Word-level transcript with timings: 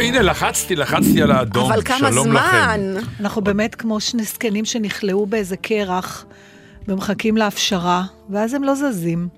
הנה, 0.00 0.22
לחצתי, 0.22 0.76
לחצתי 0.76 1.22
על 1.22 1.30
האדום. 1.30 1.72
אבל 1.72 1.82
כמה 1.82 1.98
שלום 1.98 2.28
זמן? 2.28 2.94
לכם. 2.96 3.06
אנחנו 3.20 3.42
באמת 3.42 3.74
כמו 3.74 4.00
שני 4.00 4.22
זקנים 4.22 4.64
שנכלאו 4.64 5.26
באיזה 5.26 5.56
קרח 5.56 6.26
ומחכים 6.88 7.36
להפשרה, 7.36 8.04
ואז 8.30 8.54
הם 8.54 8.64
לא 8.64 8.74
זזים. 8.74 9.28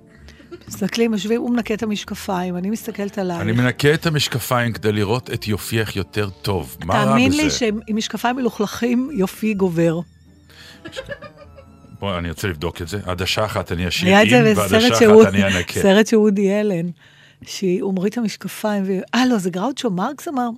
מסתכלים, 0.68 1.12
יושבים, 1.12 1.40
הוא 1.40 1.50
מנקה 1.50 1.74
את 1.74 1.82
המשקפיים, 1.82 2.56
אני 2.56 2.70
מסתכלת 2.70 3.18
עליי. 3.18 3.40
אני 3.40 3.52
מנקה 3.52 3.94
את 3.94 4.06
המשקפיים 4.06 4.72
כדי 4.72 4.92
לראות 4.92 5.30
את 5.30 5.48
יופייך 5.48 5.96
יותר 5.96 6.28
טוב. 6.30 6.76
מה 6.84 6.94
רע 6.94 7.00
בזה? 7.00 7.10
תאמין 7.10 7.32
לי 7.32 7.50
שעם 7.50 7.80
משקפיים 7.94 8.36
מלוכלכים 8.36 9.10
יופי 9.12 9.54
גובר. 9.54 10.00
בוא, 12.00 12.18
אני 12.18 12.28
רוצה 12.28 12.48
לבדוק 12.48 12.82
את 12.82 12.88
זה. 12.88 12.98
עדשה 13.06 13.44
אחת 13.44 13.72
אני 13.72 13.88
אשאיר 13.88 14.16
עם, 14.18 14.44
ועדשה 14.56 14.88
אחת 14.88 15.26
אני 15.28 15.44
אנקה. 15.44 15.80
סרט 15.80 16.06
של 16.06 16.16
וודי 16.16 16.60
אלן, 16.60 16.90
שהוא 17.46 17.94
מוריד 17.94 18.12
את 18.12 18.18
המשקפיים. 18.18 18.84
אה 19.14 19.26
לא, 19.26 19.38
זה 19.38 19.50
גראוצ'ו 19.50 19.90
מרקס 19.90 20.28
אמר, 20.28 20.48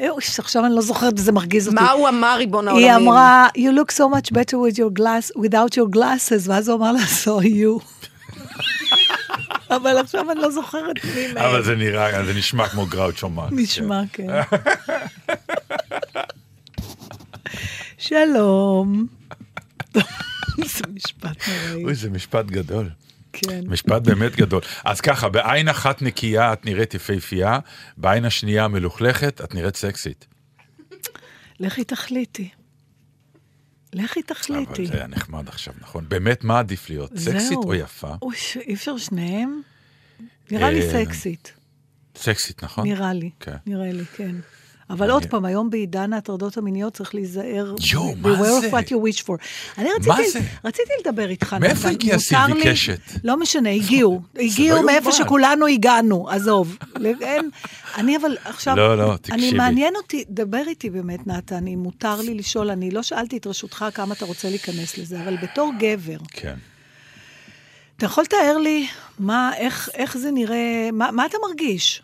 "אה, 0.00 0.10
אוי, 0.10 0.22
עכשיו 0.38 0.66
אני 0.66 0.74
לא 0.74 0.80
זוכרת 0.80 1.12
וזה 1.16 1.32
מרגיז 1.32 1.66
אותי. 1.68 1.74
מה 1.80 1.90
הוא 1.90 2.08
אמר, 2.08 2.34
ריבון 2.36 2.68
העולמים? 2.68 2.90
היא 2.90 2.96
אמרה, 2.96 3.48
you 3.56 3.70
look 3.80 3.92
so 3.94 4.00
much 4.16 4.30
better 4.34 4.54
with 4.56 4.76
your 4.78 5.00
glass, 5.00 5.36
without 5.38 5.74
your 5.76 5.96
glasses, 5.96 6.48
ואז 6.48 6.68
הוא 6.68 6.76
אמר 6.78 6.92
לה, 6.92 7.00
so 7.24 7.44
you. 7.44 7.84
אבל 9.70 9.98
עכשיו 9.98 10.30
אני 10.30 10.40
לא 10.40 10.50
זוכרת 10.50 11.04
מי 11.14 11.32
מהם. 11.34 11.36
אבל 11.44 11.62
זה 11.64 11.74
נראה, 11.74 12.24
זה 12.24 12.34
נשמע 12.34 12.68
כמו 12.68 12.86
גראוצ'ו 12.86 13.28
מרקס. 13.28 13.52
נשמע, 13.56 14.02
כן. 14.12 14.26
שלום. 17.98 19.06
זה 20.74 20.84
משפט 20.94 21.36
נוראי. 21.48 21.84
אוי, 21.84 21.94
זה 21.94 22.10
משפט 22.10 22.46
גדול. 22.46 22.88
כן. 23.50 23.60
משפט 23.66 24.02
באמת 24.02 24.36
גדול. 24.36 24.60
אז 24.84 25.00
ככה, 25.00 25.28
בעין 25.28 25.68
אחת 25.68 26.02
נקייה 26.02 26.52
את 26.52 26.66
נראית 26.66 26.94
יפהפייה, 26.94 27.58
בעין 27.96 28.24
השנייה 28.24 28.68
מלוכלכת 28.68 29.40
את 29.44 29.54
נראית 29.54 29.76
סקסית. 29.76 30.26
לכי 31.60 31.84
תחליטי. 31.84 32.48
לכי 33.92 34.22
תחליטי. 34.22 34.82
אבל 34.82 34.86
זה 34.86 34.94
היה 34.94 35.06
נחמד 35.06 35.48
עכשיו, 35.48 35.74
נכון? 35.80 36.08
באמת, 36.08 36.44
מה 36.44 36.58
עדיף 36.58 36.90
להיות? 36.90 37.16
סקסית. 37.16 37.58
או 37.64 37.74
יפה? 37.74 38.14
אוי, 38.22 38.36
אי 38.56 38.74
אפשר 38.74 38.96
שניהם? 38.96 39.60
נראה 40.50 40.70
לי 40.70 40.82
אה, 40.82 41.04
סקסית. 41.04 41.52
סקסית, 42.16 42.64
נכון? 42.64 42.86
נראה 42.86 43.12
לי. 43.12 43.30
כן. 43.40 43.56
נראה 43.66 43.92
לי, 43.92 44.04
כן. 44.04 44.36
אבל 44.90 45.10
עוד 45.10 45.26
פעם, 45.26 45.44
היום 45.44 45.70
בעידן 45.70 46.12
ההטרדות 46.12 46.56
המיניות 46.56 46.94
צריך 46.94 47.14
להיזהר. 47.14 47.74
יואו, 47.92 48.14
מה 48.16 48.34
beware 48.34 48.60
זה? 48.60 48.68
of 48.68 48.72
what 48.72 48.86
you 48.86 49.18
wish 49.18 49.22
for. 49.26 49.34
אני 49.78 49.88
רציתי, 50.64 50.92
לדבר 51.04 51.28
איתך. 51.28 51.56
מאיפה. 51.60 51.88
הגיעה 51.88 52.16
מותר 52.16 52.46
סילבי 52.46 52.70
קשת? 52.70 53.00
לא 53.24 53.36
משנה, 53.36 53.70
הגיעו. 53.78 54.22
הגיעו 54.36 54.76
לא 54.76 54.86
מאיפה 54.86 55.10
יאומן. 55.10 55.24
שכולנו 55.24 55.66
הגענו, 55.66 56.28
עזוב. 56.30 56.76
אני 57.98 58.16
אבל 58.16 58.36
עכשיו, 58.44 58.76
לא, 58.76 58.98
לא, 58.98 59.10
אני 59.10 59.18
תקשיבי. 59.18 59.56
מעניין 59.56 59.96
אותי, 59.96 60.24
דבר 60.30 60.62
איתי 60.66 60.90
באמת, 60.90 61.26
נתן, 61.26 61.66
אם 61.66 61.78
מותר 61.78 62.20
לי 62.20 62.34
לשאול, 62.34 62.70
אני 62.70 62.90
לא 62.90 63.02
שאלתי 63.02 63.36
את 63.36 63.46
רשותך 63.46 63.84
כמה 63.94 64.14
אתה 64.14 64.24
רוצה 64.24 64.48
להיכנס 64.48 64.98
לזה, 64.98 65.22
אבל 65.22 65.36
בתור 65.36 65.72
גבר, 65.78 66.18
כן. 66.30 66.54
אתה 67.96 68.06
יכול 68.06 68.24
לתאר 68.24 68.58
לי 68.58 68.86
מה, 69.18 69.50
איך, 69.56 69.88
איך 69.94 70.18
זה 70.18 70.30
נראה, 70.30 70.88
מה, 70.92 71.10
מה 71.10 71.26
אתה 71.26 71.36
מרגיש? 71.48 72.02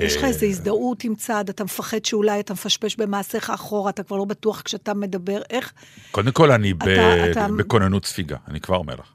יש 0.00 0.16
לך 0.16 0.24
איזו 0.24 0.46
הזדהות 0.46 1.04
עם 1.04 1.14
צד, 1.14 1.48
אתה 1.48 1.64
מפחד 1.64 2.04
שאולי 2.04 2.40
אתה 2.40 2.52
מפשפש 2.52 2.96
במעשיך 2.96 3.50
אחורה, 3.50 3.90
אתה 3.90 4.02
כבר 4.02 4.16
לא 4.16 4.24
בטוח 4.24 4.62
כשאתה 4.62 4.94
מדבר, 4.94 5.42
איך? 5.50 5.72
קודם 6.10 6.32
כל, 6.32 6.50
אני 6.52 6.74
ב- 6.74 6.82
אתה- 6.82 7.30
אתה- 7.30 7.48
בכוננות 7.58 8.04
ספיגה, 8.06 8.36
אני 8.48 8.60
כבר 8.60 8.76
אומר 8.76 8.94
לך. 8.94 9.06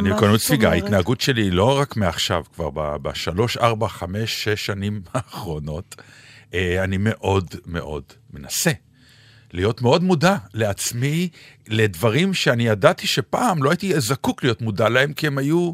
אני 0.00 0.10
בכוננות 0.12 0.40
ספיגה? 0.40 0.70
ההתנהגות 0.70 1.20
שלי 1.20 1.42
היא 1.42 1.52
לא 1.52 1.78
רק 1.78 1.96
מעכשיו, 1.96 2.44
כבר 2.54 2.70
בשלוש, 2.98 3.56
ארבע, 3.56 3.88
חמש, 3.88 4.44
שש 4.44 4.66
שנים 4.66 5.00
האחרונות, 5.14 5.94
אה, 6.54 6.84
אני 6.84 6.96
מאוד 7.00 7.54
מאוד 7.66 8.02
מנסה 8.32 8.70
להיות 9.52 9.82
מאוד 9.82 10.02
מודע 10.04 10.36
לעצמי, 10.54 11.28
לדברים 11.68 12.34
שאני 12.34 12.66
ידעתי 12.66 13.06
שפעם 13.06 13.62
לא 13.62 13.70
הייתי 13.70 14.00
זקוק 14.00 14.42
להיות 14.44 14.62
מודע 14.62 14.88
להם, 14.88 15.12
כי 15.12 15.26
הם 15.26 15.38
היו 15.38 15.66
אה, 15.68 15.72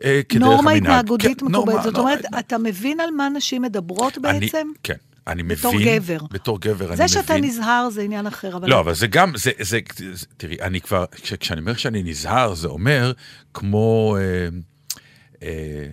כדרך 0.00 0.12
המנהג. 0.42 0.42
נורמה 0.52 0.72
התנהגותית 0.72 1.40
כן, 1.40 1.46
מקובלת. 1.46 1.66
נורמה, 1.66 1.82
זאת 1.82 1.94
נורמה. 1.94 2.10
אומרת, 2.12 2.24
אתה 2.38 2.58
מבין 2.58 3.00
על 3.00 3.10
מה 3.10 3.28
נשים 3.28 3.62
מדברות 3.62 4.18
אני- 4.24 4.40
בעצם? 4.40 4.68
כן, 4.82 4.94
אני 5.26 5.42
מבין. 5.42 5.56
בתור 5.56 5.74
גבר. 5.84 6.18
בתור 6.30 6.60
גבר, 6.60 6.86
אני 6.88 6.96
זה 6.96 7.02
מבין. 7.04 7.08
שאתה 7.08 7.36
נזהר 7.36 7.88
זה 7.90 8.02
עניין 8.02 8.26
אחר, 8.26 8.56
אבל... 8.56 8.70
לא, 8.70 8.80
אבל 8.80 8.94
זה 8.94 9.06
גם, 9.06 9.32
זה, 9.36 9.50
זה, 9.60 9.78
זה 10.12 10.26
תראי, 10.36 10.56
אני 10.62 10.80
כבר, 10.80 11.04
כש, 11.22 11.32
כשאני 11.34 11.60
אומר 11.60 11.74
שאני 11.74 12.02
נזהר, 12.02 12.54
זה 12.54 12.68
אומר 12.68 13.12
כמו 13.54 14.16
אה, 14.18 14.22
אה, 14.22 14.48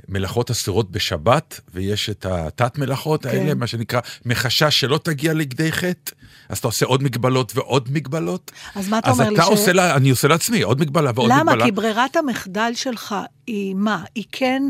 מלאכות 0.09 0.51
אסורות 0.51 0.91
בשבת, 0.91 1.59
ויש 1.73 2.09
את 2.09 2.25
התת-מלאכות 2.25 3.23
כן. 3.25 3.29
האלה, 3.29 3.53
מה 3.53 3.67
שנקרא, 3.67 3.99
מחשש 4.25 4.79
שלא 4.79 4.99
תגיע 5.03 5.33
לכדי 5.33 5.71
חטא, 5.71 6.11
אז 6.49 6.57
אתה 6.57 6.67
עושה 6.67 6.85
עוד 6.85 7.03
מגבלות 7.03 7.51
ועוד 7.55 7.89
מגבלות. 7.91 8.51
אז 8.75 8.89
מה 8.89 8.99
אתה 8.99 9.09
אז 9.09 9.19
אומר 9.19 9.29
לי? 9.29 9.35
אתה 9.35 9.43
ש- 9.43 9.67
לה, 9.69 9.95
אני 9.95 10.09
עושה 10.09 10.27
לעצמי 10.27 10.61
עוד 10.61 10.79
מגבלה 10.81 11.11
ועוד 11.15 11.31
למה? 11.31 11.43
מגבלה. 11.43 11.65
כי 11.65 11.71
ברירת 11.71 12.15
המחדל 12.15 12.71
שלך 12.75 13.15
היא 13.47 13.75
מה? 13.75 14.03
היא 14.15 14.23
כן 14.31 14.63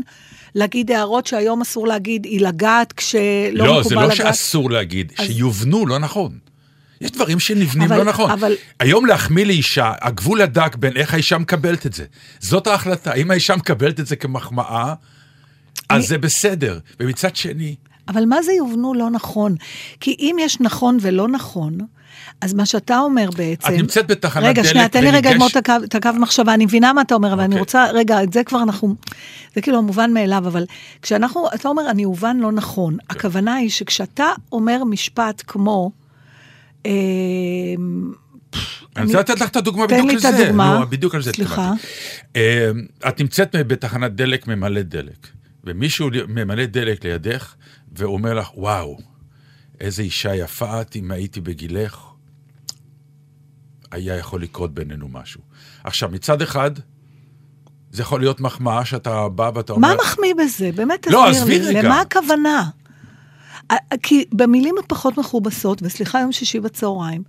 להגיד 0.54 0.90
הערות 0.90 1.26
שהיום 1.26 1.60
אסור 1.60 1.86
להגיד, 1.86 2.24
היא 2.24 2.40
לגעת 2.40 2.92
כשלא 2.92 3.20
לא, 3.52 3.64
מקובל 3.80 3.88
זה 3.88 3.94
לא 3.94 4.04
לגעת? 4.04 4.16
שאסור 4.16 4.70
להגיד, 4.70 5.12
אז- 5.18 5.26
שיובנו 5.26 5.86
לא 5.86 5.98
נכון. 5.98 6.38
יש 7.00 7.10
דברים 7.10 7.40
שנבנים 7.40 7.82
אבל- 7.92 7.96
לא 7.98 8.04
נכון. 8.04 8.30
אבל- 8.30 8.54
היום 8.80 9.06
להחמיא 9.06 9.44
לאישה, 9.46 9.92
הגבול 10.00 10.40
הדק 10.40 10.76
בין 10.76 10.96
איך 10.96 11.14
האישה 11.14 11.38
מקבלת 11.38 11.86
את 11.86 11.92
זה. 11.92 12.04
זאת 12.40 12.66
ההחלטה. 12.66 13.12
אם 13.14 13.30
האישה 13.30 13.56
מקבלת 13.56 14.00
את 14.00 14.06
זה 14.06 14.16
כמחמאה, 14.16 14.94
אז 15.88 15.96
אני- 15.96 16.02
זה 16.06 16.18
בסדר. 16.18 16.78
ומצד 17.00 17.36
שני, 17.36 17.74
אבל 18.08 18.24
מה 18.24 18.42
זה 18.42 18.52
יובנו 18.52 18.94
לא 18.94 19.10
נכון? 19.10 19.54
כי 20.00 20.16
אם 20.18 20.36
יש 20.40 20.60
נכון 20.60 20.98
ולא 21.00 21.28
נכון, 21.28 21.78
אז 22.40 22.54
מה 22.54 22.66
שאתה 22.66 22.98
אומר 22.98 23.30
בעצם... 23.36 23.68
את 23.68 23.78
נמצאת 23.78 24.06
בתחנת 24.06 24.44
רגע, 24.44 24.62
דלק 24.62 24.70
שנייה, 24.70 24.88
תן 24.88 25.04
לי 25.04 25.10
רגע 25.10 25.30
לגמור 25.30 25.48
את 25.84 25.94
הקו- 25.94 26.12
מחשבה, 26.18 26.54
אני 26.54 26.64
מבינה 26.64 26.92
מה 26.92 27.00
אתה 27.00 27.14
אומר, 27.14 27.32
אבל 27.32 27.40
אני 27.42 27.46
אוקיי. 27.46 27.60
רוצה, 27.60 27.86
רגע, 27.92 28.22
את 28.22 28.32
זה 28.32 28.44
כבר 28.44 28.62
אנחנו, 28.62 28.94
זה 29.54 29.60
כאילו 29.60 29.78
המובן 29.78 30.12
מאליו, 30.12 30.42
אבל 30.46 30.64
כשאנחנו, 31.02 31.46
אתה 31.54 31.68
אומר, 31.68 31.90
אני 31.90 32.04
אובן 32.04 32.36
לא 32.36 32.52
נכון, 32.52 32.92
כן. 32.96 33.16
הכוונה 33.16 33.54
היא 33.54 33.70
שכשאתה 33.70 34.26
אומר 34.52 34.84
משפט 34.84 35.42
כמו, 35.46 35.90
אני 38.96 39.06
רוצה 39.06 39.20
לתת 39.20 39.40
לך 39.40 39.48
את 39.48 39.56
הדוגמה 39.56 39.86
תן 39.86 39.94
בדיוק 39.94 40.10
לי 40.10 40.14
את 40.18 40.24
לזה. 40.24 40.44
הדוגמה. 40.44 40.84
בדיוק 40.86 41.14
על 41.14 41.22
זה 41.22 41.32
סליחה. 41.32 41.72
התכוונתי. 41.72 41.86
אה, 42.36 42.70
את 43.08 43.20
נמצאת 43.20 43.56
בתחנת 43.66 44.14
דלק 44.14 44.46
ממלא 44.46 44.82
דלק, 44.82 45.26
ומישהו 45.64 46.08
ממלא 46.28 46.66
דלק 46.66 47.04
לידך, 47.04 47.54
והוא 47.92 48.14
אומר 48.14 48.34
לך, 48.34 48.58
וואו, 48.58 48.98
איזה 49.80 50.02
אישה 50.02 50.34
יפה 50.34 50.80
את, 50.80 50.96
אם 50.96 51.10
הייתי 51.10 51.40
בגילך, 51.40 52.00
היה 53.90 54.16
יכול 54.16 54.42
לקרות 54.42 54.74
בינינו 54.74 55.08
משהו. 55.08 55.40
עכשיו, 55.84 56.08
מצד 56.12 56.42
אחד, 56.42 56.70
זה 57.90 58.02
יכול 58.02 58.20
להיות 58.20 58.40
מחמאה 58.40 58.84
שאתה 58.84 59.28
בא 59.28 59.50
ואתה 59.54 59.72
אומר... 59.72 59.88
מה 59.88 59.94
מחמיא 60.02 60.34
בזה? 60.44 60.70
באמת 60.74 61.06
לא, 61.06 61.26
תסביר 61.30 61.42
עזבי 61.42 61.58
לי, 61.58 61.78
רגע. 61.78 61.82
למה 61.82 62.00
הכוונה? 62.00 62.70
כי 64.02 64.24
במילים 64.32 64.74
הפחות 64.84 65.18
מכובסות, 65.18 65.78
וסליחה, 65.82 66.20
יום 66.20 66.32
שישי 66.32 66.60
בצהריים, 66.60 67.22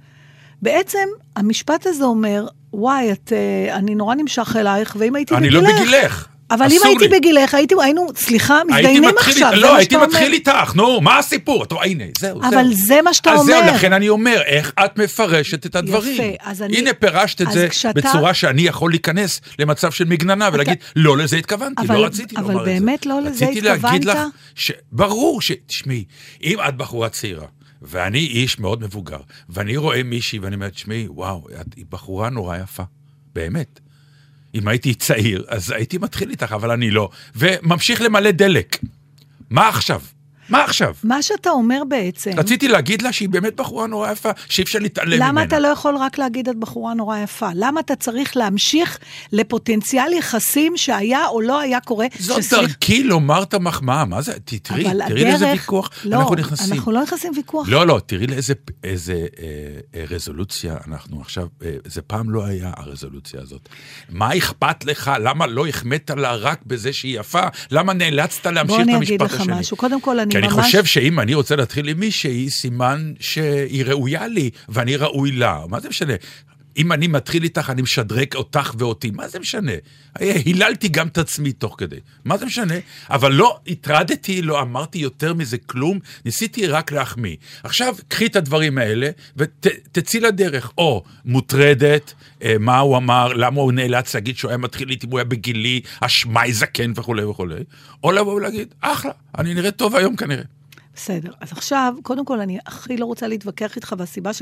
בעצם 0.61 1.07
המשפט 1.35 1.85
הזה 1.85 2.03
אומר, 2.03 2.47
וואי, 2.73 3.11
את, 3.11 3.33
אה, 3.33 3.75
אני 3.75 3.95
נורא 3.95 4.15
נמשך 4.15 4.55
אלייך, 4.59 4.95
ואם 4.99 5.15
הייתי 5.15 5.35
אני 5.35 5.49
בגילך... 5.49 5.63
לא 5.63 5.81
בגילך. 5.81 6.27
אבל 6.51 6.67
אם 6.71 6.79
הייתי 6.85 7.07
לי. 7.07 7.19
בגילך, 7.19 7.53
הייתי, 7.53 7.75
היינו, 7.81 8.07
סליחה, 8.15 8.59
מתדיינים 8.67 9.09
עכשיו, 9.17 9.51
לא, 9.55 9.75
הייתי 9.75 9.97
מתחיל. 9.97 10.33
איתך, 10.33 10.75
נו, 10.75 11.01
מה 11.01 11.17
הסיפור? 11.17 11.63
אתה, 11.63 11.75
הנה, 11.83 12.03
זהו, 12.19 12.41
זהו. 12.41 12.49
אבל 12.53 12.73
זה 12.73 13.01
מה 13.01 13.13
שאתה 13.13 13.31
אז 13.31 13.39
אומר. 13.39 13.53
זהו, 13.65 13.75
לכן 13.75 13.93
אני 13.93 14.09
אומר, 14.09 14.41
איך 14.45 14.71
את 14.85 14.99
מפרשת 14.99 15.65
את 15.65 15.75
הדברים. 15.75 16.13
יפה, 16.13 16.23
אז 16.49 16.61
אני- 16.61 16.77
הנה, 16.77 16.93
פירשת 16.93 17.41
את 17.41 17.47
אז 17.47 17.53
זה 17.53 17.67
כשאתה- 17.69 18.01
בצורה 18.01 18.33
שאני 18.33 18.61
יכול 18.61 18.91
להיכנס 18.91 19.41
למצב 19.59 19.91
של 19.91 20.05
מגננה 20.05 20.49
ולהגיד, 20.53 20.77
לא 20.95 21.17
לזה 21.17 21.37
התכוונתי, 21.37 21.81
אבל- 21.81 21.95
לא 21.95 22.05
רציתי 22.05 22.35
אבל 22.37 22.43
לומר 22.53 22.59
את 22.61 22.65
זה. 22.65 22.71
באמת 22.71 23.05
לא 23.05 23.21
לזה 23.21 23.45
רציתי 23.45 23.61
להגיד 23.61 24.05
לך, 24.05 24.15
התכוונת? 24.15 24.33
ש... 24.55 24.71
ברור 24.91 25.41
ש... 25.41 25.51
תשמעי, 25.67 26.03
אם 26.43 26.57
את 26.67 26.77
בחורה 26.77 27.09
צעירה, 27.09 27.45
ואני 27.81 28.19
איש 28.19 28.59
מאוד 28.59 28.81
מבוגר, 28.83 29.19
ואני 29.49 29.77
רואה 29.77 30.03
מישהי 30.03 30.39
ואני 30.39 30.55
אומר, 30.55 30.69
תשמעי, 30.69 31.05
וואו, 31.09 31.47
את 31.61 31.67
בחורה 31.89 32.29
נורא 32.29 32.57
יפה, 32.57 32.83
באמת. 33.35 33.79
אם 34.55 34.67
הייתי 34.67 34.93
צעיר, 34.93 35.45
אז 35.47 35.71
הייתי 35.71 35.97
מתחיל 35.97 36.29
איתך, 36.29 36.51
אבל 36.51 36.71
אני 36.71 36.91
לא. 36.91 37.09
וממשיך 37.35 38.01
למלא 38.01 38.31
דלק. 38.31 38.77
מה 39.49 39.67
עכשיו? 39.67 40.01
מה 40.49 40.63
עכשיו? 40.63 40.93
מה 41.03 41.21
שאתה 41.21 41.49
אומר 41.49 41.81
בעצם, 41.89 42.31
רציתי 42.37 42.67
להגיד 42.67 43.01
לה 43.01 43.13
שהיא 43.13 43.29
באמת 43.29 43.55
בחורה 43.55 43.87
נורא 43.87 44.11
יפה, 44.11 44.29
שאי 44.49 44.63
אפשר 44.63 44.79
להתעלם 44.79 45.13
ממנה. 45.13 45.27
למה 45.27 45.43
אתה 45.43 45.59
לא 45.59 45.67
יכול 45.67 45.95
רק 45.97 46.17
להגיד 46.17 46.49
את 46.49 46.55
בחורה 46.55 46.93
נורא 46.93 47.17
יפה? 47.17 47.49
למה 47.55 47.79
אתה 47.79 47.95
צריך 47.95 48.37
להמשיך 48.37 48.97
לפוטנציאל 49.31 50.13
יחסים 50.13 50.73
שהיה 50.77 51.27
או 51.27 51.41
לא 51.41 51.59
היה 51.59 51.79
קורה? 51.79 52.07
זאת 52.19 52.43
שסליח- 52.43 52.61
דרכי 52.61 53.03
לומר 53.03 53.43
את 53.43 53.53
המחמאה, 53.53 54.05
מה 54.05 54.21
זה? 54.21 54.33
תראי, 54.45 54.59
תראי 54.63 55.23
לאיזה 55.23 55.45
הדרך- 55.45 55.59
ויכוח 55.61 55.89
לא, 56.05 56.15
אנחנו 56.19 56.35
נכנסים. 56.35 56.73
אנחנו 56.73 56.91
לא 56.91 57.03
נכנסים 57.03 57.31
ויכוח. 57.35 57.67
לא, 57.69 57.87
לא, 57.87 57.99
תראי 58.05 58.27
לאיזה 58.27 58.53
איזה, 58.83 59.13
אה, 59.13 59.45
אה, 59.99 60.05
רזולוציה 60.09 60.75
אנחנו 60.87 61.21
עכשיו, 61.21 61.47
אה, 61.65 61.71
זה 61.85 62.01
פעם 62.01 62.29
לא 62.29 62.45
היה 62.45 62.71
הרזולוציה 62.77 63.41
הזאת. 63.41 63.69
מה 64.09 64.37
אכפת 64.37 64.85
לך? 64.85 65.11
למה 65.23 65.47
לא 65.47 65.67
החמאת 65.67 66.11
לה 66.17 66.35
רק 66.35 66.59
בזה 66.67 66.93
שהיא 66.93 67.19
יפה? 67.19 67.41
למה 67.71 67.93
נאלצת 67.93 68.45
להמשיך 68.45 68.67
בוא 68.67 68.77
את 68.77 68.87
אני 68.87 68.95
המשפט 68.95 69.11
אגיד 69.13 69.21
השני? 69.21 69.53
לך 69.53 69.59
משהו. 69.59 69.77
קודם 69.77 70.01
כל, 70.01 70.19
אני 70.19 70.33
כי 70.41 70.47
אני 70.47 70.55
ממש... 70.55 70.65
חושב 70.65 70.85
שאם 70.85 71.19
אני 71.19 71.33
רוצה 71.33 71.55
להתחיל 71.55 71.87
עם 71.87 71.99
מישהי, 71.99 72.49
סימן 72.49 73.13
שהיא 73.19 73.85
ראויה 73.85 74.27
לי, 74.27 74.49
ואני 74.69 74.95
ראוי 74.95 75.31
לה. 75.31 75.59
מה 75.69 75.79
זה 75.79 75.89
משנה? 75.89 76.13
אם 76.77 76.91
אני 76.91 77.07
מתחיל 77.07 77.43
איתך, 77.43 77.69
אני 77.69 77.81
משדרג 77.81 78.35
אותך 78.35 78.73
ואותי, 78.77 79.11
מה 79.11 79.27
זה 79.27 79.39
משנה? 79.39 79.71
היללתי 80.15 80.87
גם 80.87 81.07
את 81.07 81.17
עצמי 81.17 81.51
תוך 81.51 81.75
כדי, 81.77 81.99
מה 82.25 82.37
זה 82.37 82.45
משנה? 82.45 82.75
אבל 83.09 83.31
לא 83.31 83.59
הטרדתי, 83.67 84.41
לא 84.41 84.61
אמרתי 84.61 84.97
יותר 84.97 85.33
מזה 85.33 85.57
כלום, 85.57 85.99
ניסיתי 86.25 86.67
רק 86.67 86.91
להחמיא. 86.91 87.35
עכשיו, 87.63 87.95
קחי 88.07 88.25
את 88.25 88.35
הדברים 88.35 88.77
האלה 88.77 89.09
ותצאי 89.37 90.19
לדרך. 90.19 90.71
או 90.77 91.03
מוטרדת, 91.25 92.13
אה, 92.43 92.55
מה 92.59 92.79
הוא 92.79 92.97
אמר, 92.97 93.33
למה 93.33 93.61
הוא 93.61 93.71
נאלץ 93.71 94.15
להגיד 94.15 94.37
שהוא 94.37 94.49
היה 94.49 94.57
מתחיל 94.57 94.89
איתי, 94.89 95.07
הוא 95.11 95.19
היה 95.19 95.25
בגילי, 95.25 95.81
אשמי 95.99 96.53
זקן 96.53 96.91
וכולי 96.95 97.23
וכולי, 97.23 97.63
או 98.03 98.11
לבוא 98.11 98.33
ולהגיד, 98.33 98.73
אחלה, 98.81 99.11
אני 99.37 99.53
נראה 99.53 99.71
טוב 99.71 99.95
היום 99.95 100.15
כנראה. 100.15 100.43
בסדר. 100.95 101.31
אז 101.41 101.51
עכשיו, 101.51 101.93
קודם 102.03 102.25
כל, 102.25 102.39
אני 102.39 102.57
הכי 102.65 102.97
לא 102.97 103.05
רוצה 103.05 103.27
להתווכח 103.27 103.75
איתך, 103.75 103.95
והסיבה 103.97 104.33
ש... 104.33 104.41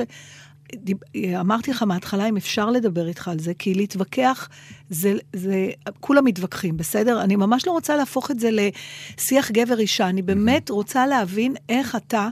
אמרתי 1.39 1.71
לך 1.71 1.83
מההתחלה, 1.83 2.29
אם 2.29 2.37
אפשר 2.37 2.69
לדבר 2.69 3.07
איתך 3.07 3.27
על 3.27 3.39
זה, 3.39 3.53
כי 3.59 3.73
להתווכח, 3.73 4.49
זה, 4.89 5.13
זה, 5.33 5.69
כולם 5.99 6.25
מתווכחים, 6.25 6.77
בסדר? 6.77 7.21
אני 7.21 7.35
ממש 7.35 7.67
לא 7.67 7.71
רוצה 7.71 7.95
להפוך 7.95 8.31
את 8.31 8.39
זה 8.39 8.49
לשיח 8.51 9.51
גבר-אישה, 9.51 10.09
אני 10.09 10.21
באמת 10.21 10.69
רוצה 10.69 11.07
להבין 11.07 11.55
איך 11.69 11.95
אתה, 11.95 12.29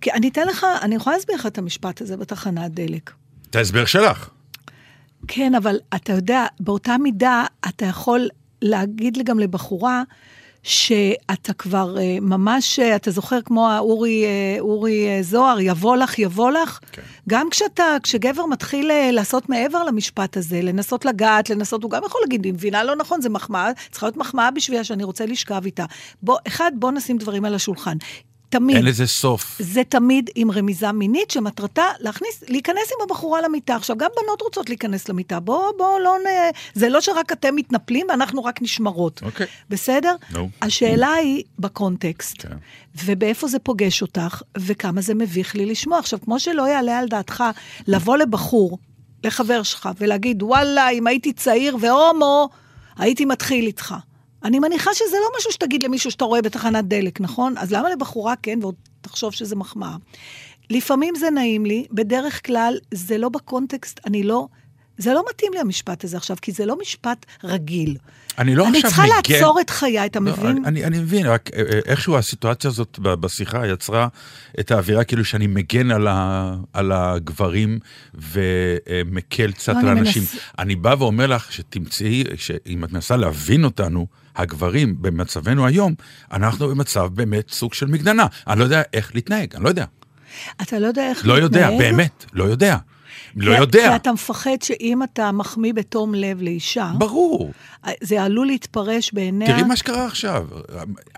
כי 0.00 0.12
אני 0.12 0.28
אתן 0.28 0.46
לך, 0.46 0.66
אני 0.82 0.94
יכולה 0.94 1.16
להסביר 1.16 1.36
לך 1.36 1.46
את 1.46 1.58
המשפט 1.58 2.00
הזה 2.00 2.16
בתחנת 2.16 2.70
דלק. 2.70 3.10
את 3.50 3.56
ההסבר 3.56 3.84
שלך. 3.84 4.30
כן, 5.28 5.54
אבל 5.54 5.76
אתה 5.94 6.12
יודע, 6.12 6.46
באותה 6.60 6.98
מידה 6.98 7.44
אתה 7.68 7.86
יכול 7.86 8.28
להגיד 8.62 9.18
גם 9.24 9.38
לבחורה, 9.38 10.02
שאתה 10.64 11.52
כבר 11.52 11.96
uh, 11.96 12.20
ממש, 12.20 12.78
uh, 12.78 12.96
אתה 12.96 13.10
זוכר 13.10 13.42
כמו 13.44 13.70
האורי 13.70 14.24
uh, 14.24 14.60
אורי 14.60 15.22
זוהר, 15.22 15.60
יבוא 15.60 15.96
לך, 15.96 16.18
יבוא 16.18 16.50
לך? 16.50 16.78
כן. 16.92 17.02
גם 17.28 17.50
כשאתה, 17.50 17.84
כשגבר 18.02 18.46
מתחיל 18.46 18.90
לעשות 19.12 19.48
מעבר 19.48 19.84
למשפט 19.84 20.36
הזה, 20.36 20.62
לנסות 20.62 21.04
לגעת, 21.04 21.50
לנסות, 21.50 21.82
הוא 21.82 21.90
גם 21.90 22.02
יכול 22.06 22.20
להגיד, 22.24 22.44
היא 22.44 22.52
מבינה 22.52 22.84
לא 22.84 22.96
נכון, 22.96 23.20
זה 23.20 23.28
מחמאה, 23.28 23.70
צריכה 23.90 24.06
להיות 24.06 24.16
מחמאה 24.16 24.50
בשבילה 24.50 24.84
שאני 24.84 25.04
רוצה 25.04 25.26
לשכב 25.26 25.64
איתה. 25.64 25.84
בוא, 26.22 26.38
אחד, 26.46 26.72
בוא 26.74 26.90
נשים 26.90 27.18
דברים 27.18 27.44
על 27.44 27.54
השולחן. 27.54 27.96
תמיד. 28.54 28.76
אין 28.76 28.84
לזה 28.84 29.06
סוף. 29.06 29.56
זה 29.58 29.82
תמיד 29.88 30.30
עם 30.34 30.50
רמיזה 30.50 30.92
מינית 30.92 31.30
שמטרתה 31.30 31.84
להכניס, 32.00 32.44
להיכנס 32.48 32.92
עם 32.96 33.02
הבחורה 33.02 33.40
למיטה. 33.40 33.76
עכשיו, 33.76 33.96
גם 33.96 34.10
בנות 34.22 34.42
רוצות 34.42 34.68
להיכנס 34.68 35.08
למיטה. 35.08 35.40
בוא, 35.40 35.72
בוא, 35.78 36.00
לא 36.00 36.16
נ... 36.18 36.26
זה 36.74 36.88
לא 36.88 37.00
שרק 37.00 37.32
אתם 37.32 37.56
מתנפלים 37.56 38.06
ואנחנו 38.08 38.44
רק 38.44 38.62
נשמרות. 38.62 39.20
אוקיי. 39.24 39.46
בסדר? 39.70 40.14
No. 40.32 40.36
השאלה 40.62 41.12
היא 41.12 41.42
בקונטקסט, 41.58 42.36
okay. 42.36 42.42
כן. 42.42 42.56
ובאיפה 43.04 43.48
זה 43.48 43.58
פוגש 43.58 44.02
אותך, 44.02 44.42
וכמה 44.58 45.00
זה 45.00 45.14
מביך 45.14 45.54
לי 45.54 45.66
לשמוע. 45.66 45.98
עכשיו, 45.98 46.18
כמו 46.24 46.40
שלא 46.40 46.68
יעלה 46.68 46.98
על 46.98 47.08
דעתך 47.08 47.44
לבוא 47.86 48.16
לבחור, 48.16 48.78
לחבר 49.24 49.62
שלך, 49.62 49.88
ולהגיד, 49.98 50.42
וואלה, 50.42 50.88
אם 50.90 51.06
הייתי 51.06 51.32
צעיר 51.32 51.76
והומו, 51.80 52.48
הייתי 52.98 53.24
מתחיל 53.24 53.66
איתך. 53.66 53.94
אני 54.44 54.58
מניחה 54.58 54.90
שזה 54.94 55.16
לא 55.16 55.28
משהו 55.38 55.52
שתגיד 55.52 55.82
למישהו 55.82 56.10
שאתה 56.10 56.24
רואה 56.24 56.42
בתחנת 56.42 56.84
דלק, 56.84 57.20
נכון? 57.20 57.58
אז 57.58 57.72
למה 57.72 57.90
לבחורה 57.90 58.34
כן, 58.42 58.58
ועוד 58.62 58.74
תחשוב 59.00 59.32
שזה 59.32 59.56
מחמאה? 59.56 59.96
לפעמים 60.70 61.14
זה 61.14 61.30
נעים 61.30 61.66
לי, 61.66 61.86
בדרך 61.90 62.46
כלל 62.46 62.78
זה 62.90 63.18
לא 63.18 63.28
בקונטקסט, 63.28 64.00
אני 64.06 64.22
לא... 64.22 64.48
זה 64.98 65.14
לא 65.14 65.24
מתאים 65.30 65.52
לי 65.52 65.60
המשפט 65.60 66.04
הזה 66.04 66.16
עכשיו, 66.16 66.36
כי 66.42 66.52
זה 66.52 66.66
לא 66.66 66.78
משפט 66.80 67.26
רגיל. 67.44 67.96
אני 68.38 68.54
לא 68.54 68.68
אני 68.68 68.76
עכשיו 68.78 68.90
צריכה 68.90 69.02
מגן... 69.02 69.34
לעצור 69.34 69.60
את 69.60 69.70
חיי, 69.70 70.06
אתה 70.06 70.20
לא, 70.20 70.32
מבין? 70.32 70.46
אני, 70.46 70.66
אני, 70.66 70.84
אני 70.84 70.98
מבין, 70.98 71.26
רק 71.26 71.50
אה, 71.54 71.62
אה, 71.72 71.80
איכשהו 71.86 72.16
הסיטואציה 72.16 72.70
הזאת 72.70 72.98
בשיחה 72.98 73.66
יצרה 73.66 74.08
את 74.60 74.70
האווירה 74.70 75.04
כאילו 75.04 75.24
שאני 75.24 75.46
מגן 75.46 75.90
על, 75.90 76.06
ה, 76.08 76.54
על 76.72 76.92
הגברים 76.92 77.78
ומקל 78.14 79.52
קצת 79.52 79.74
לא, 79.74 79.80
על 79.80 79.88
אני. 79.88 80.00
מנס- 80.00 80.36
אני 80.58 80.76
בא 80.76 80.94
ואומר 80.98 81.26
לך 81.26 81.52
שתמצאי, 81.52 82.24
שאם 82.36 82.84
את 82.84 82.92
מנסה 82.92 83.16
להבין 83.16 83.64
אותנו, 83.64 84.06
הגברים 84.36 85.02
במצבנו 85.02 85.66
היום, 85.66 85.94
אנחנו 86.32 86.68
במצב 86.68 87.08
באמת 87.14 87.50
סוג 87.50 87.74
של 87.74 87.86
מגננה. 87.86 88.26
אני 88.48 88.58
לא 88.58 88.64
יודע 88.64 88.82
איך 88.92 89.14
להתנהג, 89.14 89.54
אני 89.54 89.64
לא 89.64 89.68
יודע. 89.68 89.84
אתה 90.62 90.78
לא 90.78 90.86
יודע 90.86 91.08
איך 91.10 91.26
לא 91.26 91.34
יודע, 91.34 91.70
להתנהג? 91.70 91.78
באמת, 91.78 92.24
לא 92.32 92.44
יודע. 92.44 92.76
לא 93.36 93.54
כי- 93.54 93.60
יודע. 93.60 93.88
כי 93.90 93.96
אתה 93.96 94.12
מפחד 94.12 94.62
שאם 94.62 95.02
אתה 95.02 95.32
מחמיא 95.32 95.72
בתום 95.72 96.14
לב 96.14 96.42
לאישה, 96.42 96.92
ברור. 96.98 97.52
זה 98.00 98.22
עלול 98.22 98.46
להתפרש 98.46 99.12
בעיניה. 99.12 99.48
תראי 99.48 99.62
מה 99.62 99.76
שקרה 99.76 100.06
עכשיו. 100.06 100.46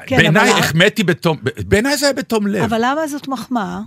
כן, 0.07 0.17
בעיניי 0.17 0.51
אבל- 0.53 0.59
החמאתי 0.59 1.05
בתום, 1.05 1.37
בעיניי 1.67 1.97
זה 1.97 2.07
היה 2.07 2.13
בתום 2.13 2.47
לב. 2.47 2.63
אבל 2.63 2.79
למה 2.81 3.07
זאת 3.09 3.29
מחמאה? 3.29 3.81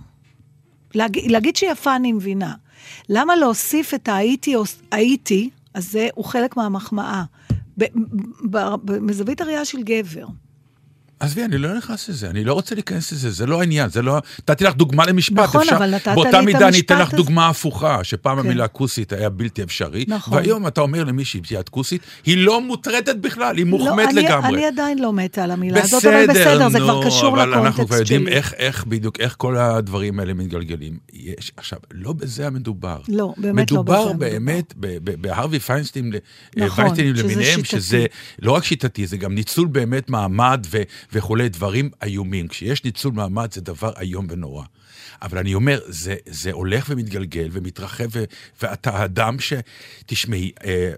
להגיד, 0.95 1.31
להגיד 1.31 1.55
שיפה 1.55 1.95
אני 1.95 2.11
מבינה. 2.13 2.53
למה 3.09 3.35
להוסיף 3.35 3.93
את 3.93 4.07
ההייתי, 4.07 4.55
הייתי, 4.91 5.49
אז 5.73 5.91
זה, 5.91 6.07
הוא 6.15 6.25
חלק 6.25 6.57
מהמחמאה. 6.57 7.23
מזווית 9.01 9.41
הראייה 9.41 9.65
של 9.65 9.83
גבר. 9.83 10.25
עזבי, 11.19 11.45
אני 11.45 11.57
לא 11.57 11.77
נכנס 11.77 12.09
לזה, 12.09 12.29
אני 12.29 12.43
לא 12.43 12.53
רוצה 12.53 12.75
להיכנס 12.75 13.11
לזה, 13.11 13.31
זה 13.31 13.45
לא 13.45 13.59
העניין, 13.59 13.89
זה 13.89 14.01
לא... 14.01 14.17
נתתי 14.39 14.63
לך 14.63 14.75
דוגמה 14.75 15.05
למשפט, 15.05 15.39
נכון, 15.39 15.61
אפשר... 15.61 15.75
אבל 15.75 15.95
נתת 15.95 16.07
לי 16.07 16.15
באותה 16.15 16.39
את 16.39 16.45
מידה 16.45 16.67
אני 16.67 16.79
אתן 16.79 16.95
לך 16.95 16.99
המשפט 17.01 17.13
הזה. 17.13 17.17
דוגמה 17.17 17.49
הפוכה, 17.49 18.03
שפעם 18.03 18.41
כן. 18.41 18.45
המילה 18.45 18.67
כוסית 18.67 19.13
היה 19.13 19.29
בלתי 19.29 19.63
אפשרי, 19.63 20.05
נכון. 20.07 20.33
והיום 20.33 20.67
אתה 20.67 20.81
אומר 20.81 21.03
למישהי, 21.03 21.41
את 21.59 21.69
כוסית, 21.69 22.01
היא 22.25 22.37
לא 22.37 22.61
מוטרדת 22.61 23.15
בכלל, 23.15 23.57
היא 23.57 23.65
מוחמאת 23.65 24.13
לא, 24.13 24.21
לגמרי. 24.21 24.49
אני 24.49 24.65
עדיין 24.65 24.99
לא 24.99 25.13
מתה 25.13 25.43
על 25.43 25.51
המילה 25.51 25.83
הזאת, 25.83 26.05
אבל 26.05 26.27
בסדר, 26.27 26.69
זה 26.69 26.79
כבר 26.79 27.05
קשור 27.05 27.29
אבל 27.29 27.39
אנחנו 27.53 27.59
לקונטקסט 27.59 27.87
כבר 27.87 27.97
יודעים 27.97 28.21
שלי. 28.21 28.31
איך, 28.31 28.53
איך 28.57 28.85
בדיוק, 28.85 29.19
איך 29.19 29.35
כל 29.37 29.57
הדברים 29.57 30.19
האלה 30.19 30.33
מתגלגלים. 30.33 30.97
יש, 31.13 31.51
עכשיו, 31.57 31.79
לא 31.91 32.13
בזה 32.13 32.47
המדובר. 32.47 32.97
לא, 33.07 33.33
באמת 33.37 33.71
לא 33.71 33.81
בזה 33.81 33.91
מדובר 33.93 34.07
המדובר. 34.09 34.29
באמת 34.29 34.73
ב- 34.77 34.97
ב- 35.03 35.21
בהרווי 35.21 35.59
פיינסטין, 35.59 36.11
נכון, 36.57 36.83
ויינסטיינים 36.83 37.15
שזה 37.15 37.23
למיניהם. 37.27 37.63
שזה 37.63 38.05
לא 38.41 38.51
רק 38.51 38.63
שיטתי, 38.63 39.07
זה 39.07 39.17
גם 39.17 39.35
ניצול 39.35 39.67
באמת 39.67 40.09
מעמד 40.09 40.65
ו- 40.71 40.81
וכולי, 41.13 41.49
דברים 41.49 41.89
איומים. 42.03 42.47
כשיש 42.47 42.83
ניצול 42.83 43.13
מעמד 43.13 43.53
זה 43.53 43.61
דבר 43.61 43.91
איום 43.99 44.27
ונורא. 44.29 44.63
אבל 45.21 45.37
אני 45.37 45.53
אומר, 45.53 45.79
זה, 45.87 46.15
זה 46.25 46.51
הולך 46.51 46.85
ומתגלגל 46.89 47.49
ומתרחב, 47.51 48.09
ואתה 48.61 49.05
אדם 49.05 49.39
ש... 49.39 49.53
תשמעי, 50.05 50.51
אה, 50.65 50.91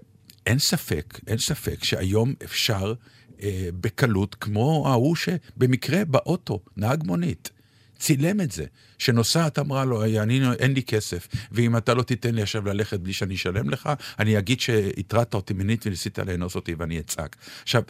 אין 0.46 0.58
ספק, 0.58 1.20
אין 1.26 1.38
ספק 1.38 1.84
שהיום 1.84 2.34
אפשר 2.44 2.94
אה, 3.42 3.68
בקלות, 3.80 4.34
כמו 4.34 4.88
ההוא 4.88 5.16
שבמקרה 5.16 6.04
באוטו, 6.04 6.60
נהג 6.76 7.04
מונית. 7.06 7.50
צילם 7.98 8.40
את 8.40 8.52
זה, 8.52 8.64
שנוסעת 8.98 9.58
אמרה 9.58 9.84
לו, 9.84 10.04
אני, 10.04 10.40
אין 10.58 10.72
לי 10.72 10.82
כסף, 10.82 11.28
ואם 11.52 11.76
אתה 11.76 11.94
לא 11.94 12.02
תיתן 12.02 12.34
לי 12.34 12.42
עכשיו 12.42 12.66
ללכת 12.66 13.00
בלי 13.00 13.12
שאני 13.12 13.34
אשלם 13.34 13.70
לך, 13.70 13.90
אני 14.18 14.38
אגיד 14.38 14.60
שהטרדת 14.60 15.34
אותי 15.34 15.54
מינית 15.54 15.86
וניסית 15.86 16.18
לאנוס 16.18 16.54
אותי 16.54 16.74
ואני 16.74 16.98
אצעק. 16.98 17.36
עכשיו, 17.62 17.82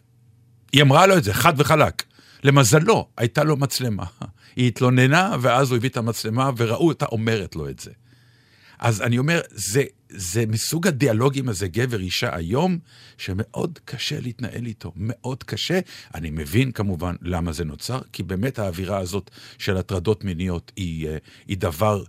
היא 0.72 0.82
אמרה 0.82 1.06
לו 1.06 1.16
את 1.16 1.24
זה, 1.24 1.34
חד 1.34 1.52
וחלק. 1.56 2.02
למזלו, 2.42 3.08
הייתה 3.16 3.44
לו 3.44 3.56
מצלמה. 3.56 4.04
היא 4.56 4.68
התלוננה, 4.68 5.36
ואז 5.40 5.70
הוא 5.70 5.76
הביא 5.76 5.88
את 5.88 5.96
המצלמה, 5.96 6.50
וראו 6.56 6.88
אותה 6.88 7.06
אומרת 7.06 7.56
לו 7.56 7.68
את 7.68 7.78
זה. 7.78 7.90
אז 8.78 9.02
אני 9.02 9.18
אומר, 9.18 9.40
זה, 9.50 9.84
זה 10.08 10.46
מסוג 10.46 10.86
הדיאלוגים 10.86 11.48
הזה, 11.48 11.68
גבר, 11.68 12.00
אישה 12.00 12.36
היום, 12.36 12.78
שמאוד 13.18 13.78
קשה 13.84 14.20
להתנהל 14.20 14.66
איתו, 14.66 14.92
מאוד 14.96 15.42
קשה. 15.42 15.80
אני 16.14 16.30
מבין 16.30 16.72
כמובן 16.72 17.14
למה 17.22 17.52
זה 17.52 17.64
נוצר, 17.64 18.00
כי 18.12 18.22
באמת 18.22 18.58
האווירה 18.58 18.98
הזאת 18.98 19.30
של 19.58 19.76
הטרדות 19.76 20.24
מיניות 20.24 20.72
היא, 20.76 21.08
אה, 21.08 21.16
היא 21.48 21.56
דבר 21.56 22.04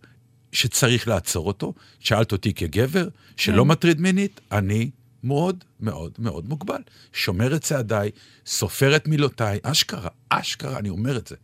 שצריך 0.51 1.07
לעצור 1.07 1.47
אותו. 1.47 1.73
שאלת 1.99 2.31
אותי 2.31 2.53
כגבר, 2.53 3.07
שלא 3.37 3.63
כן. 3.63 3.67
מטריד 3.67 4.01
מינית, 4.01 4.41
אני 4.51 4.89
מאוד 5.23 5.63
מאוד 5.79 6.11
מאוד 6.19 6.49
מוגבל. 6.49 6.81
שומר 7.13 7.55
את 7.55 7.61
צעדיי, 7.61 8.11
סופר 8.45 8.95
את 8.95 9.07
מילותיי, 9.07 9.59
אשכרה, 9.63 10.09
אשכרה, 10.29 10.79
אני 10.79 10.89
אומר 10.89 11.17
את 11.17 11.27
זה. 11.27 11.35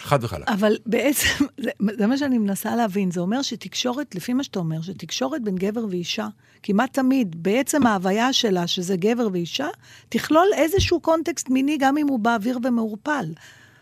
חד 0.00 0.24
וחלק. 0.24 0.48
אבל 0.48 0.76
בעצם, 0.86 1.44
זה, 1.64 1.70
זה 1.98 2.06
מה 2.06 2.18
שאני 2.18 2.38
מנסה 2.38 2.76
להבין, 2.76 3.10
זה 3.10 3.20
אומר 3.20 3.42
שתקשורת, 3.42 4.14
לפי 4.14 4.32
מה 4.32 4.44
שאתה 4.44 4.58
אומר, 4.58 4.82
שתקשורת 4.82 5.42
בין 5.42 5.56
גבר 5.56 5.86
ואישה, 5.90 6.28
כמעט 6.62 6.94
תמיד, 6.94 7.42
בעצם 7.42 7.86
ההוויה 7.86 8.32
שלה, 8.32 8.66
שזה 8.66 8.96
גבר 8.96 9.28
ואישה, 9.32 9.68
תכלול 10.08 10.46
איזשהו 10.54 11.00
קונטקסט 11.00 11.48
מיני, 11.48 11.76
גם 11.80 11.98
אם 11.98 12.08
הוא 12.08 12.18
באוויר 12.18 12.58
ומעורפל. 12.64 13.24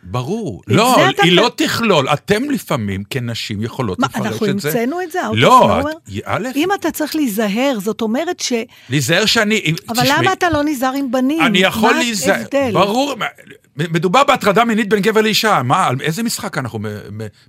ברור. 0.03 0.63
לא, 0.67 0.97
היא 1.23 1.33
לא 1.33 1.51
תכלול. 1.57 2.09
אתם 2.09 2.51
לפעמים, 2.51 3.03
כנשים, 3.11 3.63
יכולות 3.63 3.99
מה, 3.99 4.07
לפרש 4.07 4.27
אנחנו 4.27 4.47
את 4.47 4.61
זה. 4.61 4.69
המצאנו 4.69 5.03
את 5.03 5.13
זה? 5.13 5.19
לא, 5.33 5.81
א', 6.25 6.49
אם 6.57 6.69
אתה 6.81 6.91
צריך 6.91 7.17
להיזהר, 7.17 7.79
זאת 7.81 8.01
אומרת 8.03 8.41
ש... 8.41 8.53
להיזהר 8.91 9.27
שאני... 9.27 9.63
אבל 9.89 10.03
תשמעי, 10.05 10.19
למה 10.23 10.33
אתה 10.33 10.51
לא 10.51 10.63
נזהר 10.65 10.93
עם 10.93 11.11
בנים? 11.11 11.43
אני 11.43 11.59
יכול 11.59 11.93
מה 11.93 11.99
להיזהר. 11.99 12.35
ההבדל? 12.35 12.71
ברור. 12.73 13.15
מה- 13.19 13.27
מדובר 13.93 14.25
בהטרדה 14.25 14.65
מינית 14.65 14.89
בין 14.89 15.01
גבר 15.01 15.21
לאישה. 15.21 15.63
מה, 15.65 15.87
על 15.87 15.97
איזה 16.01 16.23
משחק 16.23 16.59
אנחנו 16.59 16.79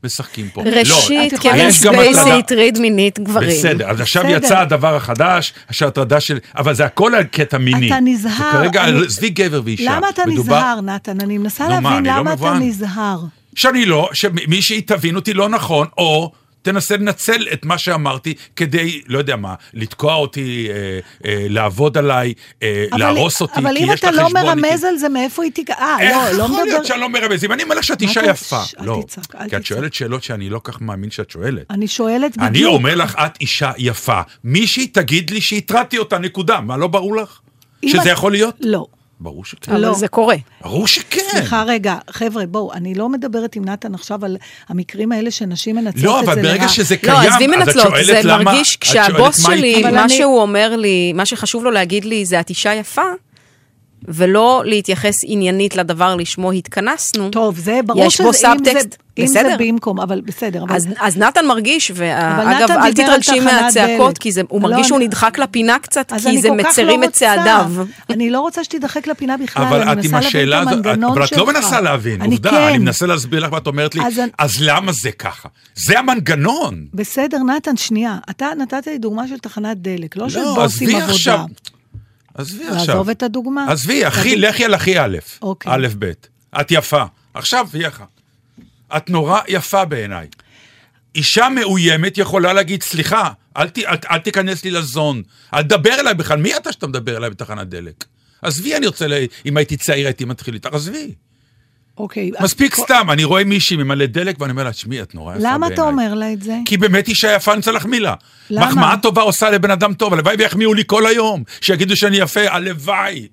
משחקים 0.03 0.49
פה? 0.53 0.63
ראשית, 0.63 1.33
את 1.33 1.39
יכולה- 1.39 1.53
קווין 1.53 1.67
יש 1.69 1.81
גם 1.83 1.93
ספייסי 1.93 2.31
הטריד 2.31 2.79
מינית 2.79 3.19
גברים. 3.19 3.49
בסדר, 3.49 3.89
אז 3.89 4.01
עכשיו 4.01 4.23
בסדר. 4.23 4.35
יצא 4.37 4.59
הדבר 4.59 4.95
החדש, 4.95 5.53
שההטרדה 5.71 6.19
של... 6.19 6.37
אבל 6.57 6.73
זה 6.73 6.85
הכל 6.85 7.15
על 7.15 7.23
קטע 7.23 7.57
מיני. 7.57 7.87
אתה 7.87 7.99
נזהר. 7.99 8.31
זה 8.31 8.57
כרגע, 8.57 8.83
אני- 8.83 9.05
עזבי 9.05 9.29
גבר 9.29 9.61
ואישה. 9.65 9.95
למה 9.97 10.09
אתה 10.09 10.21
מדובר- 10.27 10.57
נזהר, 10.57 10.81
נתן? 10.81 11.21
אני 11.21 11.37
מנסה 11.37 11.63
מה, 11.63 11.69
להבין 11.69 11.91
אני 11.91 12.09
לא 12.41 12.49
למה 12.49 12.57
אתה? 12.57 12.65
נזהר. 12.65 13.19
שאני 13.55 13.85
לא, 13.85 14.09
שמישהי 14.13 14.81
תבין 14.81 15.15
אותי 15.15 15.33
לא 15.33 15.49
נכון, 15.49 15.87
או 15.97 16.31
תנסה 16.61 16.97
לנצל 16.97 17.47
את 17.53 17.65
מה 17.65 17.77
שאמרתי 17.77 18.33
כדי, 18.55 19.01
לא 19.07 19.17
יודע 19.17 19.35
מה, 19.35 19.53
לתקוע 19.73 20.13
אותי, 20.15 20.67
אה, 20.69 20.75
אה, 21.31 21.45
לעבוד 21.49 21.97
עליי, 21.97 22.33
אה, 22.63 22.85
אבל- 22.91 22.99
להרוס 22.99 23.41
אותי, 23.41 23.59
אבל 23.59 23.73
כי 23.77 23.83
אם 23.83 23.89
יש 23.93 23.99
אתה 23.99 24.11
לה 24.11 24.21
לא 24.21 24.25
חשבון 24.27 24.43
מרמז 24.43 24.65
איתי. 24.73 24.87
על 24.87 24.97
זה, 24.97 25.09
מאיפה 25.09 25.43
היא 25.43 25.51
תיגע? 25.51 25.73
אה, 25.79 25.97
איך 25.99 26.15
לא, 26.15 26.37
לא 26.37 26.43
יכול 26.43 26.47
מדבר... 26.55 26.63
להיות 26.63 26.85
שאני 26.85 26.99
לא 27.01 27.09
מרמז? 27.09 27.43
אם 27.45 27.51
אני 27.53 27.63
אומר 27.63 27.75
לך 27.75 27.83
שאת 27.83 28.01
אישה 28.01 28.19
אתה- 28.21 28.29
יפה. 28.29 28.61
לא, 28.79 29.03
כי 29.49 29.55
את. 29.57 29.65
שואלת 29.65 29.93
שאלות 29.93 30.23
שאני 30.23 30.49
לא 30.49 30.61
כך 30.63 30.81
מאמין 30.81 31.11
שאת 31.11 31.29
שואלת. 31.31 31.63
אני 31.69 31.87
שואלת 31.87 32.31
בדיוק. 32.37 32.43
אני 32.49 32.65
אומר 32.65 32.95
לך, 32.95 33.15
את 33.25 33.37
אישה 33.41 33.71
יפה. 33.77 34.21
מישהי 34.43 34.87
תגיד 34.87 35.29
לי 35.29 35.41
שהטרדתי 35.41 35.97
אותה, 35.97 36.17
נקודה. 36.17 36.61
מה, 36.61 36.77
לא 36.77 36.87
ברור 36.87 37.15
לך? 37.15 37.39
אם 37.83 37.89
שזה 37.89 38.09
יכול 38.09 38.31
להיות? 38.31 38.55
לא. 38.59 38.85
ברור 39.19 39.45
שכן. 39.45 39.71
אבל 39.71 39.81
לא. 39.81 39.93
זה 39.93 40.07
קורה. 40.07 40.35
ברור 40.61 40.87
שכן. 40.87 41.21
סליחה 41.31 41.63
רגע, 41.67 41.95
חבר'ה, 42.09 42.45
בואו, 42.45 42.73
אני 42.73 42.95
לא 42.95 43.09
מדברת 43.09 43.55
עם 43.55 43.65
נתן 43.65 43.93
עכשיו 43.95 44.25
על 44.25 44.37
המקרים 44.69 45.11
האלה 45.11 45.31
שנשים 45.31 45.75
מנצלות 45.75 45.95
את 45.95 46.01
זה 46.01 46.07
לא, 46.07 46.21
לרעה. 46.21 46.33
אבל 46.33 46.41
ברגע 46.41 46.67
שזה 46.67 46.95
לא, 46.95 46.99
קיים, 47.01 47.17
עזבי 47.31 47.45
אז 47.45 47.51
את 47.51 47.57
מנצלות, 47.57 47.87
שואלת 47.87 48.05
זה 48.05 48.21
למה... 48.23 48.43
מרגיש, 48.43 48.75
את 48.75 48.83
שואלת 48.83 49.07
כשהבוס 49.07 49.43
שלי, 49.45 49.81
מה 49.83 50.03
אני- 50.03 50.09
שהוא 50.09 50.41
אומר 50.41 50.75
לי, 50.75 51.13
מה 51.13 51.25
שחשוב 51.25 51.63
לו 51.63 51.71
להגיד 51.71 52.05
לי 52.05 52.25
זה 52.25 52.39
את 52.39 52.49
אישה 52.49 52.73
יפה, 52.73 53.01
ולא 54.07 54.61
להתייחס 54.65 55.15
עניינית 55.23 55.75
לדבר 55.75 56.15
לשמו 56.15 56.51
התכנסנו. 56.51 57.29
טוב, 57.29 57.57
זה 57.59 57.79
ברור 57.85 58.05
יש 58.05 58.21
בו 58.21 58.33
שזה, 58.33 58.51
אם 58.51 58.57
זה- 58.57 58.71
סאבטקסט, 58.71 58.95
אם 59.19 59.27
זה 59.27 59.39
בסדר. 59.43 59.55
במקום, 59.59 59.99
אבל 59.99 60.21
בסדר. 60.21 60.63
אבל... 60.63 60.75
אז, 60.75 60.87
אז 60.99 61.17
נתן 61.17 61.45
מרגיש, 61.47 61.91
ואגב, 61.95 62.71
אל 62.71 62.93
תתרגשי 62.93 63.39
מהצעקות, 63.39 64.07
דלק. 64.13 64.17
כי 64.17 64.31
זה, 64.31 64.41
הוא 64.49 64.61
לא, 64.61 64.69
מרגיש 64.69 64.87
שהוא 64.87 64.97
אני- 64.97 65.07
נדחק 65.07 65.39
לפינה 65.39 65.79
קצת, 65.79 66.13
כי 66.27 66.41
זה 66.41 66.51
מצרים 66.51 67.01
לא 67.01 67.05
את 67.05 67.13
צעדיו. 67.13 67.71
אני 68.09 68.29
לא 68.29 68.39
רוצה 68.39 68.63
שתידחק 68.63 69.07
לפינה 69.07 69.37
בכלל, 69.37 69.63
אבל 69.65 69.81
אני 69.81 70.01
את 70.01 70.05
עם 70.05 70.11
מנסה 70.15 70.45
להבין 70.45 70.79
את 70.79 70.85
המנגנון 70.85 71.11
אבל 71.11 71.25
שלך. 71.25 71.33
את 71.33 71.37
לא 71.37 71.47
מנסה 71.47 71.81
להבין, 71.81 72.21
אני 72.21 72.35
עובדה, 72.35 72.49
כן. 72.49 72.55
אני 72.55 72.77
מנסה 72.77 73.05
להסביר 73.05 73.39
לך 73.39 73.51
ואת 73.51 73.67
אומרת 73.67 73.95
לי, 73.95 74.01
אז 74.05 74.19
אני- 74.19 74.31
אז 74.37 74.51
למה 74.59 74.91
זה 74.91 75.11
ככה? 75.11 75.49
זה 75.75 75.99
המנגנון. 75.99 76.85
בסדר, 76.93 77.37
נתן, 77.37 77.77
שנייה. 77.77 78.17
אתה 78.29 78.47
נתת 78.57 78.87
לי 78.87 78.97
דוגמה 78.97 79.27
של 79.27 79.37
תחנת 79.37 79.77
דלק, 79.77 80.17
לא 80.17 80.29
של 80.29 80.39
לא, 80.39 80.55
בוסים 80.55 80.95
עבודה. 80.95 81.45
עזבי 82.37 82.63
עכשיו. 82.63 82.77
לעזוב 82.77 83.09
את 83.09 83.23
הדוגמה. 83.23 83.71
עזבי, 83.71 84.07
אחי, 84.07 84.35
לכי 84.35 84.65
על 84.65 84.75
אחי 84.75 84.99
א', 84.99 85.17
אוקיי. 85.41 85.71
א', 85.75 85.87
ב'. 85.99 86.11
את 86.61 86.71
יפה. 86.71 87.03
עכשיו, 87.33 87.67
יחה. 87.73 88.05
את 88.97 89.09
נורא 89.09 89.41
יפה 89.47 89.85
בעיניי. 89.85 90.27
אישה 91.15 91.49
מאוימת 91.49 92.17
יכולה 92.17 92.53
להגיד, 92.53 92.83
סליחה, 92.83 93.31
אל, 93.57 93.69
ת, 93.69 93.77
אל, 93.77 93.95
אל 94.11 94.19
תיכנס 94.19 94.63
לי 94.63 94.71
לזון, 94.71 95.23
אל 95.53 95.63
תדבר 95.63 95.99
אליי 95.99 96.13
בכלל, 96.13 96.37
מי 96.37 96.57
אתה 96.57 96.71
שאתה 96.71 96.87
מדבר 96.87 97.17
אליי 97.17 97.29
בתחנת 97.29 97.69
דלק? 97.69 98.05
עזבי, 98.41 98.75
אני 98.75 98.87
רוצה, 98.87 99.07
ל... 99.07 99.13
אם 99.45 99.57
הייתי 99.57 99.77
צעיר 99.77 100.07
הייתי 100.07 100.25
מתחיל 100.25 100.53
איתך, 100.53 100.69
עזבי. 100.73 101.13
אוקיי. 101.97 102.31
אז 102.37 102.43
מספיק 102.43 102.73
כל- 102.73 102.81
סתם, 102.81 103.07
אני 103.11 103.23
רואה 103.23 103.43
מישהי 103.43 103.77
ממלא 103.77 104.05
דלק 104.05 104.41
ואני 104.41 104.51
אומר 104.51 104.63
לה, 104.63 104.71
תשמעי, 104.71 105.01
את 105.01 105.15
נורא 105.15 105.31
יפה 105.33 105.39
בעיניי. 105.41 105.55
למה 105.55 105.67
אתה 105.67 105.81
אומר 105.81 106.13
לה 106.13 106.33
את 106.33 106.41
זה? 106.41 106.57
כי 106.65 106.77
באמת 106.77 107.07
אישה 107.07 107.31
יפה, 107.35 107.51
אני 107.51 107.57
רוצה 107.57 107.71
להחמיא 107.71 107.99
לה. 107.99 108.13
למה? 108.49 108.65
מחמאה 108.65 108.97
טובה 108.97 109.21
עושה 109.21 109.49
לבן 109.49 109.71
אדם 109.71 109.93
טוב, 109.93 110.13
הלוואי 110.13 110.35
ויחמיאו 110.39 110.73
לי 110.73 110.83
כל 110.87 111.05
היום, 111.05 111.43
שיגידו 111.61 111.95
שאני 111.97 112.17
יפה, 112.17 112.41
הלוואי. 112.49 113.27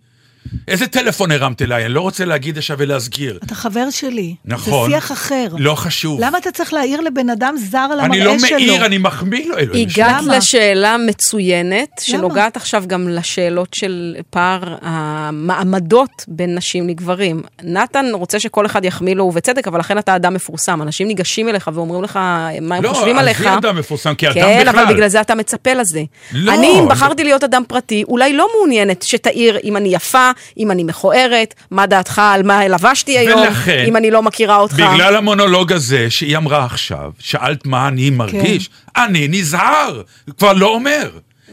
איזה 0.69 0.87
טלפון 0.87 1.31
הרמת 1.31 1.63
אליי, 1.63 1.85
אני 1.85 1.93
לא 1.95 2.01
רוצה 2.01 2.25
להגיד 2.25 2.59
עכשיו 2.59 2.77
ולהסגיר. 2.79 3.39
אתה 3.45 3.55
חבר 3.55 3.91
שלי. 3.91 4.35
נכון. 4.45 4.91
זה 4.91 4.97
שיח 4.97 5.13
אחר. 5.13 5.47
לא 5.59 5.75
חשוב. 5.75 6.21
למה 6.21 6.39
אתה 6.39 6.51
צריך 6.51 6.73
להעיר 6.73 7.01
לבן 7.01 7.31
אדם 7.31 7.55
זר 7.59 7.79
על 7.93 8.01
המראה 8.01 8.31
אני 8.33 8.39
שלו? 8.39 8.51
לא 8.51 8.57
מעיר, 8.57 8.87
אני 8.87 8.99
מחמיא 8.99 9.47
לו, 9.49 9.59
אלוהים. 9.59 9.89
הגעת 9.89 10.23
למה? 10.23 10.37
לשאלה 10.37 10.97
מצוינת, 11.07 11.89
שנוגעת 12.01 12.57
עכשיו 12.57 12.85
גם 12.87 13.09
לשאלות 13.09 13.75
של 13.75 14.17
פער 14.31 14.75
המעמדות 14.83 16.11
בין 16.29 16.55
נשים 16.55 16.89
לגברים. 16.89 17.43
נתן 17.63 18.07
רוצה 18.13 18.41
שכל 18.41 18.67
אחד 18.67 18.85
יחמיא 18.85 19.15
לו, 19.15 19.25
ובצדק, 19.25 19.69
אבל 19.69 19.79
לכן 19.81 19.99
אתה 19.99 20.17
אדם 20.17 20.35
מפורסם. 20.35 20.83
אנשים 20.83 21.09
ניגשים 21.09 21.49
אליך 21.49 21.71
ואומרים 21.75 22.03
לך 22.03 22.17
מה 22.17 22.77
הם 22.77 22.83
לא, 22.83 22.89
חושבים 22.89 23.19
עזבי 23.19 23.21
עליך. 23.21 23.47
אדם 23.47 23.77
מפורסם, 23.77 24.15
כי 24.15 24.27
אדם 24.27 24.35
כן, 24.35 24.59
בכלל. 24.67 24.79
אבל 24.81 24.95
בגלל 24.95 25.09
זה 25.09 25.21
אתה 25.21 25.35
מצפה 25.35 25.75
לזה. 25.75 26.03
לא, 26.33 26.53
אני, 26.55 26.67
אם 26.67 26.79
אני- 26.79 26.89
בחרתי 26.89 27.25
להיות 27.25 27.45
אדם 27.45 27.63
פרטי, 27.69 28.05
אולי 28.09 28.33
לא 28.33 28.49
מעוניינת 28.57 29.03
שתעיר 29.03 29.59
אם 29.65 29.77
אני 29.77 29.89
יפה, 29.95 30.31
אם 30.59 30.71
אני 30.71 30.85
מכוערת, 30.85 31.55
מה 31.71 31.87
דעתך 31.87 32.23
על 32.25 32.43
מה 32.43 32.69
לבשתי 32.69 33.19
היום, 33.19 33.41
ולכן, 33.41 33.85
אם 33.89 33.97
אני 33.97 34.11
לא 34.11 34.23
מכירה 34.23 34.57
אותך. 34.57 34.75
בגלל 34.75 35.17
המונולוג 35.17 35.73
הזה 35.73 36.07
שהיא 36.11 36.37
אמרה 36.37 36.65
עכשיו, 36.65 37.11
שאלת 37.19 37.67
מה 37.67 37.89
אני 37.89 38.11
מרגיש, 38.11 38.69
כן. 38.69 39.03
אני 39.05 39.29
נזהר, 39.29 40.03
כבר 40.39 40.53
לא 40.53 40.67
אומר, 40.67 41.11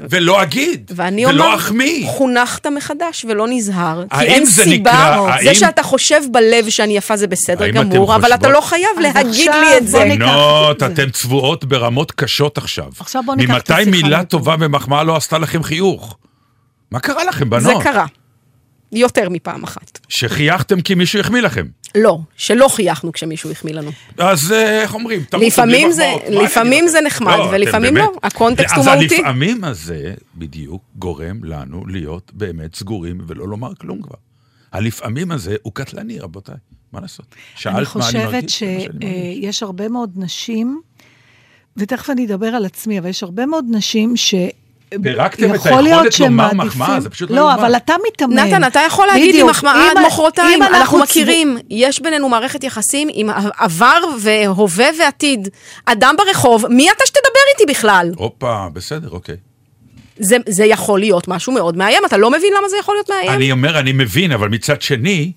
ולא 0.09 0.43
אגיד, 0.43 0.91
ואני 0.95 1.25
ולא 1.25 1.43
אומר, 1.45 1.55
אחמיא. 1.55 2.07
חונכת 2.07 2.67
מחדש 2.67 3.25
ולא 3.29 3.47
נזהר, 3.49 4.03
כי 4.19 4.25
אין 4.25 4.45
זה 4.45 4.63
סיבה, 4.63 4.91
נקרא- 4.91 5.41
זה 5.43 5.49
האם- 5.49 5.55
שאתה 5.55 5.83
חושב 5.83 6.21
בלב 6.31 6.69
שאני 6.69 6.97
יפה 6.97 7.17
זה 7.17 7.27
בסדר 7.27 7.67
גמור, 7.67 8.15
אבל 8.15 8.27
אתה 8.33 8.35
חושבות- 8.37 8.53
לא 8.53 8.61
חייב 8.61 8.89
להגיד 9.01 9.51
לי 9.61 9.77
את 9.77 9.87
זה. 9.87 9.99
בנות, 10.17 10.75
את 10.83 10.95
זה. 10.95 11.03
אתן 11.03 11.09
צבועות 11.09 11.65
ברמות 11.65 12.11
קשות 12.11 12.57
עכשיו. 12.57 12.85
עכשיו 12.99 13.23
בוא 13.25 13.35
ניקח 13.35 13.49
את 13.49 13.55
ממתי 13.71 13.73
השיחה 13.73 13.91
מילה 13.91 14.17
לפה. 14.17 14.25
טובה 14.25 14.55
ומחמאה 14.59 15.03
לא 15.03 15.15
עשתה 15.15 15.37
לכם 15.37 15.63
חיוך? 15.63 16.17
מה 16.91 16.99
קרה 16.99 17.23
לכם, 17.23 17.45
זה 17.59 17.67
בנות? 17.69 17.83
קרה. 17.83 18.05
יותר 18.91 19.29
מפעם 19.29 19.63
אחת. 19.63 19.99
שחייכתם 20.09 20.81
כי 20.81 20.95
מישהו 20.95 21.19
החמיא 21.19 21.41
לכם. 21.41 21.65
לא, 21.95 22.19
שלא 22.37 22.67
חייכנו 22.67 23.11
כשמישהו 23.11 23.51
החמיא 23.51 23.73
לנו. 23.73 23.91
אז 24.17 24.51
אה, 24.51 24.81
איך 24.81 24.93
אומרים? 24.93 25.21
לפעמים 25.41 25.91
זה- 25.91 26.11
אני 26.27 26.35
לפעמים 26.43 26.87
זה? 26.87 27.01
נחמד, 27.01 27.35
לא, 27.37 27.49
ולפעמים 27.51 27.93
באמת- 27.93 28.07
לא. 28.13 28.19
הקונטקסט 28.23 28.75
הוא 28.75 28.81
אז 28.81 28.87
מהותי. 28.87 29.15
הלפעמים 29.15 29.63
הזה 29.63 30.13
בדיוק 30.35 30.81
גורם 30.95 31.43
לנו 31.43 31.87
להיות 31.87 32.31
באמת 32.33 32.75
סגורים 32.75 33.17
ולא 33.27 33.47
לומר 33.47 33.75
כלום 33.75 34.01
כבר. 34.01 34.15
הלפעמים 34.71 35.31
הזה 35.31 35.55
הוא 35.61 35.73
קטלני, 35.73 36.19
רבותיי. 36.19 36.55
מה 36.93 36.99
לעשות? 37.01 37.25
שאלת 37.55 37.73
אני 37.73 37.73
מה 37.73 37.79
אני 37.79 37.85
חושבת 37.85 38.33
מרגיש, 38.33 38.59
שאני 38.59 38.87
מרגיש. 38.87 39.09
שיש 39.43 39.63
הרבה 39.63 39.87
מאוד 39.89 40.11
נשים, 40.15 40.81
ותכף 41.77 42.09
אני 42.09 42.25
אדבר 42.25 42.47
על 42.47 42.65
עצמי, 42.65 42.99
אבל 42.99 43.09
יש 43.09 43.23
הרבה 43.23 43.45
מאוד 43.45 43.65
נשים 43.69 44.17
ש... 44.17 44.35
פירקתם 45.03 45.55
את 45.55 45.65
היכולת 45.65 46.19
לומר 46.19 46.53
מעדיפים- 46.53 46.67
מחמאה, 46.67 46.99
זה 46.99 47.09
פשוט 47.09 47.29
לא 47.29 47.35
לא, 47.35 47.41
יאומן. 47.41 47.53
אבל 47.59 47.75
אתה 47.75 47.93
מתאמן. 48.07 48.39
נתן, 48.39 48.63
אתה 48.67 48.79
יכול 48.87 49.07
להגיד 49.07 49.35
לי. 49.35 49.43
מחמאה 49.43 49.91
עד 49.91 50.05
מחרתיים, 50.07 50.63
אנחנו 50.63 50.97
מכירים, 50.99 51.57
יש 51.69 52.01
בינינו 52.01 52.29
מערכת 52.29 52.63
יחסים 52.63 53.07
עם 53.13 53.29
עבר 53.57 53.99
והווה 54.19 54.85
ועתיד. 54.99 55.49
אדם 55.85 56.15
ברחוב, 56.17 56.65
מי 56.69 56.91
אתה 56.91 57.03
שתדבר 57.05 57.19
איתי 57.53 57.71
בכלל? 57.73 58.11
הופה, 58.15 58.65
בסדר, 58.73 59.09
אוקיי. 59.09 59.35
זה, 60.19 60.37
זה 60.49 60.65
יכול 60.65 60.99
להיות 60.99 61.27
משהו 61.27 61.53
מאוד 61.53 61.77
מאיים, 61.77 62.03
אתה 62.05 62.17
לא 62.17 62.29
מבין 62.31 62.53
למה 62.59 62.69
זה 62.69 62.77
יכול 62.79 62.95
להיות 62.95 63.09
מאיים? 63.09 63.29
אני 63.31 63.51
אומר, 63.51 63.79
אני 63.79 63.91
מבין, 63.91 64.31
אבל 64.31 64.49
מצד 64.49 64.81
שני, 64.81 65.31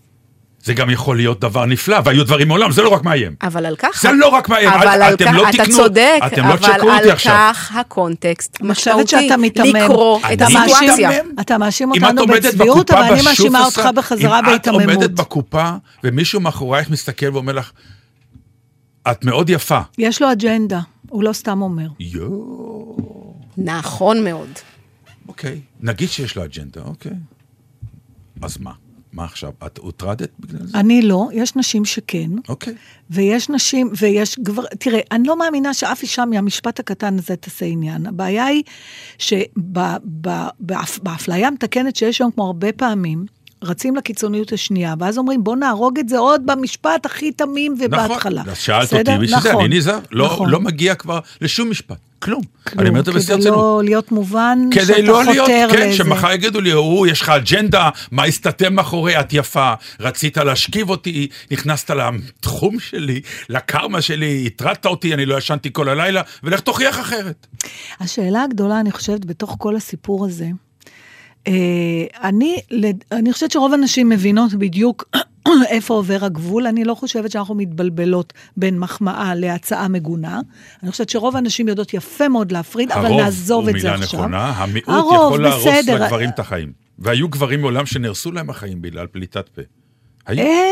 זה 0.65 0.75
גם 0.75 0.91
יכול 0.91 1.17
להיות 1.17 1.41
דבר 1.41 1.67
נפלא, 1.67 1.97
והיו 2.05 2.25
דברים 2.25 2.49
מעולם, 2.49 2.73
זה 2.73 2.83
לא 2.83 2.89
רק 2.89 3.05
מאיים. 3.05 3.35
אבל 3.43 3.67
על 3.67 3.77
כך... 3.77 4.03
זה 4.03 4.13
לא 4.13 4.29
רק 4.29 4.49
מאיים, 4.49 4.69
אבל 4.69 4.89
אל- 4.89 5.03
על 5.03 5.15
אתם 5.15 5.25
כך- 5.25 5.35
לא 5.35 5.49
אתה 5.49 5.59
תקנו- 5.59 5.77
צודק, 5.77 6.19
אתם 6.27 6.43
לא 6.43 6.49
אבל 6.49 6.57
תשקרו 6.57 6.91
אותי 6.91 7.03
על 7.05 7.11
עכשיו. 7.11 7.33
כך 7.55 7.77
הקונטקסט 7.77 8.59
אני 8.61 8.75
חושבת 8.75 8.95
משמעותי. 8.95 9.29
לקרוא 9.85 10.19
את 10.21 10.33
אתה 10.33 10.45
הסיטואציה. 10.45 11.11
אתה 11.41 11.59
מאשים 11.59 11.91
אותנו 11.91 12.27
בצביעות, 12.27 12.91
אבל 12.91 13.03
אני 13.03 13.23
מאשימה 13.23 13.65
אותך 13.65 13.89
בחזרה 13.95 14.39
אם 14.39 14.45
את 14.45 14.49
בהיתממות. 14.49 14.81
עומדת 14.83 15.11
בקופה 15.11 15.71
ומישהו 16.05 16.41
מאחורייך 16.41 16.91
מסתכל 16.91 17.27
ואומר 17.33 17.53
לך, 17.53 17.73
את 19.11 19.25
מאוד 19.25 19.51
יפה. 19.51 19.81
יש 19.99 20.23
לו 20.23 20.33
אג'נדה, 20.33 20.81
הוא 21.09 21.25
לא 21.25 21.33
סתם 21.33 21.63
אומר. 21.63 21.87
יואו. 22.01 23.35
נכון 23.59 24.25
מאוד. 24.25 24.49
אוקיי, 25.29 25.61
נגיד 25.81 26.09
שיש 26.09 26.37
לו 26.37 26.45
אג'נדה, 26.45 26.81
אוקיי. 26.85 27.13
אז 28.43 28.59
מה? 28.61 28.71
מה 29.15 29.25
עכשיו? 29.25 29.53
את 29.67 29.79
הוטרדת 29.79 30.31
בגלל 30.41 30.67
זה? 30.67 30.79
אני 30.79 31.03
לא, 31.03 31.29
יש 31.33 31.57
נשים 31.57 31.85
שכן, 31.85 32.31
אוקיי. 32.49 32.75
ויש 33.11 33.51
נשים, 33.51 33.91
ויש 33.99 34.39
גבר... 34.39 34.63
תראה, 34.79 35.01
אני 35.13 35.29
לא 35.29 35.39
מאמינה 35.39 35.75
שאף 35.75 36.03
אישה 36.03 36.25
מהמשפט 36.25 36.81
הקטן 36.81 37.19
הזה 37.19 37.37
תעשה 37.37 37.67
עניין. 37.67 38.07
הבעיה 38.07 38.45
היא 38.45 38.63
שבאפליה 39.19 40.49
המתקנת 41.49 41.97
שיש 41.97 42.21
היום, 42.21 42.31
כמו 42.31 42.47
הרבה 42.47 42.73
פעמים, 42.73 43.27
רצים 43.65 43.97
לקיצוניות 43.97 44.53
השנייה, 44.53 44.95
ואז 44.99 45.19
אומרים, 45.19 45.45
בוא 45.45 45.57
נהרוג 45.57 45.99
את 45.99 46.09
זה 46.09 46.19
עוד 46.19 46.47
במשפט 46.47 47.07
הכי 47.07 47.33
תמים 47.33 47.75
ובהתחלה. 47.81 48.41
נכון, 48.41 48.53
אז 48.53 48.59
שאלת 48.59 48.87
בסדר? 48.87 48.99
אותי, 48.99 49.25
בשביל 49.25 49.41
זה 49.41 49.49
נכון, 49.51 49.65
אני 49.65 49.77
נזהר. 49.77 49.99
לא, 50.13 50.27
נכון. 50.27 50.51
לא 50.51 50.61
מגיע 50.61 50.95
כבר 50.95 51.19
לשום 51.41 51.71
משפט, 51.71 51.97
כלום. 52.19 52.43
אני 52.67 52.75
כלום, 52.77 52.89
אומר 52.89 53.01
את 53.01 53.05
זה 53.05 53.13
בשיא 53.13 53.27
כדי 53.27 53.35
הרצינות. 53.35 53.57
לא 53.57 53.81
להיות 53.85 54.13
מובן 54.13 54.59
כדי 54.71 54.85
שאתה 54.85 55.01
לא 55.01 55.25
להיות, 55.25 55.47
חותר 55.47 55.69
כן, 55.71 55.79
לאיזה... 55.79 55.97
שמחר 55.97 56.33
יגידו 56.33 56.61
לי, 56.61 56.71
הוא, 56.71 57.07
יש 57.07 57.21
לך 57.21 57.29
אג'נדה, 57.29 57.91
מה 58.11 58.25
הסתתר 58.25 58.71
מאחורי, 58.71 59.21
את 59.21 59.33
יפה, 59.33 59.73
רצית 60.01 60.37
להשכיב 60.37 60.91
אותי, 60.91 61.29
נכנסת 61.51 61.91
לתחום 61.91 62.81
שלי, 62.81 63.21
לקרמה 63.49 64.03
שלי, 64.03 64.45
הטרדת 64.47 64.87
אותי, 64.87 65.15
אני 65.15 65.27
לא 65.27 65.39
ישנתי 65.39 65.69
כל 65.73 65.89
הלילה, 65.89 66.23
ולך 66.43 66.61
תוכיח 66.61 67.01
אחרת. 67.01 67.47
השאלה 68.01 68.43
הגדולה, 68.43 68.81
אני 68.81 68.93
חושבת, 68.93 69.25
בתוך 69.25 69.57
כל 69.59 69.77
הסיפור 69.77 70.27
הזה, 70.27 70.47
אני, 72.23 72.57
לד- 72.71 73.05
אני 73.13 73.33
חושבת 73.33 73.51
שרוב 73.51 73.73
הנשים 73.75 74.09
מבינות 74.09 74.55
בדיוק 74.55 75.05
איפה 75.69 75.95
עובר 75.95 76.25
הגבול. 76.25 76.67
אני 76.67 76.85
לא 76.85 76.95
חושבת 76.95 77.31
שאנחנו 77.31 77.55
מתבלבלות 77.55 78.33
בין 78.57 78.79
מחמאה 78.79 79.35
להצעה 79.35 79.89
מגונה. 79.89 80.41
אני 80.83 80.91
חושבת 80.91 81.09
שרוב 81.09 81.37
הנשים 81.37 81.69
יודעות 81.69 81.95
יפה 81.95 82.29
מאוד 82.29 82.53
להפריד, 82.53 82.93
אבל 82.93 83.09
נעזוב 83.09 83.69
את 83.69 83.81
זה 83.81 83.91
הרוב 83.91 84.03
עכשיו. 84.03 84.21
הוא 84.21 84.27
מילה 84.27 84.39
נכונה, 84.43 84.63
המיעוט 84.63 84.89
הרוב, 84.89 85.25
יכול 85.27 85.43
להרוס 85.43 85.67
בסדר. 85.67 86.05
לגברים 86.05 86.31
את 86.31 86.39
החיים. 86.39 86.73
והיו 86.99 87.29
גברים 87.29 87.61
מעולם 87.61 87.87
שנהרסו 87.87 88.33
להם 88.33 88.51
החיים 88.51 88.83
בגלל 88.83 89.07
פליטת 89.07 89.49
פה. 89.49 89.63
היו. 90.27 90.39
אה, 90.47 90.65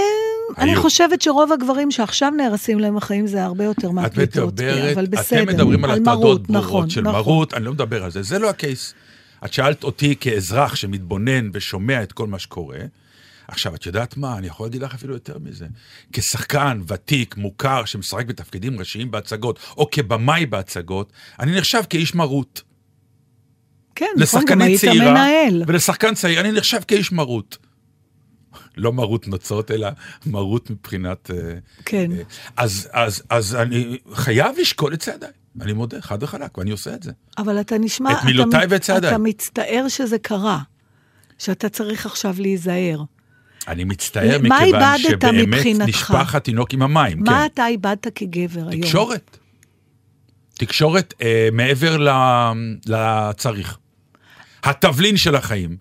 אני. 0.59 0.77
חושבת 0.77 1.23
שרוב 1.23 1.53
הגברים 1.53 1.91
שעכשיו 1.91 2.31
נהרסים 2.31 2.79
להם 2.81 2.97
החיים 2.97 3.27
זה 3.27 3.45
הרבה 3.45 3.65
יותר 3.65 3.91
מהפליטות, 3.91 4.61
אבל 4.95 5.07
בסדר. 5.07 5.43
אתם 5.43 5.49
מדברים 5.49 5.85
על 5.85 5.91
הטרדות 5.91 6.07
ברורות 6.47 6.51
נכון, 6.51 6.91
של 6.91 7.01
נכון. 7.01 7.15
מרות, 7.15 7.55
אני 7.55 7.65
לא 7.65 7.73
מדבר 7.73 8.05
על 8.05 8.11
זה, 8.11 8.23
זה 8.23 8.39
לא 8.39 8.51
הקייס. 8.51 8.95
את 9.45 9.53
שאלת 9.53 9.85
אותי 9.85 10.17
כאזרח 10.21 10.75
שמתבונן 10.75 11.51
ושומע 11.53 12.03
את 12.03 12.13
כל 12.13 12.27
מה 12.27 12.39
שקורה. 12.39 12.79
עכשיו, 13.49 13.75
את 13.75 13.87
יודעת 13.87 14.17
מה? 14.17 14.39
אני 14.39 14.47
יכול 14.47 14.67
להגיד 14.67 14.83
לך 14.83 14.95
אפילו 14.95 15.15
יותר 15.15 15.39
מזה. 15.39 15.67
כשחקן 16.13 16.81
ותיק, 16.87 17.37
מוכר, 17.37 17.85
שמשחק 17.85 18.27
בתפקידים 18.27 18.79
ראשיים 18.79 19.11
בהצגות, 19.11 19.59
או 19.77 19.89
כבמאי 19.91 20.47
בהצגות, 20.47 21.13
אני 21.41 21.57
נחשב 21.57 21.83
כאיש 21.91 22.15
מרות. 22.15 22.63
כן, 23.95 24.07
נכון, 24.17 24.45
גם 24.47 24.63
היית 24.63 24.81
צעירה, 24.81 25.11
מנהל. 25.11 25.63
ולשחקן 25.67 26.15
צעיר, 26.15 26.41
אני 26.41 26.53
נחשב 26.53 26.81
כאיש 26.89 27.13
מרות. 27.13 27.59
לא 28.77 28.93
מרות 28.93 29.29
נוצות, 29.29 29.71
אלא 29.71 29.89
מרות 30.27 30.71
מבחינת... 30.71 31.31
אה, 31.31 31.55
כן. 31.85 32.13
אה, 32.13 32.23
אז, 32.57 32.89
אז, 32.93 33.23
אז 33.31 33.55
אני 33.55 33.99
חייב 34.13 34.57
לשקול 34.61 34.95
את 34.95 35.01
צעדיי, 35.01 35.31
אני 35.61 35.73
מודה, 35.73 36.01
חד 36.01 36.23
וחלק, 36.23 36.59
ואני 36.59 36.71
עושה 36.71 36.95
את 36.95 37.03
זה. 37.03 37.13
אבל 37.39 37.61
אתה 37.61 37.79
נשמע... 37.79 38.13
את 38.13 38.17
אתה 38.19 38.27
מילותיי 38.27 38.67
ואת 38.71 38.81
צעדיי. 38.83 39.11
אתה 39.11 39.19
מצטער 39.19 39.85
שזה 39.89 40.19
קרה, 40.19 40.59
שאתה 41.39 41.69
צריך 41.69 42.07
עכשיו 42.07 42.35
להיזהר. 42.39 43.03
אני 43.69 43.85
מצטער 43.85 44.39
מכיוון 44.43 44.99
שבאמת? 44.99 45.67
נשפך 45.67 46.35
התינוק 46.35 46.73
עם 46.75 46.83
המים, 46.83 47.19
מה 47.21 47.27
כן. 47.41 47.47
אתה 47.55 47.67
איבדת 47.67 48.07
כגבר 48.15 48.69
היום? 48.69 48.83
תקשורת. 48.83 49.39
תקשורת 50.55 51.15
אה, 51.23 51.49
מעבר 51.53 51.97
ל, 51.97 52.09
לצריך. 52.87 53.79
התבלין 54.65 55.17
של 55.17 55.35
החיים 55.35 55.77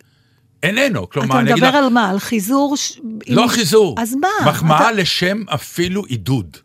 איננו, 0.63 1.09
כלומר, 1.09 1.27
אתה 1.35 1.39
אני 1.39 1.51
אגיד 1.53 1.63
מדבר 1.63 1.77
לך, 1.79 1.83
על 1.85 1.89
מה? 1.89 2.09
על 2.09 2.19
חיזור? 2.19 2.77
ש- 2.77 2.99
לא 3.27 3.41
עם- 3.43 3.47
חיזור. 3.47 3.95
אז 3.99 4.15
מה? 4.15 4.27
מחמאה 4.49 4.81
אתה- 4.81 4.91
לשם 4.91 5.43
אפילו 5.49 6.05
עידוד. 6.05 6.57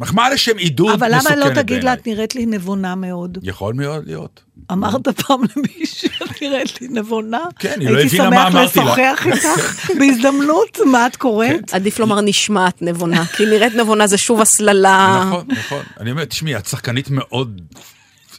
מחמאה 0.00 0.30
לשם 0.30 0.56
עידוד 0.56 0.90
אבל 0.90 1.16
מסוכנת 1.16 1.36
למה 1.36 1.46
לא 1.46 1.54
תגיד 1.54 1.76
לה, 1.76 1.80
בעיניי. 1.80 1.94
את 1.94 2.06
נראית 2.06 2.34
לי 2.34 2.46
נבונה 2.46 2.94
מאוד? 2.94 3.38
יכול 3.42 3.74
מאוד 3.74 4.06
להיות. 4.06 4.42
אמרת 4.72 5.08
פעם 5.08 5.40
למישהו, 5.56 6.08
את 6.24 6.42
נראית 6.42 6.80
לי 6.80 6.88
נבונה? 6.88 7.40
כן, 7.58 7.80
היא 7.80 7.90
לא 7.90 8.00
הבינה 8.00 8.30
מה 8.30 8.46
אמרתי 8.46 8.78
לה. 8.78 8.84
הייתי 8.96 9.02
שמח 9.02 9.26
לשוחח 9.26 9.26
איתך 9.26 9.90
בהזדמנות, 9.98 10.78
מה 10.86 11.06
את 11.06 11.16
קוראת? 11.16 11.74
עדיף 11.74 11.98
לומר 11.98 12.20
נשמעת 12.20 12.82
נבונה, 12.82 13.24
כי 13.26 13.46
נראית 13.46 13.74
נבונה 13.74 14.06
זה 14.06 14.18
שוב 14.18 14.40
הסללה. 14.40 15.24
נכון, 15.26 15.46
נכון. 15.48 15.82
אני 16.00 16.10
אומר, 16.10 16.24
תשמעי, 16.24 16.56
את 16.56 16.66
שחקנית 16.66 17.10
מאוד 17.10 17.60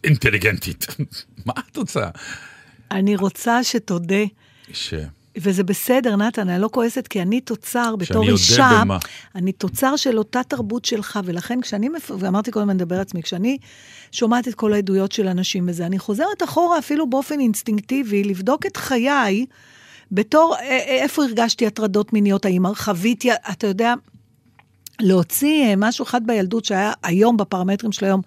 אינטליגנטית. 0.03 0.87
מה 1.45 1.53
את 1.71 1.77
רוצה? 1.77 2.09
אני 2.91 3.15
רוצה 3.15 3.63
שתודה, 3.63 4.23
ש... 4.73 4.93
וזה 5.37 5.63
בסדר, 5.63 6.15
נתן, 6.15 6.49
אני 6.49 6.61
לא 6.61 6.69
כועסת, 6.71 7.07
כי 7.07 7.21
אני 7.21 7.41
תוצר, 7.41 7.95
בתור 7.95 8.29
אישה, 8.29 8.69
במה. 8.81 8.97
אני 9.35 9.51
תוצר 9.51 9.95
של 9.95 10.17
אותה 10.17 10.43
תרבות 10.43 10.85
שלך, 10.85 11.19
ולכן 11.25 11.61
כשאני, 11.61 11.89
ואמרתי 12.19 12.51
קודם, 12.51 12.69
אני 12.69 12.75
מדבר 12.75 12.99
עצמי, 12.99 13.23
כשאני 13.23 13.57
שומעת 14.11 14.47
את 14.47 14.55
כל 14.55 14.73
העדויות 14.73 15.11
של 15.11 15.27
אנשים 15.27 15.65
וזה, 15.69 15.85
אני 15.85 15.99
חוזרת 15.99 16.43
אחורה 16.43 16.79
אפילו 16.79 17.09
באופן 17.09 17.39
אינסטינקטיבי, 17.39 18.23
לבדוק 18.23 18.65
את 18.65 18.77
חיי, 18.77 19.45
בתור, 20.11 20.55
איפה 20.85 21.23
הרגשתי 21.23 21.67
הטרדות 21.67 22.13
מיניות, 22.13 22.45
האם 22.45 22.75
חוויתי, 22.75 23.29
אתה 23.33 23.67
יודע, 23.67 23.93
להוציא 24.99 25.63
אה, 25.63 25.73
משהו 25.77 26.03
אחד 26.03 26.27
בילדות 26.27 26.65
שהיה 26.65 26.93
היום 27.03 27.37
בפרמטרים 27.37 27.91
של 27.91 28.05
היום, 28.05 28.21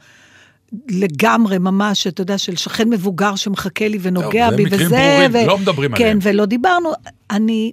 לגמרי, 0.89 1.59
ממש, 1.59 2.07
אתה 2.07 2.23
יודע, 2.23 2.39
של 2.39 2.57
שכן 2.57 2.91
מבוגר 2.91 3.37
שמחכה 3.37 3.89
לי 3.89 3.99
ונוגע 4.03 4.51
זה 4.51 4.57
בי 4.57 4.65
מקרים 4.65 4.87
וזה. 4.87 4.97
ברורים, 5.31 5.47
לא 5.49 5.59
מדברים 5.59 5.91
כן, 5.95 6.05
עליהם. 6.05 6.19
ולא 6.23 6.47
דיברנו. 6.47 6.93
אני, 7.31 7.73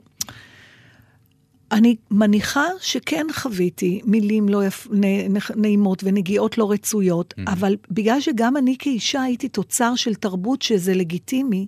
אני 1.71 1.95
מניחה 2.11 2.65
שכן 2.81 3.25
חוויתי 3.33 4.01
מילים 4.05 4.49
לא 4.49 4.65
יפ... 4.65 4.87
נ... 4.91 5.05
נ- 5.37 5.61
נעימות 5.61 6.03
ונגיעות 6.03 6.57
לא 6.57 6.71
רצויות, 6.71 7.33
Mm-hmm. 7.37 7.51
אבל 7.51 7.75
בגלל 7.91 8.21
שגם 8.21 8.57
אני 8.57 8.75
כאישה 8.79 9.21
הייתי 9.21 9.49
תוצר 9.49 9.95
של 9.95 10.15
תרבות 10.15 10.61
שזה 10.61 10.93
לגיטימי, 10.93 11.67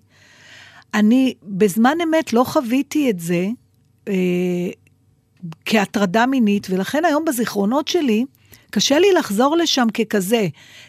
אני 0.93 1.33
בזמן 1.43 1.97
אמת 2.03 2.33
לא 2.33 2.43
חוויתי 2.43 3.09
את 3.09 3.19
זה 3.19 3.47
אה, 4.07 4.13
כהטרדה 5.65 6.25
מינית, 6.25 6.67
ולכן 6.69 7.05
היום 7.05 7.25
בזיכרונות 7.25 7.87
שלי, 7.87 8.25
קשה 8.73 8.99
לי 8.99 9.13
לחזור 9.13 9.57
לשם 9.57 9.87
ככזה. 9.93 10.47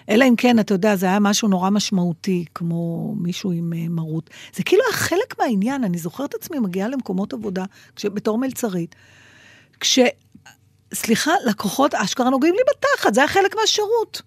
אלא 0.09 0.25
אם 0.25 0.37
כן, 0.37 0.59
אתה 0.59 0.75
יודע, 0.75 0.97
זה 0.97 1.07
היה 1.07 1.19
משהו 1.19 1.49
נורא 1.49 1.71
משמעותי, 1.71 2.45
כמו 2.55 3.15
מישהו 3.19 3.53
עם 3.53 3.73
אה, 3.77 3.89
מרות. 3.89 4.31
זה 4.55 4.63
כאילו 4.63 4.83
היה 4.87 4.93
חלק 4.93 5.39
מהעניין, 5.39 5.85
אני 5.85 5.99
זוכרת 5.99 6.35
עצמי 6.35 6.59
מגיעה 6.59 6.89
למקומות 6.89 7.33
עבודה, 7.33 7.65
כש, 7.97 8.07
בתור 8.07 8.39
מלצרית, 8.39 8.95
כש... 9.81 9.99
סליחה, 10.95 11.33
לקוחות 11.47 11.95
אשכרה 11.95 12.31
נוגעים 12.31 12.55
לי 12.55 12.61
בתחת, 12.71 13.15
זה 13.15 13.21
היה 13.21 13.29
חלק 13.29 13.57
מהשירות. 13.57 14.23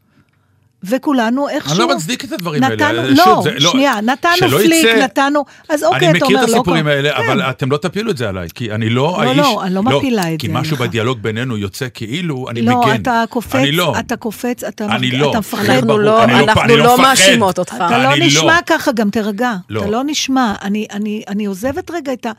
וכולנו 0.89 1.49
איכשהו... 1.49 1.71
אני 1.81 1.89
לא 1.89 1.95
מצדיק 1.95 2.25
את 2.25 2.31
הדברים 2.31 2.63
האלה. 2.63 2.75
נתנו, 2.75 2.99
אה, 2.99 3.09
לא, 3.09 3.23
שוב, 3.23 3.43
זה 3.43 3.69
שנייה, 3.69 4.01
נתנו 4.01 4.31
פליק, 4.49 4.85
יצא- 4.85 5.03
נתנו... 5.03 5.45
אז 5.69 5.83
אוקיי, 5.83 6.09
אני 6.09 6.17
אתה 6.17 6.25
מכיר 6.25 6.37
אומר, 6.37 6.45
את 6.45 6.49
לא 6.49 6.55
הסיפורים 6.55 6.83
קרה. 6.83 6.93
האלה, 6.93 7.09
כן. 7.17 7.23
אבל 7.31 7.41
אתם 7.41 7.71
לא 7.71 7.77
תפילו 7.77 8.11
את 8.11 8.17
זה 8.17 8.29
עליי, 8.29 8.47
כי 8.55 8.71
אני 8.71 8.89
לא 8.89 8.95
לא, 9.03 9.21
האיש... 9.21 9.37
לא, 9.37 9.63
אני 9.63 9.73
לא 9.73 9.83
מפילה 9.83 10.33
את 10.33 10.39
כי 10.39 10.47
זה 10.47 10.53
משהו 10.53 10.75
עליך. 10.77 10.89
בדיאלוג 10.89 11.19
בינינו 11.19 11.57
יוצא 11.57 11.87
כאילו 11.93 12.49
אני 12.49 12.61
לא, 12.61 12.81
מגן. 12.81 13.01
אתה 13.01 13.23
קופץ, 13.29 13.55
אני 13.55 13.71
לא. 13.71 13.95
אתה 13.99 14.15
קופץ, 14.15 14.63
אתה, 14.63 14.85
אני 14.85 15.09
מרג- 15.11 15.19
לא. 15.19 15.29
אתה 15.31 15.39
מפחד. 15.39 15.63
ברור, 15.63 15.73
אנחנו 15.81 15.97
לא, 15.97 16.23
אני 16.23 16.33
לא- 16.33 16.39
אנחנו 16.39 16.61
אני 16.61 16.77
לא 16.77 16.83
לא 16.83 16.93
מפחד. 16.93 17.09
מאשימות 17.09 17.59
אותך. 17.59 17.73
אתה 17.73 17.97
לא 18.03 18.13
אני 18.13 18.27
נשמע 18.27 18.43
לא. 18.55 18.61
ככה, 18.65 18.91
גם 18.91 19.09
תירגע. 19.09 19.53
לא. 19.69 19.79
אתה 19.81 19.89
לא 19.89 20.01
נשמע. 20.05 20.53
אני, 20.61 20.85
אני, 20.91 21.23
אני 21.27 21.45
עוזבת 21.45 21.91
רגע 21.91 22.13
את 22.13 22.25
ה... 22.25 22.31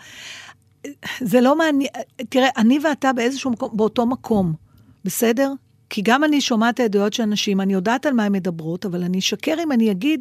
זה 1.21 1.41
לא 1.41 1.59
מעניין, 1.59 1.89
תראה, 2.29 2.49
אני 2.57 2.79
ואתה 2.85 3.13
באיזשהו 3.13 3.51
מקום, 3.51 3.71
באותו 3.73 4.07
מקום, 4.07 4.53
בסדר? 5.05 5.53
כי 5.91 6.03
גם 6.03 6.25
אני 6.25 6.41
שומעת 6.41 6.81
העדויות 6.81 7.13
של 7.13 7.23
אנשים, 7.23 7.61
אני 7.61 7.73
יודעת 7.73 8.07
על 8.07 8.13
מה 8.13 8.25
הן 8.25 8.33
מדברות, 8.33 8.87
אבל 8.87 9.03
אני 9.03 9.19
אשקר 9.19 9.55
אם 9.63 9.73
אני 9.73 9.91
אגיד 9.91 10.21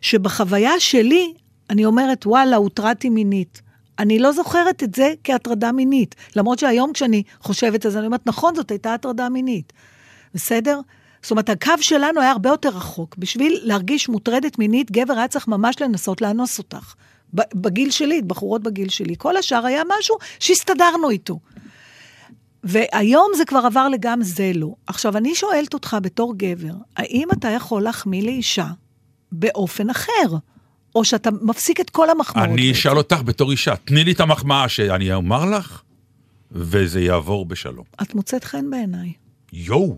שבחוויה 0.00 0.80
שלי, 0.80 1.32
אני 1.70 1.84
אומרת, 1.84 2.26
וואלה, 2.26 2.56
הוטרדתי 2.56 3.08
מינית. 3.08 3.62
אני 3.98 4.18
לא 4.18 4.32
זוכרת 4.32 4.82
את 4.82 4.94
זה 4.94 5.14
כהטרדה 5.24 5.72
מינית. 5.72 6.14
למרות 6.36 6.58
שהיום 6.58 6.92
כשאני 6.92 7.22
חושבת 7.40 7.84
על 7.84 7.90
זה, 7.90 7.98
אני 7.98 8.06
אומרת, 8.06 8.26
נכון, 8.26 8.54
זאת 8.54 8.70
הייתה 8.70 8.94
הטרדה 8.94 9.28
מינית. 9.28 9.72
בסדר? 10.34 10.80
זאת 11.22 11.30
אומרת, 11.30 11.50
הקו 11.50 11.72
שלנו 11.80 12.20
היה 12.20 12.30
הרבה 12.30 12.50
יותר 12.50 12.68
רחוק. 12.68 13.16
בשביל 13.16 13.60
להרגיש 13.62 14.08
מוטרדת 14.08 14.58
מינית, 14.58 14.90
גבר 14.90 15.14
היה 15.14 15.28
צריך 15.28 15.48
ממש 15.48 15.80
לנסות 15.80 16.22
לאנוס 16.22 16.58
אותך. 16.58 16.94
בגיל 17.34 17.90
שלי, 17.90 18.22
בחורות 18.22 18.62
בגיל 18.62 18.88
שלי. 18.88 19.14
כל 19.18 19.36
השאר 19.36 19.66
היה 19.66 19.82
משהו 19.98 20.16
שהסתדרנו 20.38 21.10
איתו. 21.10 21.38
והיום 22.66 23.26
זה 23.36 23.44
כבר 23.44 23.58
עבר 23.58 23.88
לגם 23.88 24.22
זה 24.22 24.52
לא. 24.54 24.74
עכשיו, 24.86 25.16
אני 25.16 25.34
שואלת 25.34 25.74
אותך 25.74 25.96
בתור 26.02 26.34
גבר, 26.36 26.74
האם 26.96 27.28
אתה 27.32 27.48
יכול 27.48 27.82
להחמיא 27.82 28.22
לאישה 28.22 28.66
באופן 29.32 29.90
אחר? 29.90 30.36
או 30.94 31.04
שאתה 31.04 31.30
מפסיק 31.42 31.80
את 31.80 31.90
כל 31.90 32.10
המחמאות? 32.10 32.48
אני 32.48 32.72
אשאל 32.72 32.98
אותך 32.98 33.22
בתור 33.24 33.50
אישה, 33.50 33.76
תני 33.76 34.04
לי 34.04 34.12
את 34.12 34.20
המחמאה 34.20 34.68
שאני 34.68 35.12
אומר 35.12 35.44
לך, 35.44 35.82
וזה 36.52 37.00
יעבור 37.00 37.46
בשלום. 37.46 37.84
את 38.02 38.14
מוצאת 38.14 38.44
חן 38.44 38.70
בעיניי. 38.70 39.12
יואו, 39.52 39.96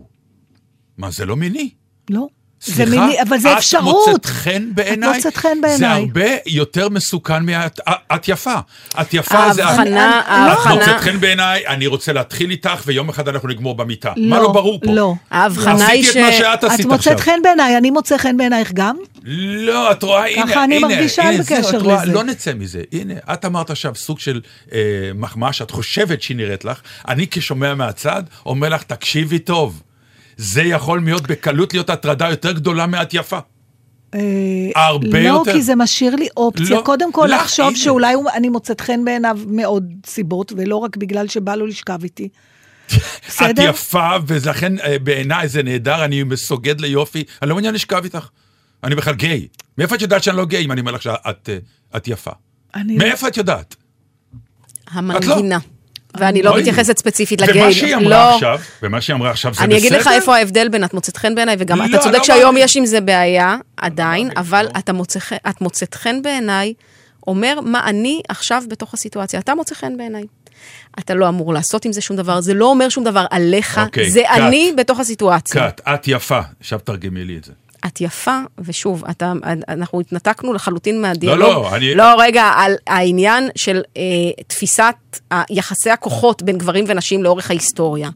מה 0.97 1.11
זה 1.11 1.25
לא 1.25 1.35
מיני? 1.35 1.69
לא? 2.09 2.27
זה 2.61 2.73
סליחה, 2.73 3.05
מיני, 3.05 3.21
אבל 3.21 3.37
זה 3.37 3.57
אפשרות. 3.57 4.07
את 4.09 4.13
מוצאת 4.13 4.25
חן 4.25 4.69
בעיניי? 4.73 5.15
מוצאת 5.15 5.37
חן 5.37 5.49
זה 5.55 5.61
בעיניי. 5.61 6.01
הרבה 6.01 6.25
יותר 6.45 6.89
מסוכן 6.89 7.43
מאת... 7.43 7.79
את 8.15 8.27
יפה. 8.27 8.55
את 9.01 9.13
יפה 9.13 9.53
זה... 9.53 9.65
ההבחנה, 9.65 10.19
את 10.19 10.25
ההבחנה, 10.27 10.75
מוצאת 10.75 10.99
חן 10.99 11.19
בעיניי, 11.19 11.67
אני 11.67 11.87
רוצה 11.87 12.13
להתחיל 12.13 12.51
איתך, 12.51 12.83
ויום 12.85 13.09
אחד 13.09 13.27
אנחנו 13.27 13.49
נגמור 13.49 13.75
במיטה. 13.75 14.13
מה 14.17 14.37
לא, 14.37 14.43
לא 14.43 14.51
ברור 14.51 14.79
פה? 14.85 14.91
לא. 14.91 15.13
ההבחנה 15.31 15.87
היא 15.87 16.03
עשיתי 16.03 16.13
ש... 16.13 16.17
את 16.17 16.21
מה 16.21 16.31
שאת 16.31 16.59
את 16.59 16.63
עשית 16.63 16.85
מוצאת 16.85 17.13
עכשיו. 17.13 17.33
חן 17.33 17.41
בעיניי, 17.43 17.77
אני 17.77 17.91
מוצא 17.91 18.17
חן 18.17 18.37
בעינייך 18.37 18.71
גם? 18.73 18.97
לא, 19.23 19.91
את 19.91 20.03
רואה, 20.03 20.27
הנה, 20.27 20.63
אני 20.63 20.77
הנה, 20.77 20.87
מרגישה 20.87 21.23
הנה, 21.23 21.43
זהו, 21.43 21.57
בקשר 21.57 21.77
את 21.77 21.81
רואה, 21.81 22.03
לזה. 22.03 22.13
לא 22.13 22.23
נצא 22.23 22.53
מזה. 22.53 22.81
הנה, 22.91 23.13
את 23.33 23.45
אמרת 23.45 23.69
עכשיו 23.69 23.95
סוג 23.95 24.19
של 24.19 24.41
אה, 24.73 24.79
מחמאה 25.15 25.53
שאת 25.53 25.71
חושבת 25.71 26.21
שהיא 26.21 26.37
נראית 26.37 26.65
לך, 26.65 26.81
אני 27.07 27.27
כשומע 27.31 27.75
מהצד, 27.75 28.23
אומר 28.45 28.69
לך, 28.69 28.83
תקשיבי 28.83 29.39
טוב, 29.39 29.81
זה 30.41 30.61
יכול 30.61 30.99
מאוד 30.99 31.27
בקלות 31.27 31.73
להיות 31.73 31.89
הטרדה 31.89 32.29
יותר 32.29 32.51
גדולה 32.51 32.87
מאת 32.87 33.13
יפה. 33.13 33.39
אה, 34.15 34.19
הרבה 34.75 35.23
לא, 35.23 35.27
יותר. 35.27 35.53
כי 35.53 35.61
זה 35.61 35.75
משאיר 35.75 36.15
לי 36.15 36.27
אופציה. 36.37 36.69
לא, 36.69 36.81
קודם 36.85 37.13
כל 37.13 37.29
לך, 37.31 37.41
לחשוב 37.41 37.67
הנה. 37.67 37.77
שאולי 37.77 38.13
הוא- 38.13 38.29
אני 38.33 38.49
מוצאת 38.49 38.81
חן 38.81 39.05
בעיניו 39.05 39.37
מעוד 39.47 39.93
סיבות, 40.05 40.53
ולא 40.57 40.75
רק 40.75 40.97
בגלל 40.97 41.27
שבא 41.27 41.55
לו 41.55 41.65
לשכב 41.65 42.03
איתי. 42.03 42.29
את? 43.41 43.55
יפה, 43.57 44.09
ולכן 44.27 44.79
אה, 44.79 44.99
בעיניי 44.99 45.47
זה 45.47 45.63
נהדר, 45.63 46.05
אני 46.05 46.23
מסוגד 46.23 46.81
ליופי, 46.81 47.23
אני 47.41 47.49
לא 47.49 47.55
מעוניין 47.55 47.73
לשכב 47.75 48.03
איתך. 48.03 48.27
אני 48.83 48.95
בכלל 48.95 49.13
גיי. 49.15 49.47
מאיפה 49.77 49.95
את 49.95 50.01
יודעת 50.01 50.23
שאני 50.23 50.37
לא 50.37 50.45
גיי 50.45 50.65
אם 50.65 50.71
אני 50.71 50.81
אומר 50.81 50.91
לך 50.91 51.01
שאת 51.01 51.49
אה, 51.49 51.57
את 51.97 52.07
יפה? 52.07 52.31
מאיפה 52.85 53.27
את 53.27 53.37
יודעת? 53.37 53.75
המנגינה. 54.91 55.57
ואני 56.17 56.41
לא. 56.41 56.57
מתייחסת 56.57 56.97
ספציפית 56.97 57.41
ומה 57.41 57.51
לגייד. 57.51 57.71
שהיא 57.71 57.95
אמרה 57.95 58.09
לא. 58.09 58.33
עכשיו, 58.35 58.59
ומה 58.83 59.01
שהיא 59.01 59.15
אמרה 59.15 59.31
עכשיו 59.31 59.53
זה 59.53 59.57
בסדר? 59.59 59.65
אני 59.65 59.77
אגיד 59.77 59.93
לך 59.93 60.09
איפה 60.13 60.35
ההבדל 60.35 60.69
בין 60.69 60.83
את 60.83 60.93
מוצאת 60.93 61.17
חן 61.17 61.35
בעיניי, 61.35 61.55
וגם 61.59 61.79
לא, 61.81 61.85
אתה 61.85 61.97
צודק 61.97 62.17
לא 62.17 62.23
שהיום. 62.23 62.55
יש 62.57 62.77
עם 62.77 62.85
זה 62.85 63.01
בעיה, 63.01 63.57
עדיין, 63.77 64.27
מאמין, 64.27 64.37
אבל 64.37 64.65
לא. 64.65 64.79
אתה 64.79 64.93
מוצא 64.93 65.19
את 65.49 65.61
מוצאת 65.61 65.93
חן 65.95 66.21
בעיניי, 66.21 66.73
אומר 67.27 67.59
מה 67.61 67.89
אני 67.89 68.21
עכשיו 68.29 68.63
בתוך 68.69 68.93
הסיטואציה. 68.93 69.39
אתה 69.39 69.55
מוצא 69.55 69.75
חן 69.75 69.97
בעיניי. 69.97 70.23
אתה 70.99 71.13
לא 71.13 71.29
אמור 71.29 71.53
לעשות 71.53 71.85
עם 71.85 71.93
זה 71.93 72.01
שום 72.01 72.17
דבר, 72.17 72.41
זה 72.41 72.53
לא 72.53 72.65
אומר 72.65 72.89
שום 72.89 73.03
דבר 73.03 73.25
עליך, 73.29 73.81
אוקיי, 73.85 74.09
זה 74.11 74.21
קאט. 74.27 74.37
אני 74.37 74.73
בתוך 74.77 74.99
הסיטואציה. 74.99 75.61
קאט, 75.61 75.81
את 75.93 76.07
יפה. 76.07 76.39
עכשיו 76.59 76.79
תרגמי 76.79 77.25
לי 77.25 77.37
את 77.37 77.43
זה. 77.43 77.51
את 77.85 78.01
יפה, 78.01 78.37
ושוב, 78.59 79.03
אתה, 79.09 79.33
אנחנו 79.67 79.99
התנתקנו 79.99 80.53
לחלוטין 80.53 81.01
מהדיאלוג. 81.01 81.39
לא, 81.39 81.75
אני- 81.75 81.95
לא, 81.95 82.03
רגע, 82.17 82.43
על 82.55 82.75
העניין 82.87 83.49
של 83.55 83.81
אה, 83.97 84.01
תפיסת 84.47 84.95
יחסי 85.49 85.89
הכוחות 85.89 86.41
בין 86.43 86.57
גברים 86.57 86.85
ונשים 86.87 87.23
לאורך 87.23 87.49
ההיסטוריה. 87.49 88.09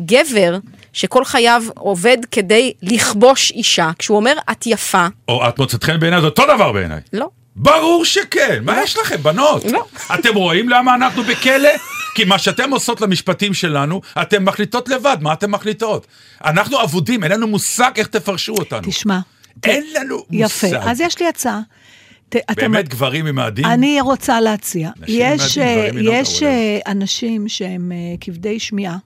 גבר 0.00 0.58
שכל 0.92 1.24
חייו 1.24 1.62
עובד 1.74 2.16
כדי 2.30 2.72
לכבוש 2.82 3.50
אישה, 3.50 3.90
כשהוא 3.98 4.16
אומר, 4.16 4.34
את 4.50 4.66
יפה, 4.66 5.06
או 5.28 5.48
את 5.48 5.58
מוצאת 5.58 5.84
חן 5.84 6.00
בעיניי, 6.00 6.20
זה 6.20 6.26
אותו 6.26 6.42
דבר 6.54 6.72
בעיניי. 6.72 7.00
לא. 7.12 7.28
ברור 7.56 8.04
שכן, 8.04 8.58
מה 8.64 8.82
יש 8.82 8.96
לכם, 8.98 9.16
בנות? 9.22 9.64
לא. 9.64 9.84
אתם 10.14 10.34
רואים 10.34 10.68
למה 10.68 10.94
אנחנו 10.94 11.22
בכלא? 11.22 11.68
כי 12.14 12.24
מה 12.24 12.38
שאתם 12.38 12.70
עושות 12.70 13.00
למשפטים 13.00 13.54
שלנו, 13.54 14.00
אתן 14.22 14.44
מחליטות 14.44 14.88
לבד, 14.88 15.16
מה 15.20 15.32
אתן 15.32 15.50
מחליטות? 15.50 16.06
אנחנו 16.44 16.82
אבודים, 16.82 17.24
אין 17.24 17.32
לנו 17.32 17.46
מושג 17.46 17.90
איך 17.96 18.06
תפרשו 18.06 18.54
אותנו. 18.54 18.82
תשמע. 18.90 19.18
אין 19.64 19.84
לנו 20.00 20.16
מושג. 20.30 20.68
יפה, 20.68 20.90
אז 20.90 21.00
יש 21.00 21.18
לי 21.20 21.28
הצעה. 21.28 21.60
ת, 22.28 22.36
אתה- 22.36 22.54
באמת 22.54 22.88
גברים 22.88 23.26
עם 23.26 23.34
מאדים? 23.34 23.64
אני 23.64 24.00
רוצה 24.00 24.40
להציע. 24.40 24.90
יש, 25.08 25.58
דברים 25.58 25.98
יש 26.12 26.42
מנות, 26.42 26.52
אה, 26.52 26.78
אנשים 26.92 27.48
שהם 27.48 27.92
אה, 27.92 27.96
כבדי 28.20 28.60
שמיעה, 28.60 28.96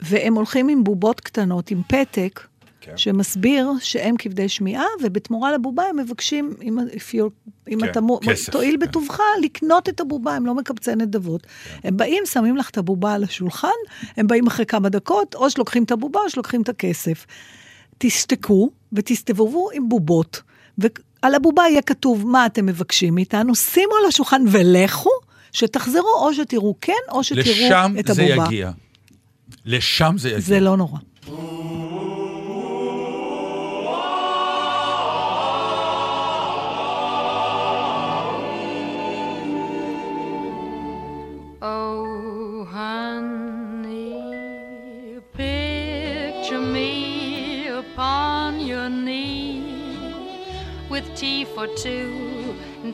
והם 0.00 0.34
הולכים 0.34 0.68
עם 0.68 0.84
בובות 0.84 1.20
קטנות, 1.20 1.70
עם 1.70 1.82
פתק, 1.86 2.40
כן. 2.82 2.96
שמסביר 2.96 3.70
שהם 3.80 4.14
כבדי 4.18 4.48
שמיעה, 4.48 4.84
ובתמורה 5.02 5.52
לבובה 5.52 5.82
הם 5.90 5.98
מבקשים, 5.98 6.54
אם, 6.62 6.78
if 6.78 7.14
you're, 7.14 7.50
אם 7.72 7.80
כן, 7.80 7.90
אתה 7.90 8.00
כסף, 8.22 8.52
תואיל 8.52 8.76
כן. 8.80 8.86
בטובך, 8.86 9.20
לקנות 9.42 9.88
את 9.88 10.00
הבובה, 10.00 10.36
הם 10.36 10.46
לא 10.46 10.54
מקבצי 10.54 10.94
נדבות. 10.96 11.46
הם 11.84 11.96
באים, 11.96 12.22
שמים 12.26 12.56
לך 12.56 12.70
את 12.70 12.78
הבובה 12.78 13.14
על 13.14 13.24
השולחן, 13.24 13.68
הם 14.16 14.26
באים 14.26 14.46
אחרי 14.46 14.66
כמה 14.66 14.88
דקות, 14.88 15.34
או 15.34 15.50
שלוקחים 15.50 15.84
את 15.84 15.90
הבובה 15.90 16.20
או 16.20 16.30
שלוקחים 16.30 16.62
את 16.62 16.68
הכסף. 16.68 17.26
תשתקו 17.98 18.70
ותסתובבו 18.92 19.68
עם 19.72 19.88
בובות, 19.88 20.42
ועל 20.78 21.34
הבובה 21.34 21.62
יהיה 21.62 21.82
כתוב 21.82 22.26
מה 22.26 22.46
אתם 22.46 22.66
מבקשים 22.66 23.14
מאיתנו, 23.14 23.54
שימו 23.54 23.92
על 24.00 24.08
השולחן 24.08 24.42
ולכו, 24.48 25.10
שתחזרו, 25.52 26.14
או 26.20 26.34
שתראו 26.34 26.74
כן, 26.80 26.92
או 27.10 27.24
שתראו 27.24 27.40
לשם 27.40 27.94
את 27.98 28.06
זה 28.06 28.22
הבובה. 28.22 28.46
יגיע. 28.46 28.70
לשם 29.64 30.14
זה 30.18 30.28
יגיע. 30.28 30.40
זה 30.40 30.60
לא 30.60 30.76
נורא. 30.76 30.98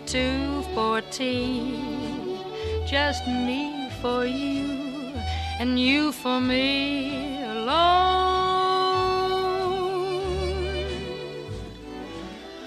Two 0.09 0.63
for 0.75 1.03
tea. 1.11 2.41
Just 2.87 3.27
me 3.27 3.91
for 4.01 4.25
you 4.25 5.13
and 5.61 5.79
you 5.79 6.13
for 6.13 6.41
me 6.41 7.43
alone. 7.43 8.09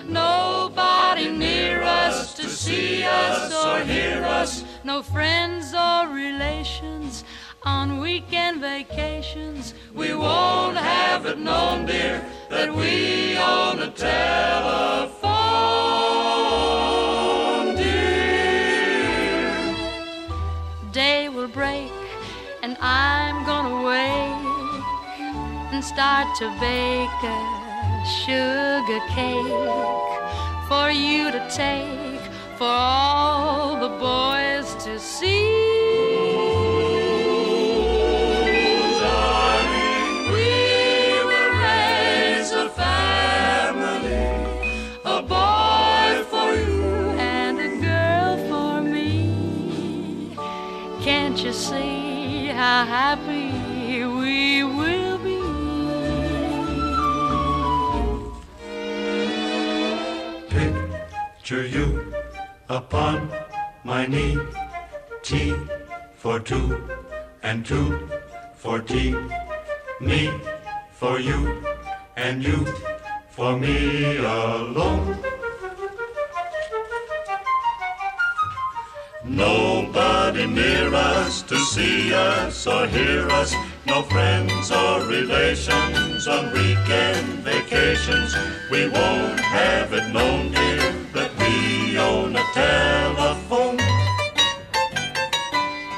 Nobody 0.07 1.31
near 1.31 1.81
us 1.81 2.35
to 2.35 2.47
see 2.47 3.03
us 3.03 3.51
or 3.65 3.83
hear 3.85 4.23
us. 4.23 4.63
No 4.83 5.01
friends 5.01 5.73
or 5.73 6.13
relations 6.13 7.23
on 7.63 7.99
weekend 7.99 8.61
vacations. 8.61 9.73
We 9.95 10.13
won't 10.13 10.77
have 10.77 11.25
it 11.25 11.39
known, 11.39 11.87
dear, 11.87 12.23
that 12.49 12.71
we 12.75 13.35
own 13.37 13.79
a 13.79 13.89
telephone, 13.89 15.31
start 25.81 26.35
to 26.35 26.47
bake 26.59 27.23
a 27.23 28.05
sugar 28.05 28.99
cake 29.09 29.45
for 30.67 30.91
you 30.91 31.31
to 31.31 31.39
take 31.49 32.21
for 32.57 32.65
all 32.67 33.79
the 33.79 33.89
boys 33.97 34.75
to 34.83 34.99
see. 34.99 35.49
Darling, 38.99 40.31
we 40.33 40.53
will 41.29 41.51
raise 41.65 42.51
a 42.51 42.69
family, 42.69 44.27
a 45.03 45.21
boy 45.23 46.23
for 46.29 46.53
you 46.53 46.83
and 47.17 47.59
a 47.59 47.69
girl 47.81 48.37
for 48.49 48.81
me. 48.83 50.35
Can't 51.01 51.43
you 51.43 51.53
see 51.53 52.47
how 52.47 52.85
happy 52.85 53.30
Picture 61.51 61.67
you 61.67 62.13
upon 62.69 63.29
my 63.83 64.07
knee. 64.07 64.39
Tea 65.21 65.53
for 66.15 66.39
two 66.39 66.81
and 67.43 67.65
two 67.65 68.07
for 68.55 68.79
tea. 68.79 69.13
Me 69.99 70.31
for 70.91 71.19
you 71.19 71.61
and 72.15 72.41
you 72.41 72.65
for 73.31 73.57
me 73.57 74.15
alone. 74.15 75.17
Nobody 79.25 80.47
near 80.47 80.93
us 80.93 81.41
to 81.41 81.57
see 81.57 82.13
us 82.13 82.65
or 82.65 82.87
hear 82.87 83.27
us. 83.29 83.53
No 83.85 84.03
friends 84.03 84.71
or 84.71 85.01
relations 85.05 86.29
on 86.29 86.53
weekend 86.53 87.27
vacations. 87.43 88.33
We 88.71 88.87
won't 88.87 89.41
have 89.41 89.91
it 89.91 90.13
known, 90.13 90.51
dear, 90.53 90.80
telephone. 92.53 93.77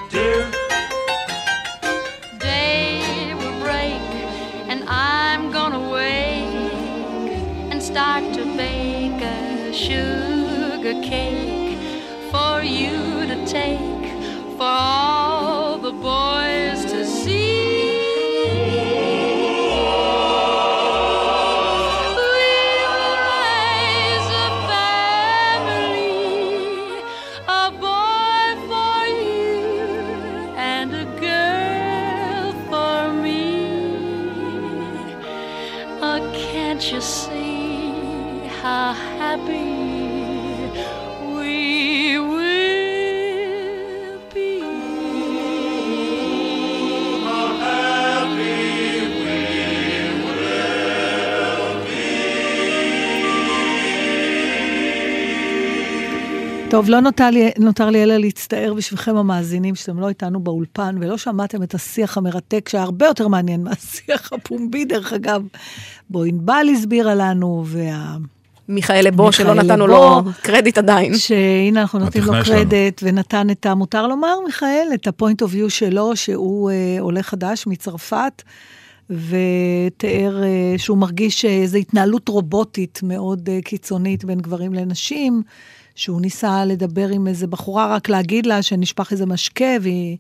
Dear, 0.10 0.52
day 2.40 3.34
will 3.34 3.60
break 3.60 4.02
and 4.70 4.84
I'm 4.88 5.52
gonna 5.52 5.90
wake 5.90 7.32
and 7.72 7.82
start 7.82 8.24
to 8.36 8.46
bake 8.56 9.22
a 9.22 9.74
sugar 9.74 11.02
cake 11.02 11.78
for 12.32 12.62
you 12.62 13.26
to 13.32 13.46
take 13.48 14.06
for 14.58 14.64
all 14.64 15.78
the 15.80 15.92
boys 15.92 16.33
טוב, 56.74 56.90
לא 56.90 57.00
נותר 57.00 57.30
לי, 57.30 57.52
נותר 57.60 57.90
לי 57.90 58.04
אלא 58.04 58.18
להצטער 58.18 58.74
בשבילכם 58.74 59.18
המאזינים 59.18 59.76
שאתם 59.76 60.00
לא 60.00 60.10
איתנו 60.10 60.40
באולפן 60.40 60.96
ולא 61.00 61.18
שמעתם 61.18 61.64
את 61.64 61.76
השיח 61.76 62.18
המרתק 62.18 62.70
שהיה 62.70 62.84
הרבה 62.84 63.06
יותר 63.06 63.28
מעניין 63.28 63.64
מהשיח 63.70 64.34
הפומבי, 64.34 64.86
דרך 64.86 65.14
אגב, 65.14 65.42
בו 66.10 66.24
ענבל 66.24 66.68
הסבירה 66.74 67.16
לנו, 67.16 67.64
וה... 67.66 68.16
מיכאל 68.68 69.08
לבו, 69.08 69.32
שלא 69.32 69.54
נתנו. 69.54 69.88
לו 69.88 70.22
קרדיט 70.42 70.78
עדיין. 70.78 71.18
שהנה 71.18 71.82
אנחנו 71.82 72.00
נותנים 72.00 72.24
לו 72.24 72.36
הטכנאי 72.36 72.46
שלנו. 72.46 72.70
קרדיט, 72.70 73.02
ונתן 73.04 73.50
את 73.50 73.66
המותר 73.66 74.08
לומר, 74.08 74.36
מיכאל, 74.46 74.88
את 74.94 75.08
ה-point 75.08 75.46
of 75.46 75.52
view 75.54 75.70
שלו, 75.70 76.16
שהוא 76.16 76.72
אה, 76.72 76.98
עולה 77.00 77.24
חדש 77.24 77.68
מצרפת, 77.68 78.44
ותיאר 79.10 80.44
אה, 80.44 80.74
שהוא 80.78 80.98
מרגיש 80.98 81.42
שאיזו 81.42 81.78
התנהלות 81.78 82.28
רובוטית 82.28 83.00
מאוד 83.04 83.50
אה, 83.50 83.60
קיצונית 83.64 84.26
בין 84.26 84.40
גברים 84.40 84.74
לנשים, 84.74 85.44
שהוא 85.96 86.22
ניסה 86.22 86.66
לדבר 86.66 87.10
עם 87.10 87.28
איזה 87.28 87.48
בחורה, 87.48 87.96
רק 87.96 88.10
להגיד 88.10 88.46
לה 88.46 88.62
שנשפך 88.62 89.12
איזה 89.12 89.26
משקה, 89.26 89.76
והיא... 89.82 90.18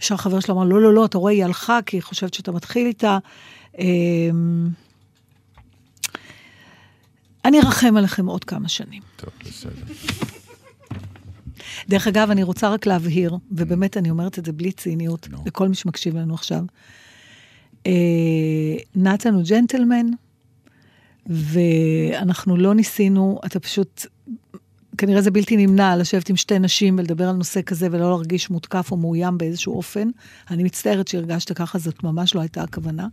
ישר 0.00 0.16
חבר 0.16 0.40
שלה 0.40 0.54
אמר, 0.54 0.64
לא, 0.64 0.80
לא, 0.80 0.94
לא, 0.94 1.04
אתה 1.04 1.18
רואה, 1.18 1.32
היא 1.32 1.44
הלכה, 1.44 1.78
כי 1.86 1.96
היא 1.96 2.02
חושבת 2.02 2.34
שאתה 2.34 2.52
מתחיל 2.52 2.86
איתה. 2.86 3.18
אמ, 3.78 4.68
אני 7.44 7.58
ארחם 7.60 7.96
עליכם 7.96 8.26
עוד 8.26 8.44
כמה 8.44 8.68
שנים. 8.68 9.02
טוב, 9.16 9.30
בסדר. 9.44 9.70
דרך 11.88 12.06
אגב, 12.06 12.30
אני 12.30 12.42
רוצה 12.42 12.68
רק 12.68 12.86
להבהיר, 12.86 13.36
ובאמת 13.52 13.96
אני 13.96 14.10
אומרת 14.10 14.38
את 14.38 14.44
זה 14.44 14.52
בלי 14.52 14.72
ציניות, 14.72 15.28
נו. 15.30 15.38
לכל 15.46 15.68
מי 15.68 15.74
שמקשיב 15.74 16.16
לנו 16.16 16.34
עכשיו. 16.34 16.62
אה, 17.86 17.92
נתן 18.94 19.34
הוא 19.34 19.42
ג'נטלמן, 19.48 20.06
ואנחנו 21.26 22.56
לא 22.56 22.74
ניסינו, 22.74 23.40
אתה 23.46 23.60
פשוט, 23.60 24.06
כנראה 25.00 25.22
זה 25.22 25.30
בלתי 25.30 25.56
נמנע 25.56 25.96
לשבת 25.96 26.28
עם 26.28 26.36
שתי 26.36 26.58
נשים 26.58 26.98
ולדבר 26.98 27.28
על 27.28 27.34
נושא 27.36 27.60
כזה 27.66 27.88
ולא 27.90 28.10
להרגיש 28.10 28.50
מותקף 28.50 28.88
או 28.90 28.96
מאוים 28.96 29.38
באיזשהו 29.38 29.76
אופן. 29.76 30.08
אני 30.50 30.62
מצטערת 30.62 31.08
שהרגשת 31.08 31.52
ככה, 31.52 31.78
זאת 31.78 32.02
ממש 32.02 32.34
לא 32.34 32.40
הייתה 32.40 32.62
הכוונה. 32.62 33.06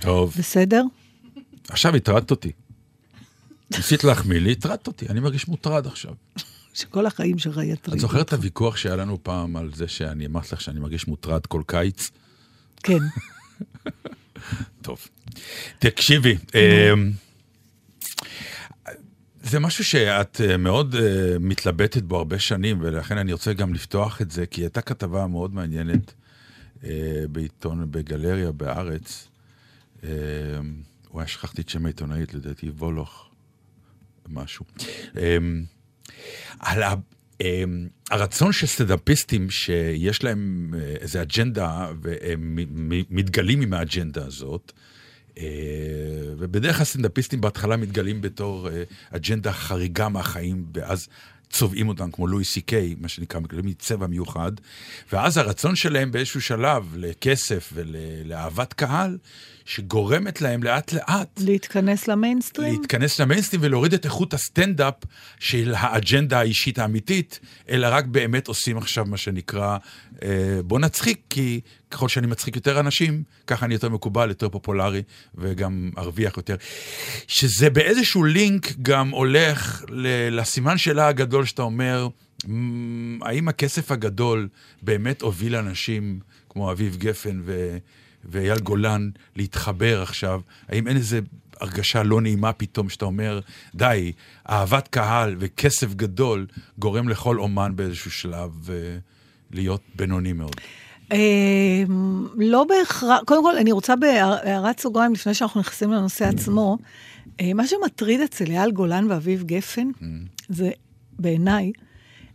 טוב, 0.00 0.34
בסדר? 0.38 0.82
עכשיו 1.68 1.96
הטרדת 1.96 2.30
אותי. 2.30 2.52
ניסית 3.76 4.04
להחמיא 4.04 4.38
לי, 4.38 4.52
הטרדת 4.52 4.86
אותי, 4.86 5.08
אני 5.08 5.20
מרגיש 5.20 5.48
מוטרד 5.48 5.86
עכשיו. 5.86 6.12
שכל 6.74 7.06
החיים 7.06 7.38
שלך 7.38 7.56
יטרידו. 7.56 7.96
את 7.96 8.00
זוכרת 8.00 8.26
את 8.26 8.32
הוויכוח 8.32 8.76
שהיה 8.76 8.96
לנו 8.96 9.18
פעם 9.22 9.56
על 9.56 9.70
זה 9.74 9.88
שאני 9.88 10.26
אמרתי 10.26 10.48
לך 10.52 10.60
שאני 10.60 10.80
מרגיש 10.80 11.08
מוטרד 11.08 11.46
כל 11.46 11.62
קיץ? 11.66 12.10
כן. 12.82 12.98
טוב. 14.82 15.08
תקשיבי, 15.78 16.36
אה, 16.54 16.92
זה 19.42 19.60
משהו 19.60 19.84
שאת 19.84 20.40
אה, 20.40 20.56
מאוד 20.56 20.94
אה, 20.94 21.36
מתלבטת 21.40 22.02
בו 22.02 22.16
הרבה 22.16 22.38
שנים, 22.38 22.78
ולכן 22.80 23.18
אני 23.18 23.32
רוצה 23.32 23.52
גם 23.52 23.74
לפתוח 23.74 24.22
את 24.22 24.30
זה, 24.30 24.46
כי 24.46 24.60
הייתה 24.60 24.80
כתבה 24.80 25.26
מאוד 25.26 25.54
מעניינת 25.54 26.14
אה, 26.84 27.24
בעיתון, 27.32 27.90
בגלריה, 27.90 28.52
בארץ. 28.52 29.28
וואי, 31.10 31.26
שכחתי 31.26 31.62
את 31.62 31.68
שם 31.68 31.84
העיתונאית, 31.84 32.34
לדעתי 32.34 32.70
וולוך, 32.70 33.30
משהו. 34.28 34.64
אה, 35.18 35.36
על. 36.58 36.82
אמ, 37.40 37.88
הרצון 38.10 38.52
של 38.52 38.66
סטנדאפיסטים 38.66 39.50
שיש 39.50 40.24
להם 40.24 40.74
איזו 41.00 41.22
אג'נדה 41.22 41.90
והם 42.02 42.58
מתגלים 43.10 43.60
עם 43.60 43.72
האג'נדה 43.72 44.26
הזאת, 44.26 44.72
ובדרך 46.38 46.76
כלל 46.76 46.84
סטנדאפיסטים 46.84 47.40
בהתחלה 47.40 47.76
מתגלים 47.76 48.20
בתור 48.20 48.68
אה, 48.68 48.82
אג'נדה 49.10 49.52
חריגה 49.52 50.08
מהחיים, 50.08 50.64
ואז 50.74 51.08
צובעים 51.50 51.88
אותם 51.88 52.10
כמו 52.10 52.26
לואי 52.26 52.44
סי 52.44 52.60
קיי, 52.60 52.94
מה 53.00 53.08
שנקרא, 53.08 53.40
מקבלים 53.40 53.72
צבע 53.78 54.06
מיוחד, 54.06 54.52
ואז 55.12 55.36
הרצון 55.36 55.76
שלהם 55.76 56.12
באיזשהו 56.12 56.40
שלב 56.40 56.94
לכסף 56.96 57.70
ולאהבת 57.74 58.72
קהל, 58.72 59.18
שגורמת 59.64 60.40
להם 60.40 60.62
לאט 60.62 60.92
לאט 60.92 61.40
להתכנס 61.40 62.08
למיינסטרים? 62.08 62.80
להתכנס 62.80 63.20
למיינסטרים 63.20 63.62
ולהוריד 63.64 63.94
את 63.94 64.04
איכות 64.04 64.34
הסטנדאפ 64.34 64.94
של 65.38 65.74
האג'נדה 65.76 66.38
האישית 66.38 66.78
האמיתית, 66.78 67.40
אלא 67.68 67.88
רק 67.90 68.04
באמת 68.04 68.48
עושים 68.48 68.78
עכשיו 68.78 69.04
מה 69.04 69.16
שנקרא, 69.16 69.78
אה, 70.22 70.60
בוא 70.64 70.78
נצחיק, 70.78 71.20
כי 71.30 71.60
ככל 71.90 72.08
שאני 72.08 72.26
מצחיק 72.26 72.56
יותר 72.56 72.80
אנשים, 72.80 73.22
ככה 73.46 73.66
אני 73.66 73.74
יותר 73.74 73.88
מקובל, 73.88 74.28
יותר 74.28 74.48
פופולרי, 74.48 75.02
וגם 75.34 75.90
ארוויח 75.98 76.36
יותר. 76.36 76.56
שזה 77.28 77.70
באיזשהו 77.70 78.24
לינק 78.24 78.72
גם 78.82 79.10
הולך 79.10 79.84
לסימן 80.30 80.78
שאלה 80.78 81.08
הגדול 81.08 81.44
שאתה 81.44 81.62
אומר, 81.62 82.08
"מ, 82.48 83.22
האם 83.22 83.48
הכסף 83.48 83.90
הגדול 83.90 84.48
באמת 84.82 85.22
הוביל 85.22 85.56
אנשים 85.56 86.20
כמו 86.48 86.72
אביב 86.72 86.96
גפן 86.96 87.40
ו... 87.44 87.78
ואייל 88.24 88.58
גולן 88.58 89.10
להתחבר 89.36 90.02
עכשיו? 90.02 90.40
האם 90.68 90.88
אין 90.88 90.96
איזה 90.96 91.20
הרגשה 91.60 92.02
לא 92.02 92.20
נעימה 92.20 92.52
פתאום 92.52 92.88
שאתה 92.88 93.04
אומר, 93.04 93.40
די, 93.74 94.12
אהבת 94.50 94.88
קהל 94.88 95.36
וכסף 95.38 95.94
גדול 95.94 96.46
גורם 96.78 97.08
לכל 97.08 97.38
אומן 97.38 97.72
באיזשהו 97.76 98.10
שלב 98.10 98.70
אה, 98.70 98.98
להיות 99.50 99.82
בינוני 99.94 100.32
מאוד? 100.32 100.56
אה, 101.12 101.16
לא 102.36 102.64
בהכרח, 102.64 103.20
קודם 103.26 103.42
כל, 103.42 103.56
אני 103.56 103.72
רוצה 103.72 103.96
בהערת 103.96 104.80
סוגריים, 104.80 105.12
לפני 105.12 105.34
שאנחנו 105.34 105.60
נכנסים 105.60 105.92
לנושא 105.92 106.24
עצמו, 106.28 106.78
אה, 107.40 107.54
מה 107.54 107.66
שמטריד 107.66 108.20
אצל 108.20 108.44
אייל 108.46 108.70
גולן 108.70 109.10
ואביב 109.10 109.42
גפן, 109.42 109.90
זה, 110.48 110.70
בעיניי, 111.18 111.72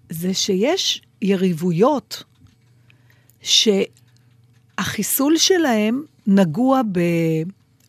זה 0.09 0.33
שיש 0.33 1.01
יריבויות 1.21 2.23
שהחיסול 3.41 5.37
שלהם 5.37 6.03
נגוע 6.27 6.81
ב, 6.91 6.99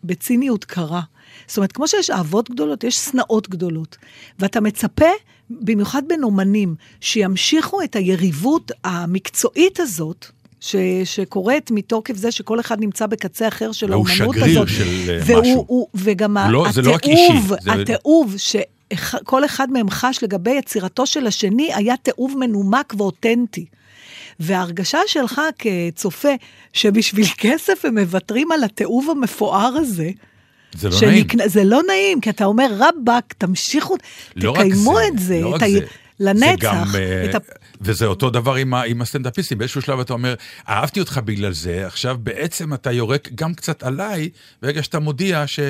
בציניות 0.05 0.65
קרה. 0.65 1.03
זאת 1.47 1.57
אומרת, 1.57 1.73
כמו 1.73 1.89
שיש 1.89 2.11
אהבות 2.11 2.51
גדולות, 2.51 2.85
יש 2.85 2.97
שנאות 2.97 3.49
גדולות. 3.49 3.97
ואתה 4.39 4.61
מצפה, 4.61 5.11
במיוחד 5.51 6.03
בין 6.09 6.23
אומנים, 6.23 6.75
שימשיכו 7.01 7.83
את 7.83 7.97
היריבות 7.97 8.73
המקצועית 8.85 9.81
הזאת, 9.81 10.27
ש, 10.67 10.77
שקורית 11.05 11.71
מתוקף 11.71 12.17
זה 12.17 12.31
שכל 12.31 12.61
אחד 12.61 12.81
נמצא 12.81 13.07
בקצה 13.07 13.49
אחר 13.49 13.73
של 13.73 13.91
והוא 13.93 14.07
האומנות 14.09 14.37
שגריר 14.37 14.63
הזאת. 14.63 14.69
של, 14.77 15.11
אה, 15.11 15.19
והוא, 15.27 15.41
משהו. 15.43 15.65
הוא, 15.69 15.87
וגם 15.95 16.37
לא, 16.51 16.67
זה 16.73 16.83
לא 16.83 16.95
התיעוב, 16.95 17.53
אישי, 17.53 17.65
זה- 17.65 17.73
התיעוב 17.73 18.35
שכל 18.37 19.45
אחד 19.45 19.71
מהם 19.71 19.91
חש 19.91 20.23
לגבי 20.23 20.51
יצירתו 20.51 21.07
של 21.07 21.27
השני, 21.27 21.71
היה 21.75 21.95
תיעוב 21.97 22.35
מנומק 22.39 22.95
ואותנטי. 22.97 23.65
וההרגשה 24.41 24.99
שלך 25.07 25.41
כצופה, 25.59 26.29
שבשביל 26.73 27.27
כסף 27.39 27.85
הם 27.85 27.99
מוותרים 27.99 28.53
על 28.53 28.65
התיעוב 28.65 29.11
המפואר 29.11 29.75
הזה, 29.77 30.11
זה 30.75 30.89
לא 30.89 30.97
נעים. 31.03 31.19
שנקנה- 31.23 31.49
זה 31.49 31.65
לא 31.65 31.81
נעים, 31.87 32.21
כי 32.21 32.31
אתה 32.31 32.45
אומר, 32.45 32.67
רבאק, 32.79 33.35
תמשיכו, 33.39 33.97
לא 34.37 34.53
תקיימו 34.53 34.95
זה, 34.95 35.01
את 35.09 35.19
זה, 35.19 35.41
לא 35.41 35.57
את 35.57 35.63
ה... 35.63 35.71
זה. 35.71 35.81
לנצח. 36.21 36.47
זה 36.51 36.57
גם, 36.61 36.85
אה, 36.95 37.25
את 37.31 37.35
ה... 37.35 37.39
וזה 37.81 38.07
אותו 38.07 38.31
דבר 38.31 38.55
עם, 38.55 38.75
ה- 38.75 38.83
עם 38.83 39.03
הסטנדאפיסטים, 39.03 39.59
באיזשהו 39.59 39.83
שלב 39.83 40.01
אתה 40.01 40.13
אומר, 40.13 40.35
אהבתי 40.69 41.01
אותך 41.01 41.21
בגלל 41.25 41.53
זה, 41.53 41.87
עכשיו 41.87 42.17
בעצם 42.23 42.75
אתה 42.75 42.93
יורק 42.93 43.29
גם 43.35 43.55
קצת 43.55 43.83
עליי, 43.83 44.29
ברגע 44.63 44.83
שאתה 44.83 44.99
מודיע 44.99 45.47
ש... 45.47 45.61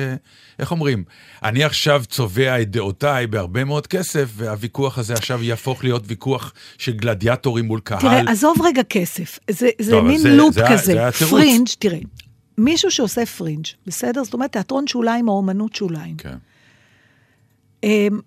איך 0.59 0.71
אומרים? 0.71 1.03
אני 1.43 1.63
עכשיו 1.63 2.03
צובע 2.07 2.61
את 2.61 2.71
דעותיי 2.71 3.27
בהרבה 3.27 3.63
מאוד 3.63 3.87
כסף, 3.87 4.29
והוויכוח 4.35 4.97
הזה 4.97 5.13
עכשיו 5.13 5.43
יהפוך 5.43 5.83
להיות 5.83 6.03
ויכוח 6.07 6.53
של 6.77 6.91
גלדיאטורים 6.93 7.65
מול 7.65 7.79
קהל. 7.79 7.99
תראה, 7.99 8.21
עזוב 8.31 8.57
רגע 8.63 8.83
כסף, 8.83 9.39
זה, 9.51 9.69
זה 9.81 9.97
אבל 9.97 10.07
מין 10.07 10.17
זה- 10.19 10.29
לופ 10.37 10.53
זה 10.53 10.63
כזה. 10.71 10.83
זה 10.93 11.07
התירוץ. 11.07 11.31
פרינג', 11.33 11.67
תראה, 11.79 11.99
מישהו 12.57 12.91
שעושה 12.91 13.25
פרינג', 13.25 13.65
בסדר? 13.87 14.23
זאת 14.23 14.33
אומרת, 14.33 14.51
תיאטרון 14.51 14.87
שוליים 14.87 15.27
או 15.27 15.33
אומנות 15.33 15.75
שוליים. 15.75 16.15
כן. 16.17 16.35
אמ, 17.83 18.19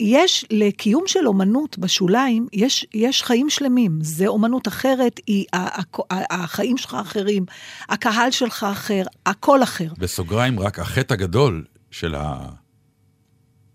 יש 0.00 0.44
לקיום 0.50 1.04
של 1.06 1.26
אומנות 1.26 1.78
בשוליים, 1.78 2.46
יש, 2.52 2.86
יש 2.94 3.22
חיים 3.22 3.50
שלמים. 3.50 3.98
זה 4.02 4.26
אומנות 4.26 4.68
אחרת, 4.68 5.20
היא, 5.26 5.44
החיים 6.10 6.76
שלך 6.76 6.96
אחרים, 7.00 7.44
הקהל 7.88 8.30
שלך 8.30 8.66
אחר, 8.72 9.02
הכל 9.26 9.62
אחר. 9.62 9.88
בסוגריים, 9.98 10.60
רק 10.60 10.78
החטא 10.78 11.14
הגדול 11.14 11.64
של 11.90 12.14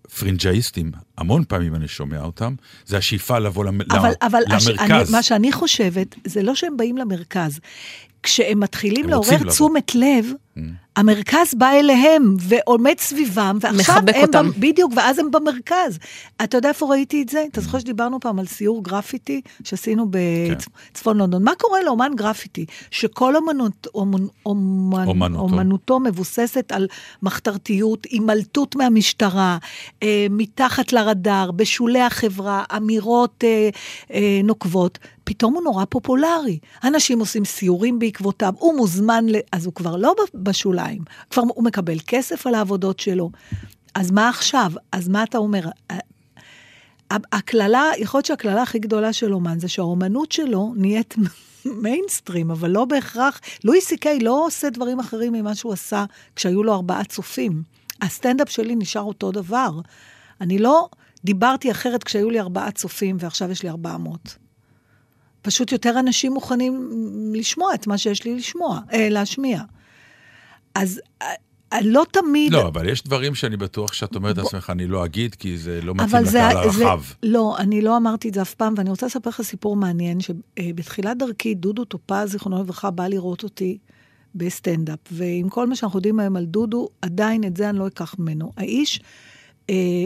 הפרינג'איסטים, 0.09 0.91
המון 1.17 1.43
פעמים 1.47 1.75
אני 1.75 1.87
שומע 1.87 2.21
אותם, 2.21 2.55
זה 2.85 2.97
השאיפה 2.97 3.39
לבוא 3.39 3.65
למ... 3.65 3.81
אבל, 3.91 4.11
אבל 4.21 4.39
למרכז. 4.47 4.69
אני, 4.79 5.11
מה 5.11 5.23
שאני 5.23 5.51
חושבת, 5.51 6.15
זה 6.27 6.43
לא 6.43 6.55
שהם 6.55 6.77
באים 6.77 6.97
למרכז. 6.97 7.59
כשהם 8.23 8.59
מתחילים 8.59 9.09
לעורר. 9.09 9.49
תשומת 9.49 9.95
לב. 9.95 10.25
המרכז 10.95 11.53
בא 11.57 11.69
אליהם 11.71 12.35
ועומד 12.39 12.93
סביבם, 12.99 13.57
ועכשיו 13.61 13.95
מחבק 13.95 14.15
הם, 14.15 14.21
אותם. 14.21 14.45
במ- 14.49 14.59
בדיוק, 14.61 14.91
ואז 14.95 15.19
הם 15.19 15.31
במרכז. 15.31 15.99
אתה 16.43 16.57
יודע 16.57 16.69
איפה 16.69 16.85
ראיתי 16.89 17.21
את 17.21 17.29
זה? 17.29 17.43
אתה 17.51 17.61
זוכר 17.61 17.79
שדיברנו 17.79 18.19
פעם 18.19 18.39
על 18.39 18.45
סיור 18.45 18.83
גרפיטי 18.83 19.41
שעשינו 19.63 20.05
בצפון 20.09 21.17
לונדון. 21.17 21.43
מה 21.43 21.51
קורה 21.57 21.83
לאומן 21.83 22.11
גרפיטי? 22.15 22.65
שכל 22.91 23.35
אומנות, 23.35 23.87
אומנ, 23.95 24.27
אומנ, 24.45 25.07
אומנותו. 25.07 25.39
אומנותו 25.41 25.99
מבוססת 25.99 26.71
על 26.71 26.87
מחתרתיות, 27.23 28.05
הימלטות 28.09 28.75
מהמשטרה, 28.75 29.57
אה, 30.03 30.27
מתחת 30.29 30.93
לרדאר, 30.93 31.51
בשולי 31.51 32.01
החברה, 32.01 32.63
אמירות 32.77 33.43
אה, 33.43 33.69
אה, 34.13 34.41
נוקבות. 34.43 34.99
פתאום 35.23 35.53
הוא 35.53 35.63
נורא 35.63 35.85
פופולרי. 35.89 36.59
אנשים 36.83 37.19
עושים 37.19 37.45
סיורים 37.45 37.99
בעקבותיו, 37.99 38.53
הוא 38.57 38.77
מוזמן, 38.77 39.25
ל... 39.29 39.35
אז 39.51 39.65
הוא 39.65 39.73
כבר 39.73 39.95
לא 39.95 40.13
ב- 40.17 40.48
בשוליים, 40.49 41.01
כבר 41.29 41.43
הוא 41.55 41.63
מקבל 41.63 41.97
כסף 42.07 42.47
על 42.47 42.55
העבודות 42.55 42.99
שלו. 42.99 43.31
אז 43.95 44.11
מה 44.11 44.29
עכשיו? 44.29 44.71
אז 44.91 45.07
מה 45.07 45.23
אתה 45.23 45.37
אומר? 45.37 45.61
הקללה, 47.11 47.91
יכול 47.97 48.17
להיות 48.17 48.25
שהקללה 48.25 48.61
הכי 48.61 48.79
גדולה 48.79 49.13
של 49.13 49.33
אומן 49.33 49.59
זה 49.59 49.67
שהאומנות 49.67 50.31
שלו 50.31 50.73
נהיית 50.75 51.15
מיינסטרים, 51.83 52.51
אבל 52.51 52.69
לא 52.69 52.85
בהכרח, 52.85 53.41
לואי 53.63 53.81
סי 53.81 53.97
קיי 53.97 54.19
לא 54.19 54.45
עושה 54.45 54.69
דברים 54.69 54.99
אחרים 54.99 55.33
ממה 55.33 55.55
שהוא 55.55 55.73
עשה 55.73 56.05
כשהיו 56.35 56.63
לו 56.63 56.73
ארבעה 56.73 57.03
צופים. 57.03 57.63
הסטנדאפ 58.01 58.49
שלי 58.49 58.75
נשאר 58.75 59.01
אותו 59.01 59.31
דבר. 59.31 59.79
אני 60.41 60.59
לא 60.59 60.89
דיברתי 61.23 61.71
אחרת 61.71 62.03
כשהיו 62.03 62.29
לי 62.29 62.39
ארבעה 62.39 62.71
צופים 62.71 63.17
ועכשיו 63.19 63.51
יש 63.51 63.63
לי 63.63 63.69
ארבע 63.69 63.97
מאות. 63.97 64.37
פשוט 65.41 65.71
יותר 65.71 65.99
אנשים 65.99 66.33
מוכנים 66.33 66.89
לשמוע 67.33 67.73
את 67.73 67.87
מה 67.87 67.97
שיש 67.97 68.23
לי 68.23 68.35
לשמוע, 68.35 68.79
אה, 68.93 69.09
להשמיע. 69.09 69.61
אז 70.81 71.01
אה, 71.21 71.27
אה, 71.73 71.79
לא 71.83 72.05
תמיד... 72.11 72.53
לא, 72.53 72.67
אבל 72.67 72.89
יש 72.89 73.03
דברים 73.03 73.35
שאני 73.35 73.57
בטוח 73.57 73.93
שאת 73.93 74.15
אומרת 74.15 74.37
לעצמך, 74.37 74.69
אני 74.69 74.87
לא 74.87 75.05
אגיד, 75.05 75.35
כי 75.35 75.57
זה 75.57 75.81
לא 75.81 75.95
מתאים 75.95 76.25
זה, 76.25 76.39
לקהל 76.39 76.71
זה, 76.71 76.87
הרחב. 76.87 77.01
לא, 77.23 77.55
אני 77.57 77.81
לא 77.81 77.97
אמרתי 77.97 78.29
את 78.29 78.33
זה 78.33 78.41
אף 78.41 78.53
פעם, 78.53 78.73
ואני 78.77 78.89
רוצה 78.89 79.05
לספר 79.05 79.29
לך 79.29 79.41
סיפור 79.41 79.75
מעניין, 79.75 80.17
שבתחילת 80.19 81.17
דרכי, 81.17 81.55
דודו 81.55 81.85
טופז, 81.85 82.31
זיכרונו 82.31 82.59
לברכה, 82.59 82.91
בא 82.91 83.07
לראות 83.07 83.43
אותי 83.43 83.77
בסטנדאפ, 84.35 84.99
ועם 85.11 85.49
כל 85.49 85.67
מה 85.67 85.75
שאנחנו 85.75 85.97
יודעים 85.97 86.19
היום 86.19 86.35
על 86.35 86.45
דודו, 86.45 86.89
עדיין 87.01 87.43
את 87.43 87.57
זה 87.57 87.69
אני 87.69 87.79
לא 87.79 87.87
אקח 87.87 88.15
ממנו. 88.19 88.51
האיש 88.57 88.99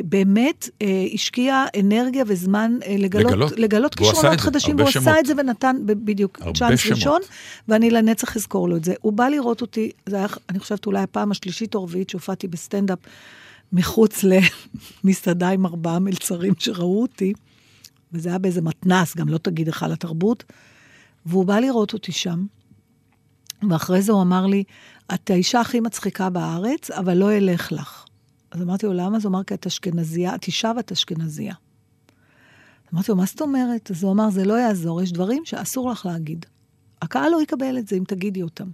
באמת 0.06 0.70
אה, 0.82 1.06
השקיע 1.14 1.66
אנרגיה 1.80 2.24
וזמן 2.28 2.78
אה, 2.86 2.96
לגלות, 3.00 3.32
לגלות. 3.32 3.60
לגלות 3.60 3.96
כישרונות 3.96 4.42
חדשים, 4.42 4.76
והוא. 4.76 4.90
עשה 4.90 5.20
את 5.20 5.26
זה 5.26 5.34
ונתן 5.38 5.76
בדיוק 5.86 6.40
צ'אנס 6.58 6.80
שמות. 6.80 6.98
ראשון, 6.98 7.22
ואני 7.68 7.90
לנצח 7.90 8.38
אזכור 8.38 8.70
לו 8.70 8.78
את 8.78 8.84
זה. 8.84 8.94
הוא 9.02 9.14
בא 9.14 9.28
לראות 9.28 9.62
אותי, 9.62 9.92
זה 10.06 10.16
היה, 10.16 10.28
אני 10.50 10.60
חושבת, 10.60 10.86
אולי 10.86 11.02
הפעם 11.02 11.32
השלישית 11.32 11.76
או 11.76 11.80
הרביעית 11.80 12.10
שהופעתי 12.10 12.48
בסטנדאפ 12.48 13.00
מחוץ 13.74 14.24
למסעדה 15.04 15.50
עם 15.56 15.66
ארבעה 15.66 16.00
מלצרים 16.00 16.54
שראו 16.60 17.02
אותי, 17.02 17.34
וזה 18.14 18.30
היה 18.30 18.38
באיזה 18.38 18.62
מתנ"ס, 18.62 19.18
גם 19.18 19.30
לא 19.30 19.38
תגיד 19.38 19.68
היכל 19.68 19.92
התרבות, 19.92 20.44
והוא 21.26 21.46
בא 21.46 21.60
לראות 21.60 21.94
אותי 21.94 22.12
שם, 22.12 22.46
ואחרי 23.70 24.02
זה 24.02 24.12
הוא 24.12 24.22
אמר 24.22 24.46
לי, 24.46 24.64
את 25.14 25.30
האישה 25.30 25.62
הכי 25.62 25.80
מצחיקה 25.80 26.30
בארץ, 26.30 26.92
אבל 26.92 27.14
לא 27.14 27.38
אלך 27.38 27.72
לך. 27.72 28.06
אז 28.54 28.62
אמרתי 28.62 28.86
לו, 28.86 28.94
למה? 28.94 29.18
אז 29.18 29.26
הוא 29.26 29.32
אמר, 29.32 29.44
כי 29.44 29.54
את 29.54 29.66
אשכנזייה, 29.66 30.36
את 30.36 30.48
אישה 30.48 30.72
ואת 30.78 30.92
אשכנזייה. 30.92 31.54
אמרתי 32.94 33.12
לו, 33.12 33.18
מה 33.18 33.26
זאת 33.26 33.42
אומרת? 33.42 33.92
אז 33.92 34.04
הוא 34.04 34.12
אמר, 34.12 34.30
זה 34.30 34.46
לא 34.46 34.54
יעזור, 34.54 35.02
יש 35.02 35.12
דברים 35.12 35.46
שאסור 35.46 35.92
לך 35.92 36.06
להגיד. 36.06 36.46
הקהל 37.02 37.32
לא 37.32 37.42
יקבל 37.42 37.78
את 37.78 37.88
זה 37.88 37.96
אם 37.96 38.04
תגידי 38.08 38.42
אותם. 38.42 38.68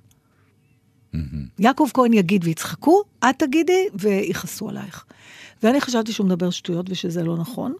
יעקב 1.60 1.88
כהן 1.94 2.13
יגיד 2.13 2.44
ויצחקו, 2.44 3.04
את 3.30 3.39
תגידי 3.39 3.88
ויכעסו 3.94 4.70
עלייך. 4.70 5.06
ואני 5.63 5.82
חשבתי 5.82 6.12
שהוא 6.12 6.26
מדבר 6.28 6.50
שטויות 6.50 6.89
ושזה 6.89 7.24
לא 7.24 7.38
נכון, 7.38 7.74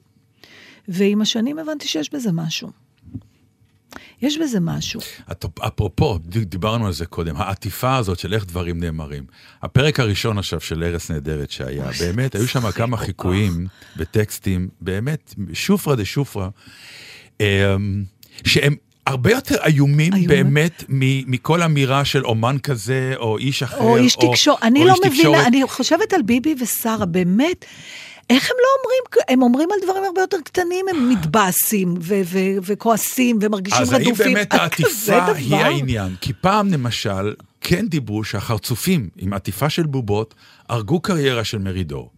ועם 0.88 1.22
השנים 1.22 1.60
הבנתי 1.60 1.88
שיש 1.88 2.14
בזה 2.14 2.32
משהו. 2.32 2.70
יש 4.22 4.38
בזה 4.38 4.60
משהו. 4.60 5.00
את- 5.32 5.46
אפרופו, 5.68 6.18
דיברנו 6.28 6.86
על 6.88 6.94
זה 6.94 7.06
קודם, 7.06 7.36
העטיפה 7.38 7.96
הזאת 7.96 8.20
של 8.20 8.34
איך 8.34 8.46
דברים 8.46 8.80
נאמרים. 8.80 9.24
הפרק 9.64 10.00
הראשון 10.00 10.38
עכשיו 10.38 10.60
של 10.60 10.84
ארץ 10.84 11.12
נהדרת 11.12 11.52
שהיה, 11.52 11.86
באמת, 12.00 12.36
היו 12.36 12.48
שם 12.48 12.72
כמה 12.72 12.98
חיקויים 12.98 13.68
וטקסטים, 13.98 14.70
באמת, 14.82 15.34
שופרא 15.54 15.96
דה 15.96 16.06
שופרא, 16.06 16.48
אמ, 17.40 17.46
שהם 18.46 18.76
הרבה 19.08 19.32
יותר 19.32 19.56
איומים 19.66 20.14
איומים. 20.14 20.28
באמת 20.30 20.84
מ- 20.90 21.32
מכל 21.32 21.62
אמירה 21.62 22.06
של 22.06 22.26
אומן 22.26 22.58
כזה, 22.64 23.14
או 23.18 23.38
איש 23.38 23.64
אחר, 23.64 23.78
או 23.78 23.98
איש 23.98 24.16
תקשורת. 24.16 24.64
אני 24.64 24.82
או 24.82 24.86
לא 24.88 24.94
מבינה, 25.06 25.16
תקשורת. 25.16 25.48
אני 25.48 25.62
חושבת 25.68 26.14
על 26.14 26.22
ביבי 26.22 26.56
ושרה, 26.62 27.06
באמת, 27.06 27.66
איך 28.30 28.52
הם 28.52 28.58
לא 28.60 28.68
אומרים, 28.82 29.04
הם 29.30 29.42
אומרים 29.42 29.70
על 29.72 29.80
דברים 29.84 30.04
הרבה 30.04 30.22
יותר 30.22 30.38
קטנים, 30.44 30.86
הם 30.90 31.10
מתבאסים 31.10 31.94
ו- 32.02 32.22
ו- 32.26 32.58
וכועסים 32.64 33.40
ומרגישים 33.42 33.82
אז 33.82 33.94
האם 33.94 34.02
רדופים. 34.02 34.34
באמת 34.34 34.54
עד 34.54 34.74
כזה 34.74 35.16
העטיפה 35.16 35.56
היא? 35.56 35.56
העניין? 35.56 36.16
כי 36.22 36.34
פעם, 36.34 36.68
למשל, 36.74 37.34
כן 37.62 37.88
דיברו 37.88 38.24
שהחרצופים 38.24 39.10
עם 39.18 39.34
עטיפה 39.34 39.70
של 39.70 39.84
בובות 39.84 40.36
הרגו 40.70 41.00
קריירה 41.00 41.44
של 41.44 41.58
מרידור. 41.58 42.12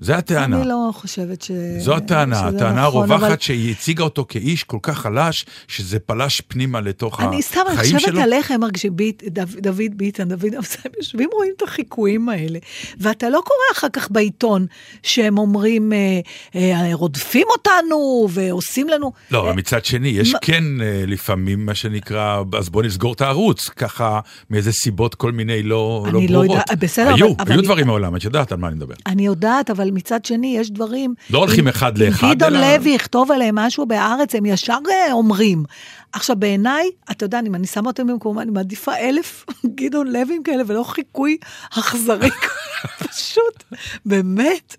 זה 0.00 0.16
הטענה. 0.16 0.56
אני 0.60 0.68
לא 0.68 0.90
חושבת 0.94 1.42
ש... 1.42 1.50
זו 1.78 1.94
הטענה, 1.96 2.40
הטענה 2.48 2.86
נכון, 2.86 3.02
הרווחת 3.10 3.26
אבל 3.26 3.36
שהיא 3.40 3.70
הציגה 3.72 4.04
אותו 4.04 4.24
כאיש 4.28 4.64
כל 4.64 4.78
כך 4.82 4.98
חלש, 4.98 5.46
שזה 5.68 5.98
פלש 5.98 6.40
פנימה 6.40 6.80
לתוך 6.80 7.20
אני 7.20 7.42
סתם, 7.42 7.60
אני 7.66 7.74
החיים 7.74 7.94
חושבת 7.96 8.12
שלו. 8.12 8.20
עליך, 8.22 8.50
הם 8.50 8.60
מרגישים, 8.60 8.96
ביט, 8.96 9.22
דוד, 9.24 9.48
דוד 9.58 9.82
ביטן, 9.96 10.28
דוד 10.28 10.54
אמסלם, 10.56 10.92
יושבים, 10.98 11.28
רואים 11.32 11.52
את 11.56 11.62
החיקויים 11.62 12.28
האלה. 12.28 12.58
ואתה 13.00 13.28
לא 13.28 13.40
קורא 13.44 13.58
אחר 13.78 13.88
כך 13.92 14.10
בעיתון 14.10 14.66
שהם 15.02 15.38
אומרים, 15.38 15.92
אה, 15.92 16.20
אה, 16.54 16.90
רודפים 16.92 17.46
אותנו 17.50 18.28
ועושים 18.30 18.88
לנו... 18.88 19.12
לא, 19.30 19.40
אבל 19.40 19.52
מצד 19.52 19.84
שני, 19.84 20.08
יש 20.08 20.32
מה- 20.32 20.38
כן 20.42 20.64
אה, 20.80 21.04
לפעמים 21.06 21.66
מה 21.66 21.74
שנקרא, 21.74 22.42
אז 22.58 22.68
בוא 22.68 22.82
נסגור 22.82 23.12
את 23.12 23.20
הערוץ, 23.20 23.68
ככה 23.68 24.20
מאיזה 24.50 24.72
סיבות 24.72 25.14
כל 25.14 25.32
מיני 25.32 25.62
לא 25.62 25.68
לא 26.12 26.18
אני 26.18 26.28
לא 26.28 26.40
ברורות. 26.40 26.50
יודעת, 26.60 26.78
בסדר, 26.78 27.14
היו, 27.14 27.26
אבל- 27.26 27.34
אבל 27.38 27.50
היו 27.52 27.58
אני- 27.58 27.66
דברים 27.66 27.86
מעולם, 27.86 28.16
את 28.16 28.24
יודעת 28.24 28.52
על 28.52 28.58
מה 28.58 28.68
אני 28.68 28.76
מדבר. 28.76 28.94
אני 29.06 29.26
יודעת, 29.26 29.70
אבל 29.70 29.87
מצד 29.90 30.24
שני, 30.24 30.56
יש 30.58 30.70
דברים... 30.70 31.14
לא 31.30 31.38
הולכים 31.38 31.68
אחד 31.68 31.98
לאחד, 31.98 32.34
גדעון 32.34 32.56
אלא- 32.56 32.76
לוי 32.76 32.90
יכתוב 32.90 33.32
עליהם 33.32 33.54
משהו 33.54 33.86
בהארץ, 33.86 34.34
הם 34.34 34.46
ישר 34.46 34.78
אה, 34.90 35.12
אומרים. 35.12 35.64
עכשיו, 36.12 36.36
בעיניי, 36.36 36.90
אתה 37.10 37.24
יודע, 37.24 37.40
אם 37.46 37.54
אני 37.54 37.66
שמה 37.66 37.90
אותם 37.90 38.06
במקום, 38.06 38.38
אני 38.38 38.50
מעדיפה 38.50 38.94
אלף 38.96 39.44
גדעון 39.74 40.06
לויים 40.06 40.42
כאלה, 40.42 40.62
ולא 40.66 40.82
חיקוי 40.82 41.36
אכזרי. 41.78 42.30
פשוט, 43.08 43.64
באמת, 44.06 44.76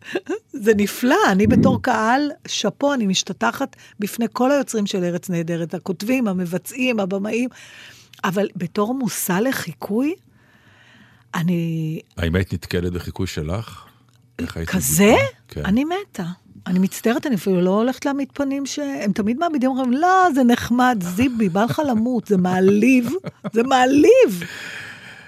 זה 0.54 0.72
נפלא. 0.78 1.18
אני 1.32 1.48
בתור 1.48 1.82
קהל, 1.82 2.32
שאפו, 2.48 2.94
אני 2.94 3.06
משתטחת 3.06 3.76
בפני 4.00 4.26
כל 4.34 4.52
היוצרים 4.52 4.86
של 4.86 5.04
ארץ 5.04 5.30
נהדרת, 5.30 5.74
הכותבים, 5.74 6.28
המבצעים, 6.28 7.00
הבמאים, 7.00 7.50
אבל 8.24 8.48
בתור 8.56 8.94
מושא 8.94 9.34
לחיקוי, 9.34 10.14
אני, 11.36 12.00
האם 12.18 12.36
היית 12.36 12.54
נתקלת 12.54 12.94
בחיקוי 12.94 13.28
שלך? 13.28 13.86
כזה? 14.48 15.16
כן. 15.48 15.66
אני 15.66 15.84
מתה. 15.84 16.26
אני 16.68 16.80
מצטערת, 16.80 17.28
אני 17.28 17.36
אפילו 17.36 17.62
לא 17.62 17.70
הולכת 17.70 18.06
להעמיד 18.06 18.28
פנים 18.34 18.66
שהם 18.66 19.12
תמיד 19.12 19.38
מעמידים, 19.38 19.70
אומרים, 19.70 19.94
לא, 19.94 20.28
זה 20.36 20.44
נחמד, 20.44 21.04
זיבי, 21.16 21.50
בא 21.50 21.64
לך 21.64 21.82
למות, 21.90 22.28
זה 22.28 22.38
מעליב, 22.38 23.10
זה 23.54 23.64
מעליב. 23.64 24.44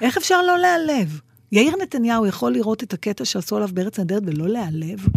איך 0.02 0.18
אפשר 0.18 0.42
לא 0.42 0.58
להיעלב? 0.58 1.20
יאיר 1.52 1.76
נתניהו 1.82 2.26
יכול 2.26 2.54
לראות 2.54 2.84
את 2.84 2.94
הקטע 2.94 3.26
שעשו 3.26 3.56
עליו 3.56 3.70
בארץ 3.74 4.00
נהדרת 4.00 4.24
ולא 4.26 4.48
להיעלב? 4.48 5.08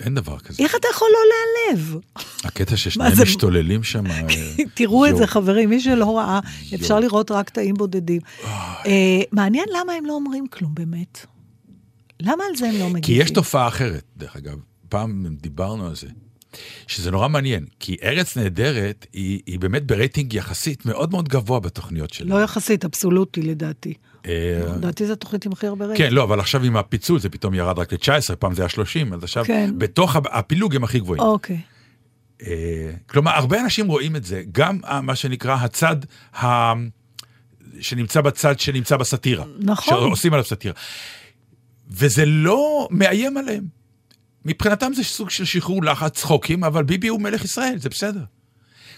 אין 0.00 0.14
דבר 0.14 0.38
כזה. 0.38 0.62
איך 0.62 0.74
אתה 0.74 0.88
יכול 0.92 1.08
לא 1.12 1.18
להיעלב? 1.30 1.96
הקטע 2.44 2.76
ששניהם 2.76 3.22
משתוללים 3.22 3.82
שם. 3.82 4.06
אה, 4.06 4.26
תראו 4.74 5.06
את. 5.06 5.16
זה, 5.16 5.26
חברים, 5.26 5.70
מי 5.70 5.80
שלא 5.80 6.18
ראה, 6.18 6.40
אפשר. 6.74 7.00
לראות 7.00 7.30
רק 7.30 7.50
תאים 7.50 7.74
בודדים. 7.74 8.20
אה, 8.86 9.20
מעניין 9.32 9.64
למה 9.80 9.92
הם 9.92 10.06
לא 10.06 10.12
אומרים 10.12 10.46
כלום 10.46 10.74
באמת. 10.74 11.26
למה 12.20 12.44
על 12.50 12.56
זה 12.56 12.66
הם 12.68 12.74
לא 12.78 12.88
מגיבים? 12.90 13.02
כי 13.02 13.12
יש 13.12 13.30
תופעה 13.30 13.68
אחרת, 13.68 14.04
דרך 14.16 14.36
אגב, 14.36 14.58
פעם 14.88 15.26
דיברנו 15.40 15.86
על 15.86 15.94
זה, 15.96 16.06
שזה 16.86 17.10
נורא 17.10 17.28
מעניין, 17.28 17.66
כי 17.80 17.96
ארץ 18.02 18.36
נהדרת 18.36 19.06
היא, 19.12 19.40
היא 19.46 19.58
באמת 19.58 19.86
ברייטינג 19.86 20.34
יחסית 20.34 20.86
מאוד 20.86 21.10
מאוד 21.10 21.28
גבוה 21.28 21.60
בתוכניות 21.60 22.12
שלה. 22.12 22.34
לא 22.36 22.42
יחסית, 22.42 22.84
אבסולוטי 22.84 23.42
לדעתי. 23.42 23.94
אה, 24.26 24.60
לדעתי 24.76 25.06
זו 25.06 25.12
התוכנית 25.12 25.46
עם 25.46 25.52
הכי 25.52 25.66
הרבה 25.66 25.86
רייטינג. 25.86 26.08
כן, 26.08 26.14
לא, 26.14 26.22
אבל 26.24 26.40
עכשיו 26.40 26.64
עם 26.64 26.76
הפיצול 26.76 27.20
זה 27.20 27.28
פתאום 27.28 27.54
ירד 27.54 27.78
רק 27.78 27.92
ל-19, 27.92 28.36
פעם 28.38 28.54
זה 28.54 28.62
היה 28.62 28.68
30, 28.68 29.12
אז 29.12 29.24
עכשיו 29.24 29.44
כן. 29.44 29.70
בתוך 29.78 30.16
הפילוג 30.16 30.76
הם 30.76 30.84
הכי 30.84 30.98
גבוהים. 31.00 31.22
אוקיי. 31.22 31.60
אה, 32.46 32.90
כלומר, 33.06 33.30
הרבה 33.30 33.60
אנשים 33.60 33.86
רואים 33.86 34.16
את 34.16 34.24
זה, 34.24 34.42
גם 34.52 34.78
ה- 34.84 35.00
מה 35.00 35.16
שנקרא 35.16 35.54
הצד 35.60 35.96
ה... 36.42 36.72
שנמצא 37.80 38.20
בצד 38.20 38.60
שנמצא 38.60 38.96
בסאטירה. 38.96 39.44
נכון. 39.58 39.94
שעושים 39.94 40.32
עליו 40.32 40.44
סאטירה. 40.44 40.74
וזה 41.90 42.26
לא 42.26 42.88
מאיים 42.90 43.36
עליהם. 43.36 43.64
מבחינתם 44.44 44.92
זה 44.94 45.04
סוג 45.04 45.30
של 45.30 45.44
שחרור 45.44 45.84
לחץ, 45.84 46.12
צחוקים, 46.18 46.64
אבל 46.64 46.82
ביבי 46.82 47.08
הוא 47.08 47.20
מלך 47.20 47.44
ישראל, 47.44 47.74
זה 47.78 47.88
בסדר. 47.88 48.24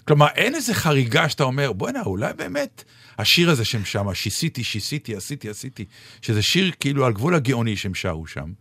כלומר, 0.04 0.26
אין 0.34 0.54
איזה 0.54 0.74
חריגה 0.74 1.28
שאתה 1.28 1.44
אומר, 1.44 1.72
בוא'נה, 1.72 2.02
אולי 2.02 2.32
באמת 2.36 2.84
השיר 3.18 3.50
הזה 3.50 3.64
שהם 3.64 3.84
שם, 3.84 4.14
שיסיתי, 4.14 4.64
שיסיתי, 4.64 5.16
עשיתי, 5.16 5.48
עשיתי, 5.48 5.84
שזה 6.22 6.42
שיר 6.42 6.70
כאילו 6.80 7.06
על 7.06 7.12
גבול 7.12 7.34
הגאוני 7.34 7.76
שהם 7.76 7.94
שרו 7.94 8.26
שם. 8.26 8.52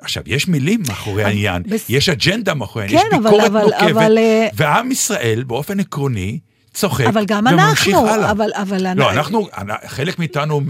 עכשיו, 0.00 0.22
יש 0.26 0.48
מילים 0.48 0.82
מאחורי 0.88 1.24
העניין, 1.24 1.62
בס- 1.62 1.86
יש 1.88 2.08
אג'נדה 2.08 2.54
מאחורי 2.54 2.84
העניין, 2.84 3.02
כן, 3.10 3.16
יש 3.16 3.22
ביקורת 3.22 3.46
אבל- 3.50 3.60
נוקבת, 3.62 3.90
אבל, 3.90 4.18
אה, 4.18 4.48
ועם 4.54 4.90
ישראל, 4.92 5.44
באופן 5.46 5.80
עקרוני, 5.80 6.38
צוחק 6.78 7.04
אבל 7.06 7.24
גם 7.24 7.46
אנחנו, 7.48 8.08
הלאה. 8.08 8.30
אבל- 8.30 8.50
אבל 8.54 8.82
לא, 8.82 8.88
אני- 9.10 9.18
אנחנו, 9.18 9.48
חלק 9.86 10.18
מאיתנו, 10.18 10.60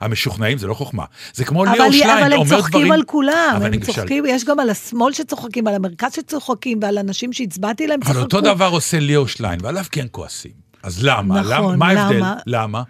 המשוכנעים, 0.00 0.58
זה 0.58 0.66
לא 0.66 0.74
חוכמה. 0.74 1.04
זה 1.34 1.44
כמו 1.44 1.64
אבל, 1.64 1.72
ליאור 1.72 1.92
שליין, 1.92 2.18
אבל 2.24 2.32
הם 2.32 2.38
אומר 2.38 2.56
צוחקים 2.56 2.70
דברים... 2.80 2.92
על 2.92 3.02
כולם, 3.06 3.32
אבל 3.56 3.66
הם 3.66 3.72
אני 3.72 3.78
צוחקים, 3.78 4.24
יש 4.28 4.44
גם 4.44 4.60
על 4.60 4.70
השמאל 4.70 5.12
שצוחקים, 5.12 5.66
על 5.66 5.74
המרכז 5.74 6.12
שצוחקים, 6.14 6.78
ועל 6.82 6.98
אנשים 6.98 7.32
שהצבעתי 7.32 7.86
להם 7.86 8.00
אבל 8.02 8.12
צחקו. 8.12 8.22
אותו 8.24 8.40
דבר 8.40 8.68
עושה 8.68 8.98
ליאור 9.00 9.28
שליין, 9.28 9.58
ועליו 9.62 9.84
כן 9.92 10.06
כועסים. 10.10 10.50
אז 10.82 11.04
למה? 11.04 11.40
נכון, 11.40 11.52
למה? 11.74 11.76
מה 11.76 12.00
ההבדל? 12.02 12.22
למה? 12.46 12.82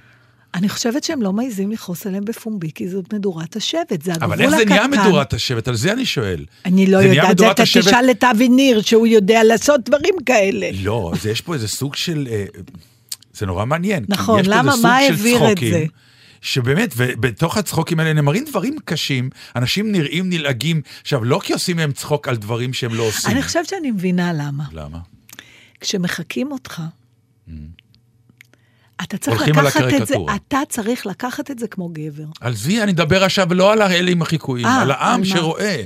אני 0.55 0.69
חושבת 0.69 1.05
שהם 1.05 1.23
לא 1.23 1.33
מעיזים 1.33 1.71
לכעוס 1.73 2.07
עליהם 2.07 2.25
בפומבי, 2.25 2.71
כי 2.75 2.89
זאת 2.89 3.13
מדורת 3.15 3.57
השבט, 3.57 4.03
זה 4.03 4.13
הגבול 4.13 4.33
אבל 4.33 4.43
הקטן. 4.43 4.53
איך 4.55 4.59
זה 4.59 4.65
נהיה 4.65 4.89
מדורת 4.89 5.33
השבט? 5.35 5.69
על 5.69 5.77
זה 5.77 5.93
אני 5.93 6.07
שואל. 6.07 6.45
אני 6.65 6.87
לא 6.87 6.99
יודעת, 6.99 7.39
זה 7.39 7.51
אתה 7.51 7.63
השבט- 7.63 7.87
תשאל 7.87 8.11
את 8.11 8.25
אבי 8.25 8.49
ניר, 8.49 8.83
שהוא 8.83 9.07
יודע 9.07 9.45
לעשות 9.45 9.81
דברים 9.85 10.15
כאלה. 10.27 10.69
לא, 10.83 11.13
זה 11.23 11.31
יש 11.31 11.41
פה 11.41 11.55
איזה 11.55 11.69
סוג 11.69 11.95
של... 11.95 12.29
אה, 12.31 12.45
זה 13.35 13.47
נורא 13.47 13.65
מעניין. 13.65 14.05
נכון, 14.09 14.41
למה? 14.45 14.75
מה 14.83 14.97
העביר 14.97 15.53
את 15.53 15.59
זה? 15.71 15.85
שבאמת, 16.41 16.95
ובתוך 16.97 17.57
הצחוקים 17.57 18.01
האלה 18.01 18.13
נאמרים 18.13 18.45
דברים 18.49 18.77
קשים, 18.85 19.31
אנשים 19.57 19.93
נראים 19.93 20.29
נלעגים, 20.31 20.81
עכשיו, 21.03 21.25
לא 21.25 21.41
כי 21.45 21.53
עושים 21.53 21.77
מהם 21.77 21.93
צחוק 21.93 22.29
על 22.29 22.37
דברים 22.37 22.73
שהם 22.73 22.95
לא 22.95 23.03
עושים. 23.03 23.31
אני 23.31 23.43
חושבת 23.43 23.69
שאני 23.69 23.91
מבינה 23.91 24.33
למה. 24.33 24.65
למה? 24.73 24.99
כשמחקים 25.81 26.53
אותך, 26.53 26.83
אתה 29.03 29.19
צריך. 29.19 29.37
הולכים 29.37 29.59
על 29.59 29.67
לקחת 29.67 29.93
את 30.03 30.07
זה. 30.07 30.15
אתה 30.37 30.59
צריך 30.69 31.07
לקחת 31.07 31.51
את 31.51 31.59
זה 31.59 31.69
כמו 31.69 31.89
גבר. 31.93 32.25
על 32.41 32.55
זה 32.55 32.83
אני 32.83 32.93
מדבר 32.93 33.25
עכשיו 33.25 33.55
לא 33.55 33.73
על 33.73 33.83
האלה 33.83 34.11
עם 34.11 34.23
החיקויים, 34.23 34.67
אה, 34.67 34.75
על 34.77 34.81
על 34.83 34.91
העם 34.91 35.21
מה? 35.21 35.27
שרואה. 35.27 35.83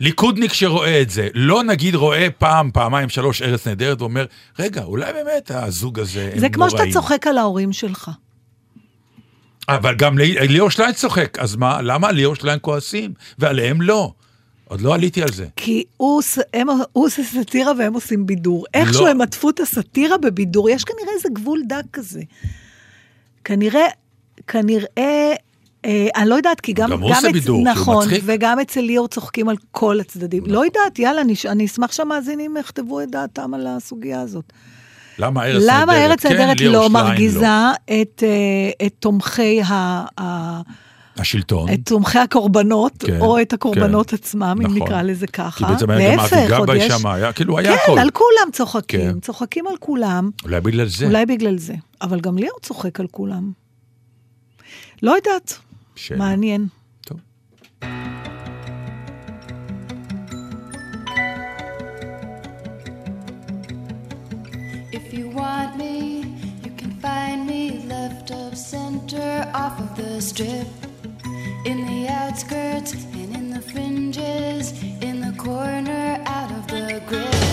ליכודניק 0.00 0.52
שרואה 0.52 1.02
את 1.02 1.10
זה, 1.10 1.28
לא 1.34 1.62
נגיד 1.64 1.94
רואה 1.94 2.28
פעם, 2.38 2.70
פעמיים, 2.74 3.08
שלוש 3.08 3.42
ארץ 3.42 3.66
נהדרת, 3.66 4.00
ואומר, 4.00 4.24
רגע, 4.58 4.84
אולי 4.84 5.12
באמת 5.12 5.50
הזוג 5.54 6.00
הזה 6.00 6.30
הם 6.32 6.38
זה 6.38 6.48
כמו 6.48 6.66
נוראים. 6.66 6.78
שאתה 6.90 7.00
צוחק 7.00 7.26
על 7.26 7.38
ההורים 7.38 7.72
שלך. 7.72 8.10
אבל 9.68 9.94
גם 9.94 10.18
לי- 10.18 10.48
ליאור 10.48 10.70
שליין 10.70 10.92
צוחק, 10.92 11.38
אז 11.38 11.56
מה, 11.56 11.82
למה 11.82 12.12
ליאור 12.12 12.34
שליין 12.34 12.58
כועסים, 12.62 13.12
ועליהם 13.38 13.82
לא? 13.82 14.12
עוד 14.68 14.80
לא 14.80 14.94
עליתי 14.94 15.22
על 15.22 15.32
זה. 15.32 15.46
כי 15.56 15.84
הוא, 15.96 16.22
הם, 16.54 16.68
הוא 16.92 17.06
עושה 17.06 17.22
סאטירה 17.24 17.72
והם 17.78 17.94
עושים 17.94 18.26
בידור. 18.26 18.66
איכשהו 18.74 19.04
לא. 19.04 19.10
הם 19.10 19.20
עטפו 19.20 19.50
את 19.50 19.60
הסאטירה 19.60 20.18
בבידור, 20.18 20.70
יש 20.70 20.84
כנראה 20.84 21.14
איזה 21.16 21.28
גבול 21.32 21.62
דק 21.66 21.84
כזה. 21.92 22.20
כנראה, 23.44 23.86
כנראה, 24.46 25.34
אה, 25.84 26.06
אני 26.16 26.28
לא 26.28 26.34
יודעת, 26.34 26.60
כי 26.60 26.72
גם... 26.72 26.90
גם 26.90 27.02
הוא 27.02 27.10
עושה 27.10 27.32
בידור, 27.32 27.42
כי 27.42 27.50
הוא 27.50 27.64
נכון, 27.64 28.06
מצחיק. 28.06 28.22
וגם 28.26 28.60
אצל 28.60 28.80
ליאור 28.80 29.08
צוחקים 29.08 29.48
על 29.48 29.56
כל 29.70 30.00
הצדדים. 30.00 30.42
לא 30.46 30.64
יודעת, 30.64 30.98
יאללה, 30.98 31.20
אני, 31.20 31.34
אני 31.48 31.64
אשמח 31.64 31.92
שהמאזינים 31.92 32.56
יכתבו 32.56 33.00
את 33.00 33.10
דעתם 33.10 33.54
על 33.54 33.66
הסוגיה 33.66 34.20
הזאת. 34.20 34.52
למה 35.18 35.44
ארץ 35.44 35.62
נהדרת? 35.62 35.82
למה 35.82 36.04
ארץ 36.04 36.26
כן, 36.26 36.36
נהדרת 36.36 36.60
לא 36.60 36.90
מרגיזה 36.90 37.46
את, 37.84 38.22
אה, 38.22 38.86
את 38.86 38.94
תומכי 38.98 39.62
ה... 39.62 40.04
ה 40.20 40.60
השלטון. 41.18 41.72
את 41.72 41.78
תומכי 41.84 42.18
הקורבנות, 42.18 42.92
כן, 43.06 43.20
או 43.20 43.40
את 43.42 43.52
הקורבנות 43.52 44.10
כן. 44.10 44.16
עצמם, 44.16 44.42
אם 44.42 44.62
נכון. 44.62 44.76
נקרא 44.76 45.02
לזה 45.02 45.26
כי 45.26 45.32
ככה. 45.32 45.66
בעצם 45.68 45.90
היה 45.90 46.16
גם 46.16 46.20
אביגל 46.20 46.54
עוד 46.56 46.68
יש- 46.76 46.88
באישה 46.90 47.14
היה, 47.14 47.32
כאילו 47.32 47.58
היה 47.58 47.72
כן, 47.76 47.78
הכל. 47.84 47.98
על 47.98 48.10
כולם 48.10 48.52
צוחקים, 48.52 49.00
כן. 49.12 49.20
צוחקים 49.20 49.66
על 49.66 49.76
כולם, 49.80 50.30
אולי 50.44 50.60
בגלל 50.60 50.86
זה. 50.88 51.06
אולי 51.06 51.26
בגלל 51.26 51.58
זה. 51.58 51.74
אבל 52.02 52.20
גם 52.20 52.38
ליאור 52.38 52.58
צוחק 52.62 53.00
על 53.00 53.06
כולם. 53.06 53.52
לא 55.02 55.10
יודעת, 55.16 55.58
שאלה. 55.96 56.18
מעניין. 56.18 56.66
טוב. 57.04 57.18
If 64.92 65.12
you 65.12 65.28
want 65.28 65.76
me, 65.76 66.24
you 66.64 66.70
can 66.76 66.90
find 67.00 67.46
me 67.46 67.62
left 67.88 68.30
of 68.30 68.56
center 68.56 69.50
off 69.54 69.78
of 69.80 69.96
the 69.96 70.20
strip. 70.20 70.85
In 71.66 71.84
the 71.84 72.06
outskirts 72.08 72.92
and 72.92 73.34
in 73.34 73.50
the 73.50 73.60
fringes, 73.60 74.70
in 75.02 75.20
the 75.20 75.34
corner 75.36 76.22
out 76.24 76.52
of 76.52 76.68
the 76.68 77.02
grip. 77.08 77.45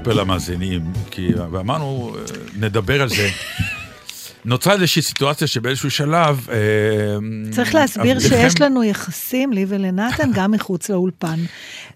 לספר 0.00 0.12
למאזינים, 0.14 0.82
כי 1.10 1.34
ואמרנו, 1.34 2.16
אה, 2.16 2.22
נדבר 2.56 3.02
על 3.02 3.08
זה. 3.08 3.28
נוצרה 4.44 4.74
איזושהי 4.74 5.02
סיטואציה 5.02 5.46
שבאיזשהו 5.46 5.90
שלב... 5.90 6.46
אה, 6.52 6.56
צריך 7.50 7.74
להסביר 7.74 8.16
עבדכם- 8.16 8.28
שיש 8.28 8.60
לנו 8.60 8.84
יחסים, 8.84 9.52
לי 9.52 9.64
ולנתן, 9.68 10.30
גם 10.34 10.50
מחוץ 10.50 10.88
לאולפן. 10.88 11.40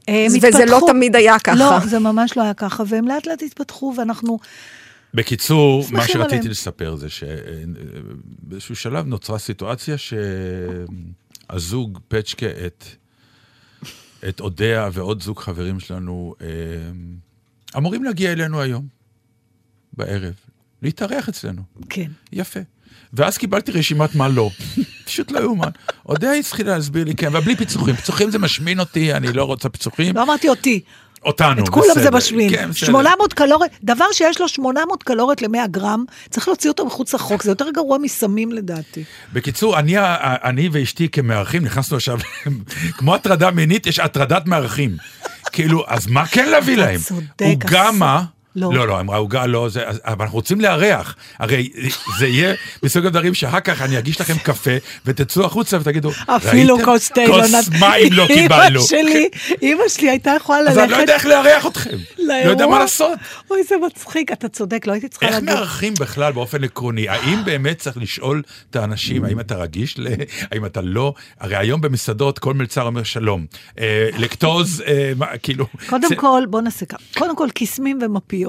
הם 0.09 0.27
וזה 0.43 0.65
לא 0.65 0.77
התפתחו- 0.79 0.87
תמיד 0.87 1.17
היה 1.17 1.39
ככה. 1.39 1.55
לא, 1.57 1.79
זה 1.87 1.99
ממש 1.99 2.37
לא 2.37 2.43
היה 2.43 2.55
ככה, 2.55 2.83
והם 2.89 3.09
לאט 3.09 3.27
לאט 3.27 3.43
התפתחו, 3.43 3.95
ואנחנו... 3.99 4.39
בקיצור, 5.15 5.85
מה 5.91 6.07
שרציתי 6.07 6.35
עליהם. 6.37 6.51
לספר 6.51 6.97
זה 6.97 7.07
שבאיזשהו 7.11 8.77
שלב 8.77 9.07
נוצרה 9.07 9.39
סיטואציה 9.39 9.95
שהזוג 11.51 11.99
פצ'קה 12.09 12.47
את, 12.67 12.85
את 14.29 14.41
אודיה 14.41 14.89
ועוד 14.93 15.23
זוג 15.23 15.39
חברים 15.39 15.81
שלנו 15.81 16.35
אה, 16.41 16.47
אמורים 17.77 18.05
להגיע 18.05 18.33
אלינו 18.33 18.61
היום, 18.61 18.87
בערב, 19.93 20.35
להתארח 20.83 21.29
אצלנו. 21.29 21.63
כן. 21.89 22.11
יפה. 22.33 22.61
ואז 23.13 23.39
קיבלתי 23.39 23.73
רשימת 23.73 24.15
מה 24.15 24.29
לא. 24.29 24.51
פשוט 25.07 25.31
לא 25.31 25.41
יאומן. 25.41 25.71
אודיה 26.07 26.33
התחילה 26.33 26.75
להסביר 26.75 27.05
לי, 27.05 27.15
כן, 27.15 27.27
אבל 27.27 27.41
בלי 27.41 27.57
פיצוחים. 27.57 27.97
פיצוחים 27.97 28.31
זה 28.31 28.39
משמין 28.39 28.81
אותי, 28.81 29.15
אני 29.15 29.33
לא 29.33 29.45
רוצה 29.45 29.69
פיצוחים. 29.69 30.17
לא 30.17 30.23
אמרתי 30.23 30.49
אותי, 30.49 30.81
אותנו, 31.25 31.65
את 31.65 31.69
כולם 31.69 31.87
זה 31.95 32.01
בסדר. 32.01 32.17
משמין. 32.17 32.51
כן, 32.51 32.71
בסדר. 32.71 32.87
800 32.87 33.33
קלוריות, 33.33 33.73
דבר 33.83 34.05
שיש 34.13 34.41
לו 34.41 34.49
800 34.49 35.03
קלוריות 35.03 35.43
ל-100 35.43 35.67
גרם, 35.67 36.05
צריך 36.31 36.49
להוציא 36.49 36.71
אותו 36.71 36.87
מחוץ 36.87 37.15
לחוק, 37.15 37.43
זה 37.43 37.51
יותר 37.51 37.71
גרוע 37.71 37.99
מסמים 37.99 38.53
לדעתי. 38.53 39.05
בקיצור, 39.33 39.79
אני, 39.79 39.95
אני 40.45 40.69
ואשתי 40.73 41.09
כמארחים 41.09 41.65
נכנסנו 41.65 41.97
עכשיו, 41.97 42.19
כמו 42.99 43.15
הטרדה 43.15 43.51
מינית, 43.51 43.87
יש 43.87 43.99
הטרדת 43.99 44.47
מארחים. 44.47 44.97
כאילו, 45.53 45.85
אז 45.89 46.07
מה 46.07 46.27
כן 46.27 46.49
להביא 46.49 46.77
להם? 46.77 47.01
צודק, 47.01 47.43
עוגה 47.43 47.83
אסור. 47.83 47.93
מה? 47.93 48.25
לא. 48.57 48.71
לא, 48.75 48.89
לא, 48.89 49.01
אמרה 49.01 49.17
עוגה 49.17 49.47
לא, 49.47 49.69
זה, 49.69 49.83
אבל 50.05 50.25
אנחנו 50.25 50.37
רוצים 50.39 50.61
לארח. 50.61 51.17
הרי 51.39 51.69
זה 52.19 52.27
יהיה 52.27 52.55
מסוג 52.83 53.07
הדברים 53.07 53.35
שאחר 53.35 53.61
כך 53.61 53.83
אני 53.83 53.99
אגיש 53.99 54.21
לכם 54.21 54.35
קפה, 54.43 54.71
ותצאו 55.07 55.45
החוצה 55.45 55.77
ותגידו, 55.81 56.11
אפילו? 56.27 56.85
כוס 56.85 57.09
תה 57.09 57.21
לא 57.27 57.41
כוס 57.43 57.55
נת- 57.55 57.81
מים 57.81 58.13
לא 58.13 58.27
אמא 58.27 58.35
קיבלנו. 58.35 58.81
שלי, 58.81 59.29
אמא 59.63 59.83
שלי 59.89 60.11
הייתה 60.11 60.31
יכולה 60.37 60.59
אז 60.71 60.79
אני 60.79 60.91
לא 60.91 60.97
יודע 60.97 61.13
ללכת 61.13 61.15
איך 61.15 61.27
לארח 61.27 61.67
אתכם. 61.67 61.97
לא 62.19 62.35
יודע. 62.35 62.67
מה 62.67 62.79
לעשות. 62.79 63.19
אוי, 63.51 63.63
זה 63.69 63.75
מצחיק, 63.87 64.33
אתה 64.33 64.49
צודק, 64.49 64.87
לא 64.87 64.93
הייתי 64.93 65.09
צריכה 65.09 65.27
איך 65.27 65.35
להגיד. 65.35 65.51
מארחים 65.51 65.95
בכלל 66.01 66.33
באופן 66.33 66.65
עקרוני? 66.65 67.09
האם 67.09 67.45
באמת 67.45 67.79
צריך 67.79 67.97
לשאול 67.97 68.43
את 68.71 68.77
האנשים, 68.77 69.25
האם 69.25 69.41
אתה 69.41 69.55
רגיש, 69.55 69.99
ל... 69.99 70.07
האם 70.53 70.67
אתה 70.67 70.81
לא? 70.83 71.15
הרי 71.41 71.57
היום 71.57 71.81
במסעדות 71.81 72.39
כל 72.39 72.55
מלצר 72.55 72.83
אומר 72.83 73.03
שלום. 73.03 73.47
אה, 73.79 74.09
לקטוז, 74.19 74.83
אה, 74.87 75.13
כאילו... 75.43 75.67
קודם 75.87 76.15
כל, 76.17 76.43
בוא 76.51 76.61
נעשה 76.61 76.87
ככה. 76.87 76.99
קודם 77.19 77.37
כל, 77.37 77.49
קיסמים 77.55 77.99
ומפיות. 78.03 78.44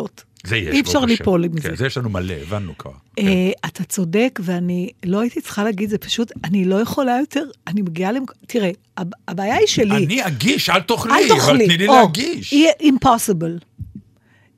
זה 0.46 0.58
יש, 0.58 0.74
אי 0.76 0.82
אפשר. 0.82 1.00
ליפול 1.06 1.46
מזה. 1.48 1.70
כן, 1.70 1.76
זה 1.76 1.86
יש 1.86 1.98
לנו 1.98 2.10
מלא, 2.10 2.34
הבנו 2.34 2.78
כבר. 2.78 2.92
כן. 3.16 3.28
אה, 3.28 3.52
אתה 3.66 3.84
צודק, 3.84 4.40
ואני 4.44 4.90
לא 5.06 5.20
הייתי 5.22 5.42
צריכה 5.42 5.64
להגיד, 5.64 5.90
זה 5.90 5.98
פשוט, 5.98 6.32
אני 6.44 6.66
לא 6.66 6.76
יכולה 6.82 7.18
יותר, 7.20 7.44
אני 7.68 7.82
מגיעה 7.82 8.12
למק... 8.12 8.32
תראה, 8.48 8.72
הב- 8.98 9.10
הבעיה 9.28 9.56
היא 9.56 9.68
שלי. 9.68 10.06
אני 10.06 10.28
אגיש, 10.28 10.70
אל 10.70 10.82
תאכלי, 10.82 11.12
אל 11.14 11.32
אבל 11.32 11.40
תאכלי. 11.42 11.66
תני 11.68 11.78
לי 11.78 11.88
או, 11.88 11.94
להגיש. 11.94 12.54
impossible. 12.82 13.86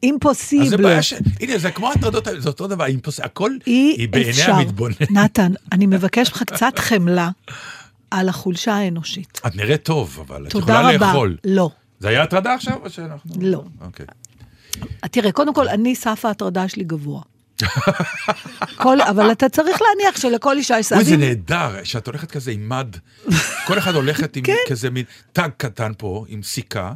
impossible. 0.06 0.62
אז 0.64 0.70
זה 0.70 0.78
בעיה 0.78 1.02
ש... 1.04 1.14
הנה, 1.40 1.58
זה 1.58 1.72
כמו 1.72 1.92
הטרדות, 1.92 2.28
זה 2.38 2.50
אותו 2.50 2.68
דבר, 2.68 2.86
אימפוס- 2.86 3.20
הכל 3.26 3.52
היא 3.66 4.10
בעיני 4.10 4.30
אפשר. 4.30 4.52
המתבונן. 4.54 4.94
נתן, 5.10 5.52
אני 5.72 5.86
מבקש 5.86 6.30
ממך 6.30 6.44
קצת 6.44 6.80
חמלה 6.80 7.30
על 8.12 8.30
החולשה 8.30 8.74
האנושית. 8.76 9.42
את 9.48 9.56
נראית 9.56 9.84
טוב, 9.84 10.20
אבל 10.28 10.48
את 10.48 10.52
תודה 10.52 10.74
יכולה 10.74 10.92
רבה. 10.96 11.08
לאכול. 11.08 11.38
לא. 11.44 11.70
זה 12.00 12.08
היה 12.10 12.24
הטרדה 12.24 12.54
עכשיו 12.54 12.78
או 12.84 12.90
שאנחנו... 12.90 13.32
לא. 13.42 13.64
אוקיי. 13.82 14.06
תראה, 15.12 15.32
קודם 15.32 15.54
כל, 15.54 15.68
אני, 15.68 15.96
סף 15.96 16.26
ההטרדה 16.26 16.68
שלי 16.68 16.84
גבוה. 16.84 17.22
כל, 18.76 19.02
אבל 19.02 19.32
אתה 19.32 19.50
צריך 19.50 19.78
להניח 19.82 20.18
שלכל 20.22 20.58
אישה 20.58 20.80
יש 20.80 20.94
אוי, 20.94 21.04
זה. 21.04 21.18
נהדר, 21.18 21.70
שאת 21.84 22.08
הולכת 22.08 22.32
כזה 22.32 22.52
עם 22.52 22.70
מד, 22.70 22.98
כל 23.68 23.78
אחד 23.78 23.96
הולכת 23.96 24.36
עם 24.36 24.44
כן. 24.44 24.54
כזה 24.70 24.90
מין 24.90 25.04
תג 25.34 25.50
קטן 25.58 25.92
פה, 25.98 26.26
עם 26.28 26.44
סיכה, 26.44 26.92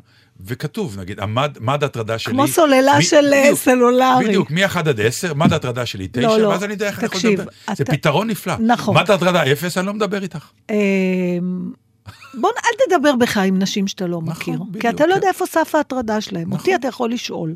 וכתוב, 0.46 1.00
נגיד, 1.00 1.20
המד, 1.20 1.58
מד 1.62 1.84
ההטרדה 1.84 2.20
שלי... 2.20 2.34
כמו 2.34 2.48
סוללה 2.48 2.98
מי- 2.98 3.04
של, 3.04 3.34
אה, 3.34 3.42
בדיוק, 3.42 3.60
סלולרי. 3.60 4.26
בדיוק, 4.28 4.52
מ-1 4.52 4.80
עד 4.80 5.00
10, 5.02 5.34
מד 5.34 5.54
ההטרדה 5.54 5.86
שלי 5.86 6.08
9, 6.12 6.22
לא, 6.28 6.40
לא, 6.40 6.48
ואז 6.48 6.64
אני 6.64 6.74
יודע 6.74 6.88
איך 6.88 7.00
אני 7.00 7.06
יכול 7.06 7.18
תקשיב, 7.20 7.40
לדבר. 7.40 7.52
זה 7.76 7.84
אתה- 7.84 7.92
פתרון 7.92 8.28
נפלא. 8.28 8.54
נכון. 8.60 8.98
מד 8.98 9.12
ההטרדה 9.12 9.52
0, 9.52 9.78
אני 9.78 9.88
לא 9.88 9.94
מדבר 9.94 10.24
איתך. 10.24 10.50
בוא, 12.34 12.49
אל 12.57 12.97
תדבר 12.97 13.16
בך 13.16 13.38
עם 13.38 13.59
נשים 13.59 13.88
שאתה 13.88 14.07
לא 14.07 14.22
מכיר. 14.22 14.57
כי 14.57 14.64
בדיוק, 14.72 14.86
אתה 14.95 15.05
לא 15.05 15.09
כן. 15.12 15.16
יודע 15.16 15.28
איפה 15.28 15.45
סף 15.45 15.76
ההטרדה 15.76 16.22
שלהם. 16.22 16.51
אותי 16.51 16.76
אתה 16.76 16.88
יכול 16.88 17.12
לשאול. 17.12 17.55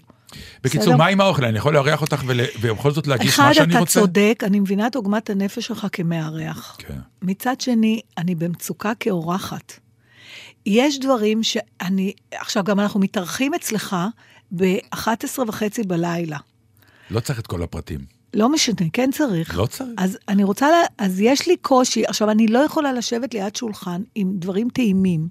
בקיצור, 0.63 0.81
בסדר. 0.85 0.97
מה 0.97 1.07
עם 1.07 1.21
האוכל? 1.21 1.45
אני 1.45 1.57
יכול 1.57 1.73
לארח 1.73 2.01
אותך 2.01 2.23
ול- 2.27 2.39
ובכל 2.61 2.91
זאת 2.91 3.07
להגיש 3.07 3.33
אחד, 3.33 3.43
מה 3.43 3.53
שאני 3.53 3.71
אתה 3.73 3.79
רוצה? 3.79 3.99
צודק, 3.99 4.39
אני 4.43 4.59
מבינה 4.59 4.87
את 4.87 4.95
עוגמת 4.95 5.29
הנפש 5.29 5.65
שלך 5.67 5.87
כמארח. 5.91 6.75
כן. 6.79 6.97
מצד 7.21 7.61
שני, 7.61 8.01
אני 8.17 8.35
במצוקה 8.35 8.91
כאורחת. 8.99 9.73
יש 10.65 10.99
דברים 10.99 11.43
שאני, 11.43 12.13
עכשיו 12.31 12.63
גם 12.63 12.79
אנחנו 12.79 12.99
מתארחים 12.99 13.53
אצלך 13.53 13.95
ב-11 14.51 14.97
וחצי 15.47 15.83
בלילה. 15.83 16.37
לא 17.11 17.19
צריך 17.19 17.39
את 17.39 17.47
כל 17.47 17.63
הפרטים. 17.63 18.14
לא 18.35 18.49
משנה, 18.49 18.87
כן 18.93 19.09
צריך. 19.13 19.57
לא 19.57 19.65
צריך. 19.65 19.89
אז 19.97 20.17
אני 20.27 20.43
רוצה, 20.43 20.69
לה, 20.71 20.77
אז 20.97 21.21
יש 21.21 21.47
לי 21.47 21.57
קושי, 21.57 22.05
עכשיו, 22.05 22.31
אני 22.31 22.47
לא 22.47 22.59
יכולה 22.59 22.93
לשבת 22.93 23.33
ליד 23.33 23.55
שולחן 23.55 24.01
עם 24.15 24.31
דברים 24.35 24.69
טעימים. 24.69 25.27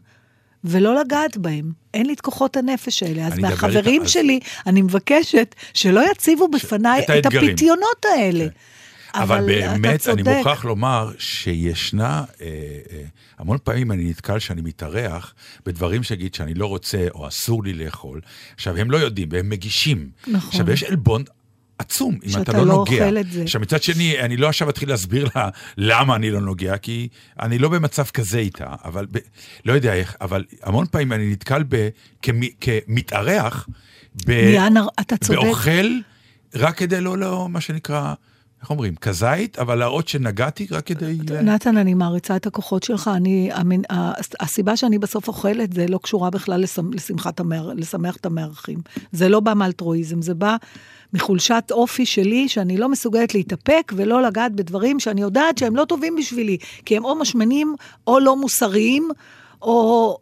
ולא 0.65 1.01
לגעת 1.01 1.37
בהם. 1.37 1.73
אין 1.95 2.07
לי 2.07 2.13
את 2.13 2.21
כוחות 2.21 2.57
הנפש 2.57 3.03
האלה. 3.03 3.27
אז 3.27 3.39
מהחברים 3.39 3.93
איתך, 3.93 4.05
אז- 4.05 4.11
שלי, 4.11 4.41
אני 4.67 4.83
מבקשת 4.83 5.55
שלא 5.75 6.11
יציבו 6.11 6.49
בפניי 6.49 7.05
את 7.05 7.11
את. 7.11 7.27
הפיתיונות 7.27 8.05
האלה. 8.05 8.47
אבל 9.15 9.37
אתה 9.37 9.47
באמת, 9.47 10.09
אני. 10.09 10.23
מוכרח 10.23 10.65
לומר 10.65 11.11
שישנה, 11.19 12.25
אה, 12.41 12.47
אה, 12.93 13.03
המון 13.39 13.59
פעמים 13.65 13.93
אני 13.93 14.11
נתקל 14.11 14.39
שאני 14.39 14.61
מתארח 14.61 15.35
בדברים 15.67 16.03
שיגיד 16.03 16.35
שאני 16.35 16.55
לא 16.55 16.67
רוצה 16.67 17.07
או 17.15 17.29
אסור 17.29 17.65
לי 17.65 17.73
לאכול. 17.73 18.21
עכשיו, 18.55 18.77
הם 18.77 18.91
לא 18.91 18.97
יודעים, 18.97 19.29
והם 19.33 19.49
מגישים. 19.49 20.11
נכון. 20.27 20.49
עכשיו, 20.51 20.71
יש 20.71 20.83
עלבון 20.83 21.25
עצום, 21.79 22.19
אם 22.25 22.29
שאתה 22.31 22.43
אתה 22.43 22.53
לא 22.53 22.67
לא 22.67 22.75
נוגע. 22.75 22.93
אוכל 23.05 23.19
את 23.19 23.33
זה. 23.33 23.43
עכשיו, 23.43 23.61
מצד 23.61 23.83
שני, 23.83 24.21
אני 24.21 24.37
לא 24.37 24.49
עכשיו 24.49 24.71
אתחיל 24.71 24.89
להסביר 24.89 25.29
לה 25.37 25.49
למה 25.77 26.17
אני 26.17 26.31
לא 26.31 26.41
נוגע, 26.41 26.77
כי 26.77 27.09
אני 27.41 27.59
לא 27.59 27.69
במצב 27.69 28.05
כזה 28.05 28.39
איתה, 28.39 28.67
אבל 28.85 29.07
ב, 29.11 29.19
לא 29.65 29.73
יודע 29.73 29.95
איך, 29.95 30.17
אבל 30.21 30.45
המון 30.63 30.87
פעמים 30.91 31.13
אני 31.13 31.31
נתקל 31.33 31.63
ב, 31.69 31.89
כמ, 32.23 32.41
כמתארח, 32.61 33.69
ב, 34.27 34.31
נהיה 34.31 34.69
נר- 34.69 34.87
אתה 35.01 35.17
צודק. 35.17 35.39
באוכל, 35.43 35.87
רק 36.55 36.77
כדי 36.77 37.01
לא, 37.01 37.19
לא, 37.19 37.49
מה 37.49 37.61
שנקרא, 37.61 38.15
איך 38.63 38.71
אומרים, 38.71 38.95
כזית, 38.97 39.59
אבל 39.59 39.75
להראות 39.79 40.09
שנגעתי 40.09 40.67
רק 40.71 40.87
כדי... 40.87 41.19
נתן, 41.43 41.77
אני 41.77 41.95
מעריצה 41.95 42.37
את 42.37 42.47
הכוחות 42.47 42.83
שלך. 42.83 43.11
אני, 43.15 43.51
המין, 43.53 43.83
ה- 43.93 44.13
הסיבה 44.41 44.77
שאני 44.77 44.99
בסוף 44.99 45.29
אוכלת, 45.29 45.73
זה 45.73 45.87
לא 45.89 45.99
קשורה 46.03 46.31
בכלל 46.31 46.61
לשמ, 46.61 46.93
לשמחת 46.93 47.41
המאר, 47.41 47.73
לשמח 47.77 48.17
את 48.17 48.27
המארחים. 48.27 48.79
זה 49.13 49.29
לא 49.29 49.41
בא 49.41 49.55
מאלטרואיזם, 49.55 50.23
זה 50.23 50.35
בא 50.35 50.57
מחולשת 51.15 51.65
אופי 51.71 52.07
שלי, 52.07 52.49
שאני 52.49 52.77
לא 52.77 52.89
מסוגלת 52.89 53.35
להתאפק 53.35 53.93
ולא 53.97 54.23
לגעת 54.23 54.53
בדברים 54.53 55.01
שאני 55.01 55.21
יודעת 55.21 55.59
שהם 55.59 55.77
לא 55.77 55.85
טובים 55.85 56.17
בשבילי, 56.17 56.57
כי 56.85 56.97
הם 56.97 57.05
או 57.05 57.15
משמנים, 57.17 57.75
או 58.07 58.21
לא 58.21 58.37
מוסריים, 58.37 59.09
או... 59.63 60.19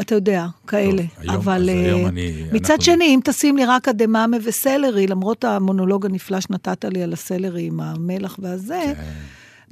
אתה 0.00 0.14
יודע, 0.14 0.46
כאלה. 0.66 1.02
היום- 1.18 1.34
אבל 1.34 1.68
היום 1.68 2.02
אה, 2.04 2.08
אני- 2.08 2.32
מצד 2.52 2.70
אנחנו- 2.70 2.84
שני, 2.84 3.04
אם 3.04 3.20
תשים 3.24 3.56
לי 3.56 3.64
רק 3.64 3.88
אדממה 3.88 4.26
וסלרי, 4.44 5.06
למרות 5.06 5.44
המונולוג 5.44 6.06
הנפלא 6.06 6.40
שנתת 6.40 6.84
לי 6.84 7.02
על 7.02 7.12
הסלרי 7.12 7.62
עם 7.62 7.80
המלח 7.80 8.36
והזה, 8.42 8.92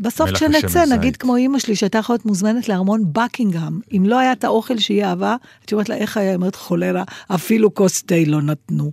בסוף 0.01 0.31
כשנצא, 0.31 0.85
נגיד. 0.87 1.17
כמו 1.17 1.37
אימא 1.37 1.59
שלי, 1.59 1.77
שהייתה 1.77 1.99
יכולה 1.99 2.15
להיות 2.15 2.27
מוזמנת 2.27 2.69
לארמון 2.69 3.05
בקינגהם, 3.13 3.81
אם 3.93 4.05
לא 4.07 4.19
היה 4.19 4.33
את 4.33 4.45
האוכל 4.45 4.79
שהיא 4.79 5.05
אהבה, 5.05 5.37
הייתי 5.61 5.75
אומרת 5.75 5.89
לה, 5.89 5.97
איך 5.97 6.17
היה? 6.17 6.29
היא 6.29 6.37
אומרת, 6.37 6.57
חולרה, 6.57 7.05
אפילו 7.35 7.75
כוס 7.75 8.03
תה 8.03 8.15
לא 8.27 8.43
נתנו. 8.43 8.93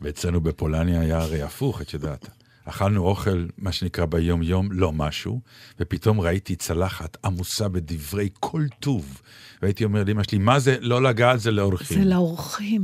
ואצלנו 0.00 0.40
בפולניה 0.40 1.00
היה 1.00 1.18
הרי 1.18 1.42
הפוך, 1.42 1.82
את 1.82 1.94
יודעת. 1.94 2.28
אכלנו 2.64 3.02
אוכל, 3.06 3.46
מה 3.58 3.72
שנקרא 3.72 4.04
ביום-יום, 4.04 4.68
לא 4.72 4.92
משהו, 4.92 5.40
ופתאום 5.80 6.20
ראיתי 6.20 6.56
צלחת 6.56 7.16
עמוסה 7.24 7.68
בדברי 7.68 8.28
כל 8.40 8.64
טוב. 8.80 9.20
והייתי 9.62 9.84
אומר 9.84 10.04
לאמא 10.06 10.22
שלי, 10.22 10.38
מה 10.38 10.58
זה 10.58 10.76
לא 10.80 11.02
לגעת, 11.02 11.40
זה 11.40 11.50
לאורחים. 11.50 11.98
זה 11.98 12.04
לאורחים. 12.04 12.82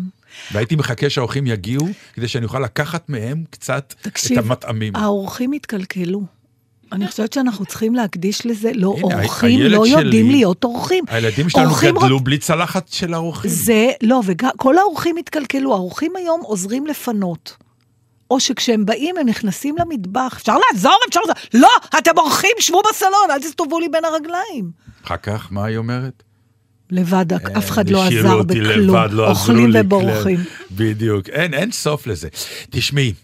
והייתי 0.52 0.76
מחכה 0.76 1.10
שהאורחים 1.10 1.46
יגיעו, 1.46 1.88
כדי 2.12 2.28
שאני 2.28 2.44
אוכל 2.44 2.60
לקחת 2.60 3.08
מהם 3.08 3.44
קצת 3.50 3.94
תקשיב, 4.02 4.38
את 4.38 4.44
המטעמים. 4.44 4.96
האורחים 4.96 5.52
התקלקלו. 5.52 6.39
אני 6.92 7.06
חושבת 7.08 7.32
שאנחנו 7.32 7.66
צריכים 7.66 7.94
להקדיש 7.94 8.46
לזה, 8.46 8.70
לא, 8.74 8.94
אורחים 9.02 9.60
לא 9.60 9.84
שלי- 9.86 10.00
יודעים 10.00 10.30
להיות 10.30 10.64
אורחים. 10.64 11.04
הילדים 11.08 11.48
שלנו 11.48 11.68
אורחים 11.68 11.94
גדלו 11.96 12.18
רוצ- 12.18 12.22
בלי 12.22 12.38
צלחת 12.38 12.88
של 12.88 13.14
האורחים. 13.14 13.50
זה, 13.50 13.88
לא, 14.02 14.20
וכל 14.26 14.78
האורחים 14.78 15.16
התקלקלו, 15.16 15.74
האורחים 15.74 16.12
היום 16.16 16.40
עוזרים 16.44 16.86
לפנות. 16.86 17.56
או 18.30 18.40
שכשהם 18.40 18.86
באים, 18.86 19.16
הם 19.20 19.26
נכנסים 19.28 19.74
למטבח. 19.80 20.34
אפשר 20.36 20.56
לעזור, 20.72 20.92
אפשר 21.08 21.20
לעזור. 21.20 21.34
לא, 21.54 21.68
אתם 21.98 22.10
אורחים, 22.18 22.50
שבו 22.60 22.82
בסלון, 22.90 23.30
אל 23.30 23.40
תסתובבו 23.42 23.80
לי 23.80 23.88
בין 23.88 24.04
הרגליים. 24.04 24.70
אחר 25.04 25.16
כך, 25.16 25.48
מה 25.50 25.64
היא 25.64 25.76
אומרת? 25.76 26.22
לבד, 26.90 27.26
אף 27.32 27.70
אחד 27.70 27.90
לא 27.90 28.04
עזר 28.04 28.42
בכלום. 28.42 28.64
לבד, 28.96 29.08
לא 29.12 29.30
אוכלים 29.30 29.70
לי 29.70 29.80
ובורחים. 29.80 30.38
בדיוק, 30.72 31.28
אין, 31.28 31.54
אין 31.54 31.72
סוף 31.72 32.06
לזה. 32.06 32.28
תשמעי, 32.70 33.08
אה, 33.08 33.14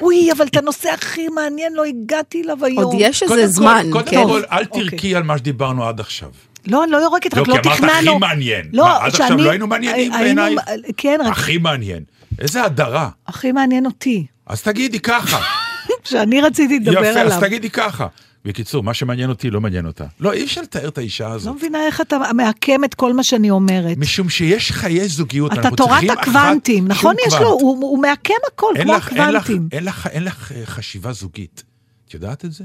אוי, 0.00 0.32
אבל 0.32 0.46
את 0.46 0.56
הנושא 0.56 0.90
הכי 0.90 1.28
מעניין 1.28 1.72
לא 1.74 1.84
הגעתי 1.84 2.42
אליו 2.42 2.64
היום. 2.64 2.84
עוד 2.84 2.94
יש 2.98 3.22
איזה 3.22 3.46
זמן, 3.46 3.86
קודם 3.92 4.06
כן. 4.06 4.24
כל, 4.26 4.42
אל 4.52 4.64
אוקיי. 4.64 4.90
תרקי 4.90 5.14
על 5.14 5.22
מה 5.22 5.38
שדיברנו 5.38 5.88
עד 5.88 6.00
עכשיו. 6.00 6.28
לא, 6.66 6.84
אני 6.84 6.92
לא 6.92 6.96
יורקת, 6.96 7.36
לא, 7.36 7.40
רק 7.40 7.46
כי 7.46 7.50
לא 7.50 7.56
אמרת 7.56 7.66
תכננו. 7.76 8.10
הכי 8.10 8.18
מעניין. 8.18 8.66
לא, 8.72 8.96
עד 8.96 9.06
עכשיו 9.06 9.36
לא 9.36 9.50
היינו 9.50 9.66
מעניינים 9.66 10.12
בעינייך? 10.12 10.60
כן, 10.96 11.18
רק 11.24 11.32
הכי 11.32 11.58
מעניין. 11.58 12.02
איזה 12.38 12.62
הדרה. 12.62 13.08
הכי 13.26 13.52
מעניין 13.52 13.86
אותי. 13.86 14.26
אז 14.46 14.62
תגידי 14.62 15.00
ככה. 15.00 15.40
שאני 16.04 16.40
רציתי 16.40 16.78
לדבר 16.78 17.00
יפה, 17.00 17.20
עליו. 17.20 17.32
אז 17.32 17.40
תגידי 17.40 17.70
ככה. 17.70 18.06
בקיצור, 18.46 18.82
מה 18.82 18.94
שמעניין 18.94 19.30
אותי 19.30 19.50
לא 19.50 19.60
מעניין 19.60 19.86
אותה. 19.86 20.04
לא, 20.20 20.32
אי 20.32 20.44
אפשר 20.44 20.60
לתאר 20.62 20.88
את 20.88 20.98
האישה 20.98 21.28
לא 21.28 21.32
הזאת. 21.34 21.56
מבינה 21.56 21.86
איך 21.86 22.00
אתה 22.00 22.18
מעקם 22.34 22.84
את 22.84 22.94
כל 22.94 23.12
מה 23.12 23.22
שאני 23.24 23.50
אומרת. 23.50 23.96
משום 23.96 24.28
שיש 24.28 24.72
חיי 24.72 25.08
זוגיות, 25.08 25.52
אתה 25.52 25.70
תורת 25.76 26.04
אחת... 26.10 26.18
הקוונטים, 26.18 26.88
נכון? 26.88 27.14
יש 27.26 27.32
קוונט. 27.32 27.42
לו, 27.42 27.48
הוא 27.50 27.82
הוא 27.82 28.02
מעקם 28.02 28.34
הכל, 28.52 28.72
אין 28.76 28.84
כמו 28.84 28.92
לך- 28.96 29.08
אין 29.08 29.18
לך- 29.34 29.42
הקוונטים. 29.44 29.68
אין 29.72 29.84
לך- 29.84 30.06
אין 30.06 30.24
לך 30.24 30.52
אה, 30.52 30.66
חשיבה 30.66 31.12
זוגית. 31.12 31.62
את 32.08 32.14
יודעת 32.14 32.44
את 32.44 32.52
זה? 32.52 32.64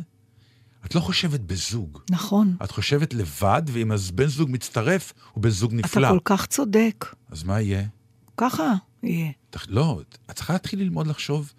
את 0.86 0.95
לא 0.95 0.99
חושבת 0.99 1.39
בזוג. 1.39 1.99
נכון. 2.09 2.55
את 2.63 2.71
חושבת 2.71 3.13
לבד, 3.13 3.61
ואם 3.71 3.91
אז 3.91 4.11
בן 4.11 4.25
זוג 4.27 4.49
מצטרף, 4.51 5.13
הוא 5.32 5.43
בן 5.43 5.49
זוג 5.49 5.71
אתה 5.73 5.82
נפלא. 5.88 6.09
כל 6.09 6.19
כך 6.25 6.45
צודק. 6.45 7.05
אז 7.32 7.43
מה 7.43 7.61
יהיה? 7.61 7.84
ככה 8.38 8.73
יהיה. 9.03 9.32
לא, 9.67 10.01
את 10.29 10.36
צריכה 10.36 10.53
להתחיל 10.53 10.79
ללמוד 10.79 11.07
לחשוב 11.07 11.53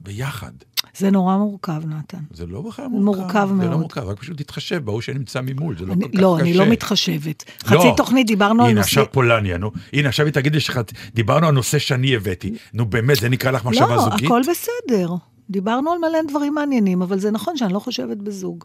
ביחד. 0.00 0.52
זה 0.96 1.10
נורא 1.10 1.36
מורכב, 1.36 1.82
נתן. 1.86 2.18
זה 2.30 2.46
לא 2.46 2.62
בכלל 2.62 2.84
זה 2.84 2.88
מורכב. 2.90 3.20
מורכב 3.20 3.46
זה 3.48 3.54
מאוד. 3.54 3.70
לא 3.70 3.78
מורכב, 3.78 4.00
רק 4.00 4.18
פשוט 4.18 4.42
תתחשב 4.42 4.84
בהוא 4.84 5.00
שנמצא 5.00 5.40
ממול, 5.40 5.78
זה 5.78 5.86
לא 5.86 5.92
אני- 5.92 6.02
כל 6.04 6.08
כך 6.08 6.14
קשה. 6.14 6.22
לא, 6.22 6.38
אני 6.38 6.54
לא 6.54 6.66
מתחשבת. 6.66 7.44
חצי 7.64 7.74
לא. 7.74 7.94
תוכנית 7.96 8.26
דיברנו 8.26 8.62
על 8.62 8.70
הנה, 8.70 8.80
נושא... 8.80 8.88
עכשיו 8.88 9.12
פולניה, 9.12 9.58
נו. 9.58 9.70
הנה, 9.92 10.08
עכשיו 10.08 10.26
היא 10.26 10.34
תגיד 10.34 10.54
לי 10.54 10.60
שדיברנו 10.60 11.46
על 11.46 11.54
נושא 11.54 11.78
שאני 11.78 12.16
הבאתי. 12.16 12.54
נו, 12.74 12.86
באמת, 12.86 13.16
זה 13.20 13.28
נקרא 13.28 13.50
לך 13.50 13.64
מחשבה 13.64 13.94
לא, 13.96 14.02
זוגית? 14.02 14.24
הכל 14.24 14.42
בסדר. 14.50 15.14
דיברנו 15.50 15.92
על 15.92 15.98
מלא 15.98 16.18
דברים 16.28 16.54
מעניינים, 16.54 17.02
אבל 17.02 17.18
זה 17.18 17.30
נכון 17.30 17.56
שאני 17.56 17.72
לא 17.72 17.78
חושבת 17.78 18.16
בזוג. 18.16 18.64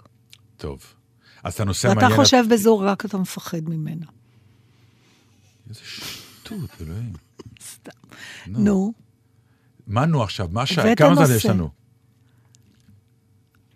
טוב. 0.58 0.80
אז 1.44 1.54
את 1.54 1.60
הנושא 1.60 1.88
ואתה 1.88 2.00
המעניין... 2.00 2.20
חושב 2.24 2.44
בזוג, 2.52 2.84
רק 2.84 3.06
אתה 3.06 3.18
מפחד 3.18 3.62
ממנה. 3.70 4.06
איזה 5.70 5.80
שטות, 5.84 6.70
אלוהים. 6.82 7.14
סתם. 7.64 7.92
נו, 8.48 8.94
מה 9.88 10.06
נו 10.06 10.24
עכשיו? 10.24 10.48
מה? 10.52 10.64
הבאת 10.78 10.98
כמה 10.98 11.26
זמן. 11.26 11.36
יש 11.36 11.46
לנו? 11.46 11.83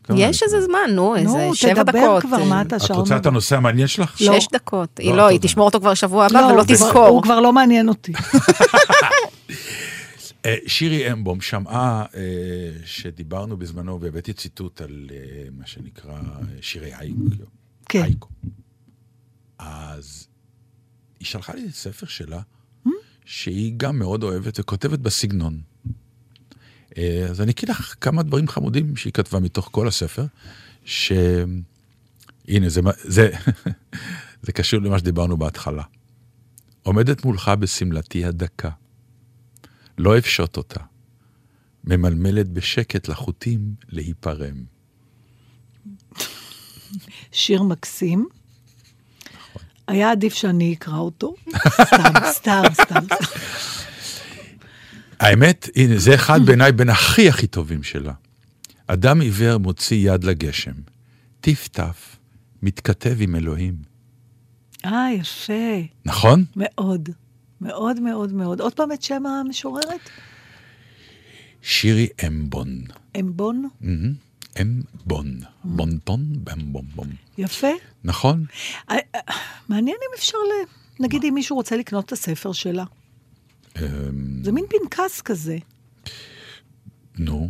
כמה 0.08 0.20
יש? 0.20 0.44
איזה 0.44 0.62
זמן, 0.62 0.80
נו, 0.96 1.16
איזה 1.16 1.46
נו, 1.48 1.56
שבע 1.56 1.74
תדבר 1.84 1.92
דקות. 2.00 2.24
כבר, 2.24 2.38
אה, 2.40 2.46
מה 2.46 2.62
אתה 2.62 2.76
את 2.76 2.82
שעון? 2.82 3.00
רוצה 3.00 3.18
את 3.18 3.26
הנושא 3.26 3.56
המעניין 3.58 3.88
שלך? 3.88 4.18
לא. 4.22 4.40
שש 4.40 4.48
דקות. 4.54 5.00
היא 5.00 5.10
לא, 5.12 5.18
לא, 5.18 5.28
היא. 5.28 5.40
תשמור 5.42 5.66
אותו 5.66 5.80
כבר 5.80 5.94
שבוע 5.94 6.26
הבא 6.26 6.42
לא, 6.42 6.46
ולא 6.46 6.64
כבר- 6.64 6.74
תזכור. 6.76 7.08
הוא 7.08 7.24
כבר 7.24 7.40
לא 7.40 7.54
מעניין 7.54 7.90
אותי. 7.90 8.14
אה, 10.46 10.56
שירי 10.68 11.12
אמבום 11.12 11.42
שמעה 11.42 12.06
אה, 12.16 12.22
שדיברנו 12.86 13.58
בזמנו, 13.58 14.02
והבאתי 14.02 14.34
ציטוט 14.34 14.82
על 14.82 15.08
אה, 15.12 15.18
מה 15.58 15.68
שנקרא 15.68 16.14
שירי 16.62 16.92
הייקו. 16.94 17.20
כן. 17.90 18.04
הייקו. 18.04 18.28
אז 19.60 20.28
היא 21.20 21.26
שלחה 21.28 21.54
לי 21.54 21.72
ספר 21.72 22.06
שלה, 22.06 22.40
שהיא 23.26 23.74
גם 23.78 24.00
מאוד 24.00 24.24
אוהבת 24.24 24.60
וכותבת 24.60 25.00
בסגנון. 25.00 25.60
אה, 26.98 27.26
אז 27.30 27.42
אני 27.42 27.52
אקריא 27.52 27.72
לך 27.72 27.96
כמה 28.02 28.24
דברים 28.24 28.48
חמודים 28.48 28.96
שהיא 28.96 29.14
כתבה 29.14 29.40
מתוך 29.40 29.70
כל 29.72 29.88
הספר, 29.88 30.26
ש... 30.86 31.12
הנה, 32.48 32.70
זה, 32.70 32.82
זה, 32.98 33.30
זה 34.44 34.52
קשור 34.52 34.82
למה 34.82 35.00
שדיברנו 35.00 35.38
בהתחלה. 35.38 35.84
עומדת 36.84 37.26
מולך 37.26 37.52
בשמלתי 37.60 38.26
הדקה, 38.26 38.70
לא 39.98 40.18
אפשוט 40.18 40.58
אותה, 40.58 40.80
ממלמלת 41.84 42.50
בשקט 42.50 43.08
לחוטים 43.08 43.74
להיפרם. 43.90 44.64
שיר 47.32 47.64
מקסים. 47.64 48.28
נכון. 49.36 49.62
היה 49.88 50.12
עדיף 50.12 50.34
שאני 50.34 50.74
אקרא 50.74 50.98
אותו. 50.98 51.36
סתם, 52.32 52.64
סתם, 52.74 52.74
סתם. 52.74 53.16
האמת, 55.20 55.70
הנה, 55.76 55.98
זה 55.98 56.16
אחד 56.16 56.40
בעיניי 56.46 56.72
בין 56.72 56.90
הכי 56.90 57.30
הכי 57.30 57.48
טובים 57.48 57.84
שלה. 57.84 58.14
אדם 58.88 59.22
עיוור 59.22 59.58
מוציא 59.58 60.14
יד 60.14 60.24
לגשם, 60.24 60.72
טיף-טף, 61.42 62.16
מתכתב 62.62 63.16
עם 63.20 63.36
אלוהים. 63.36 63.76
אה, 64.86 65.08
יפה. 65.14 65.54
נכון? 66.06 66.46
מאוד. 66.56 67.10
מאוד 67.62 68.00
מאוד 68.00 68.34
מאוד. 68.34 68.62
עוד 68.62 68.74
פעם 68.74 68.92
את 68.92 69.02
שם 69.02 69.26
המשוררת? 69.26 70.10
שירי 71.62 72.08
אמבון. 72.28 72.82
אמבון? 73.20 73.70
אמבון. 74.62 75.40
בונטון, 75.64 76.26
במבומבום. 76.44 77.08
יפה. 77.38 77.68
נכון? 78.04 78.46
אה, 78.90 78.98
אה, 79.16 79.20
מעניין 79.70 79.98
אם 80.02 80.16
אפשר 80.18 80.38
ל... 80.38 80.52
נגיד 81.04 81.24
אם 81.24 81.34
מישהו 81.34 81.56
רוצה 81.56 81.78
לקנות 81.78 82.06
את 82.06 82.12
הספר 82.12 82.52
שלה. 82.52 82.84
אמ, 83.82 84.44
זה 84.44 84.52
מין 84.52 84.66
פנקס 84.70 85.22
כזה. 85.22 85.58
נו, 87.18 87.50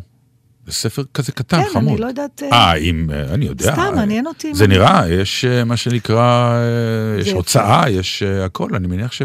זה 0.67 0.73
ספר 0.73 1.03
כזה 1.13 1.31
קטן, 1.31 1.63
כן, 1.63 1.69
חמוד. 1.73 1.91
אני 1.91 2.01
לא 2.01 2.07
יודעת... 2.07 2.43
אה, 2.43 2.49
אה, 2.51 2.75
אם, 2.75 3.09
אה, 3.11 3.33
אני 3.33 3.45
יודע. 3.45 3.73
סתם, 3.73 3.91
מעניין 3.95 4.27
אותי 4.27 4.53
זה 4.53 4.67
נראה, 4.67 5.09
יש 5.09 5.45
אה, 5.45 5.63
מה 5.63 5.77
שנקרא, 5.77 6.53
יש. 7.19 7.29
הוצאה, 7.29 7.89
יש 7.89 8.23
אה, 8.23 8.45
הכל. 8.45 8.75
אני 8.75 8.87
מניח 8.87 9.11
ש... 9.11 9.21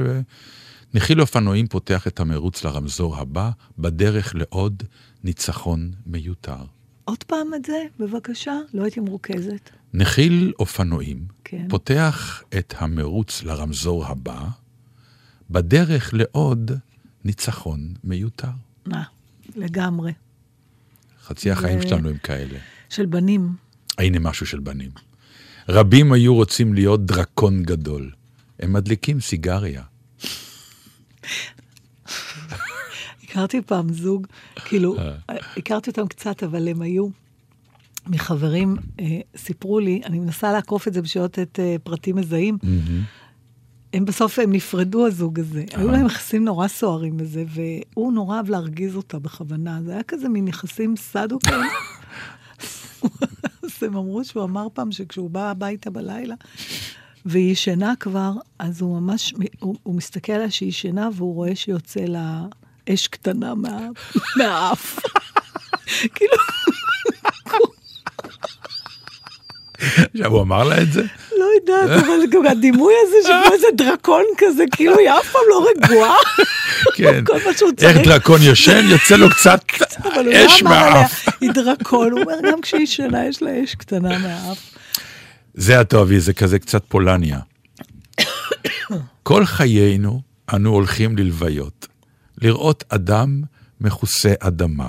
נחיל 0.94 1.20
אופנועים 1.20 1.66
פותח 1.66 2.06
את 2.06 2.20
המרוץ 2.20 2.64
לרמזור 2.64 3.16
הבא, 3.16 3.50
בדרך 3.78 4.34
לעוד 4.34 4.82
ניצחון 5.24 5.90
מיותר. 6.06 6.56
עוד 7.04 7.24
פעם 7.24 7.54
את 7.54 7.64
זה, 7.64 7.82
בבקשה? 7.98 8.52
לא 8.74 8.82
הייתי 8.82 9.00
מרוכזת. 9.00 9.70
נחיל 9.94 10.52
אופנועים 10.58 11.24
כן. 11.44 11.66
פותח 11.68 12.42
את 12.58 12.74
המרוץ 12.78 13.42
לרמזור 13.42 14.06
הבא, 14.06 14.40
בדרך 15.50 16.14
לעוד 16.14 16.70
ניצחון 17.24 17.94
מיותר. 18.04 18.48
אה, 18.92 19.02
לגמרי. 19.56 20.12
חצי 21.24 21.50
החיים 21.50 21.80
זה- 21.82 21.88
שלנו 21.88 22.08
הם 22.08 22.16
כאלה. 22.16 22.58
של 22.88 23.06
בנים. 23.06 23.52
הנה 23.98 24.18
משהו 24.18 24.46
של 24.46 24.60
בנים. 24.60 24.90
רבים 25.68 26.12
היו 26.12 26.34
רוצים 26.34 26.74
להיות 26.74 27.06
דרקון 27.06 27.62
גדול. 27.62 28.10
הם 28.60 28.72
מדליקים 28.72 29.20
סיגריה. 29.20 29.82
הכרתי 33.24 33.62
פעם 33.62 33.92
זוג, 33.92 34.26
כאילו, 34.64 34.98
אה. 34.98 35.12
הכרתי 35.56 35.90
אותם 35.90 36.08
קצת, 36.08 36.42
אבל 36.42 36.68
הם 36.68 36.82
היו 36.82 37.08
מחברים, 38.06 38.76
אה, 39.00 39.06
סיפרו 39.36 39.80
לי, 39.80 40.00
אני 40.04 40.18
מנסה 40.18 40.52
לעקוף 40.52 40.88
את 40.88 40.94
זה 40.94 41.02
בשביל 41.02 41.24
לתת 41.24 41.60
אה, 41.60 41.76
פרטים 41.82 42.16
מזהים, 42.16 42.58
הם 43.92 44.04
בסוף, 44.04 44.38
הם 44.38 44.52
נפרדו 44.52 45.06
הזוג 45.06 45.40
הזה. 45.40 45.64
היו 45.74 45.90
להם 45.90 46.06
יחסים 46.06 46.44
נורא 46.44 46.68
סוערים 46.68 47.16
בזה, 47.16 47.44
והוא 47.48 48.12
נורא 48.12 48.36
אהב 48.36 48.50
להרגיז 48.50 48.96
אותה 48.96 49.18
בכוונה. 49.18 49.80
זה 49.84 49.92
היה 49.92 50.02
כזה 50.02 50.28
מין 50.28 50.48
יחסים 50.48 50.96
סדו 50.96 51.38
כאלה. 51.40 51.66
אז 53.62 53.82
הם 53.82 53.96
אמרו 53.96 54.24
שהוא 54.24 54.44
אמר 54.44 54.66
פעם 54.74 54.92
שכשהוא 54.92 55.30
בא 55.30 55.50
הביתה 55.50 55.90
בלילה, 55.90 56.34
והיא 57.26 57.52
ישנה 57.52 57.94
כבר, 58.00 58.32
אז 58.58 58.80
הוא 58.80 59.00
ממש, 59.00 59.34
הוא, 59.58 59.76
הוא 59.82 59.94
מסתכל 59.94 60.32
עליה 60.32 60.50
שהיא 60.50 60.68
ישנה, 60.68 61.08
והוא 61.14 61.34
רואה 61.34 61.56
שיוצא 61.56 62.00
לה 62.00 62.46
אש 62.88 63.06
קטנה 63.06 63.54
מה, 63.54 63.88
מהאף. 64.36 64.98
כאילו, 66.14 66.36
עכשיו, 70.14 70.32
הוא 70.32 70.42
אמר 70.42 70.64
לה 70.64 70.82
את 70.82 70.92
זה? 70.92 71.02
לא 71.38 71.46
יודעת, 71.60 72.04
אבל 72.04 72.26
גם 72.30 72.46
הדימוי 72.46 72.94
הזה 73.06 73.16
שכמו 73.22 73.54
איזה 73.54 73.66
דרקון 73.76 74.22
כזה, 74.38 74.64
כאילו 74.72 74.98
היא 74.98 75.10
אף 75.10 75.32
פעם 75.32 75.42
לא 75.50 75.66
רגועה. 75.70 76.14
כן. 76.94 77.24
כל 77.24 77.38
מה 77.46 77.54
שהוא 77.56 77.70
איך. 77.82 77.96
דרקון 77.96 78.40
ישן, 78.42 78.84
יוצא 78.88 79.16
לו 79.16 79.30
קצת 79.30 79.60
לא 80.04 80.46
אש 80.46 80.62
מהאף. 80.62 81.28
היא 81.40 81.50
דרקון, 81.50 82.12
הוא 82.12 82.20
אומר, 82.20 82.50
גם 82.50 82.60
כשהיא 82.60 82.82
ישנה 82.82 83.26
יש 83.26 83.42
לה 83.42 83.64
אש 83.64 83.74
קטנה 83.74 84.18
מהאף. 84.18 84.58
זה 85.54 85.80
הטובי, 85.80 86.20
זה 86.20 86.32
כזה 86.32 86.58
קצת 86.58 86.82
פולניה. 86.88 87.38
כל 89.22 89.44
חיינו 89.44 90.20
אנו 90.54 90.70
הולכים 90.70 91.18
ללוויות, 91.18 91.88
לראות 92.42 92.84
אדם 92.88 93.42
מכוסה 93.80 94.32
אדמה. 94.40 94.88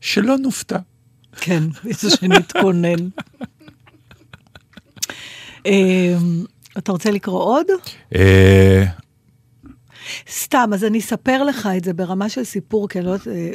שלא 0.00 0.36
נופתע. 0.36 0.78
כן, 1.40 1.62
איזה 1.88 2.10
שנתכונן. 2.10 3.08
אמ, 5.66 6.44
אתה 6.78 6.92
רוצה 6.92 7.10
לקרוא 7.10 7.42
עוד? 7.42 7.66
אה, 8.14 8.84
סתם, 10.30 10.70
אז 10.74 10.84
אני 10.84 10.98
אספר 10.98 11.42
לך 11.42 11.68
את 11.76 11.84
זה 11.84 11.92
ברמה 11.92 12.28
של 12.28 12.44
סיפור, 12.44 12.88
כי 12.88 12.98
אני 12.98 13.06
לא 13.06 13.10
יודעת, 13.10 13.28
אה, 13.28 13.50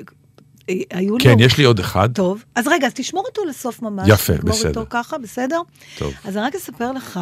היו 0.92 1.18
לי... 1.18 1.24
כן, 1.24 1.36
יש 1.40 1.58
לי 1.58 1.64
עוד 1.64 1.80
אחד. 1.80 2.10
טוב, 2.14 2.44
אז 2.56 2.68
רגע, 2.68 2.88
אז 2.88 2.94
תשמור 2.94 3.24
אותו 3.26 3.46
לסוף 3.46 3.82
ממש. 3.82 4.10
יפה, 4.10 4.34
בסדר. 4.34 4.70
אותו 4.70 4.86
ככה, 4.90 5.18
בסדר? 5.18 5.62
טוב. 5.98 6.14
אז 6.26 6.38
אני 6.38 6.46
רק 6.46 6.56
אספר 6.56 6.92
לך 6.92 7.20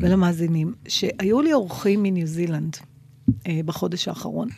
ולמאזינים, 0.00 0.74
שהיו 0.88 1.40
לי 1.40 1.52
אורחים 1.52 2.02
מניו 2.02 2.26
זילנד. 2.26 2.76
אה, 3.46 3.60
בחודש 3.64 4.08
האחרון. 4.08 4.48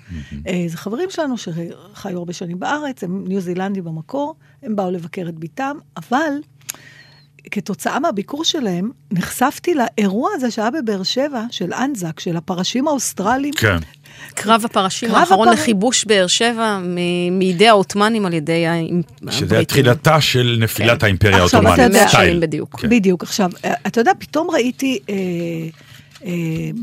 אה, 0.47 0.65
זה 0.69 0.77
חברים 0.77 1.11
שלנו 1.11 1.39
שחיו 1.39 2.19
הרבה 2.19 2.33
שנים 2.33 2.59
בארץ, 2.59 3.05
הם 3.05 3.25
ניו 3.29 3.41
זילנדים 3.41 3.85
במקור, 3.85 4.35
הם 4.63 4.77
באו 4.77 4.91
לבקר 4.91 5.27
את 5.29 5.39
בתם, 5.39 5.77
אבל 5.97 6.33
כתוצאה 7.51 7.99
מהביקור 7.99 8.45
שלהם, 8.45 8.91
נחשפתי 9.13 9.75
לאירוע 9.75 10.31
הזה 10.35 10.51
שהיה 10.51 10.71
בבאר 10.71 11.03
שבע, 11.03 11.43
של 11.51 11.73
אנזק, 11.75 12.21
של 12.21 12.37
הפרשים 12.37 12.89
האוסטרלים. 12.89 13.55
כן. 13.55 13.77
קרב 14.35 14.65
הפרשים 14.65 15.09
קרב 15.09 15.19
האחרון 15.19 15.49
הפר- 15.49 15.61
לכיבוש 15.63 16.05
באר 16.05 16.27
שבע 16.27 16.79
מ- 16.83 17.39
מידי 17.39 17.69
העות'מאנים 17.69 18.27
על 18.27 18.35
ידי 18.35 18.67
ה- 18.67 18.73
שזה 19.31 19.45
הבריטים. 19.45 19.65
תחילתה 19.65 20.21
של 20.21 20.57
נפילת 20.61 21.01
כן. 21.01 21.07
האימפריה 21.07 21.45
עכשיו, 21.45 21.61
אתה 21.61 21.69
העות'מאנית, 21.69 21.95
יודע- 21.97 22.09
סטייל. 22.09 22.39
בדיוק. 22.41 22.81
כן. 22.81 22.89
בדיוק. 22.91 23.23
עכשיו, 23.23 23.51
אה, 23.65 23.75
אתה 23.87 24.01
יודע, 24.01 24.13
פתאום 24.19 24.51
ראיתי... 24.51 24.99
אה, 25.11 25.15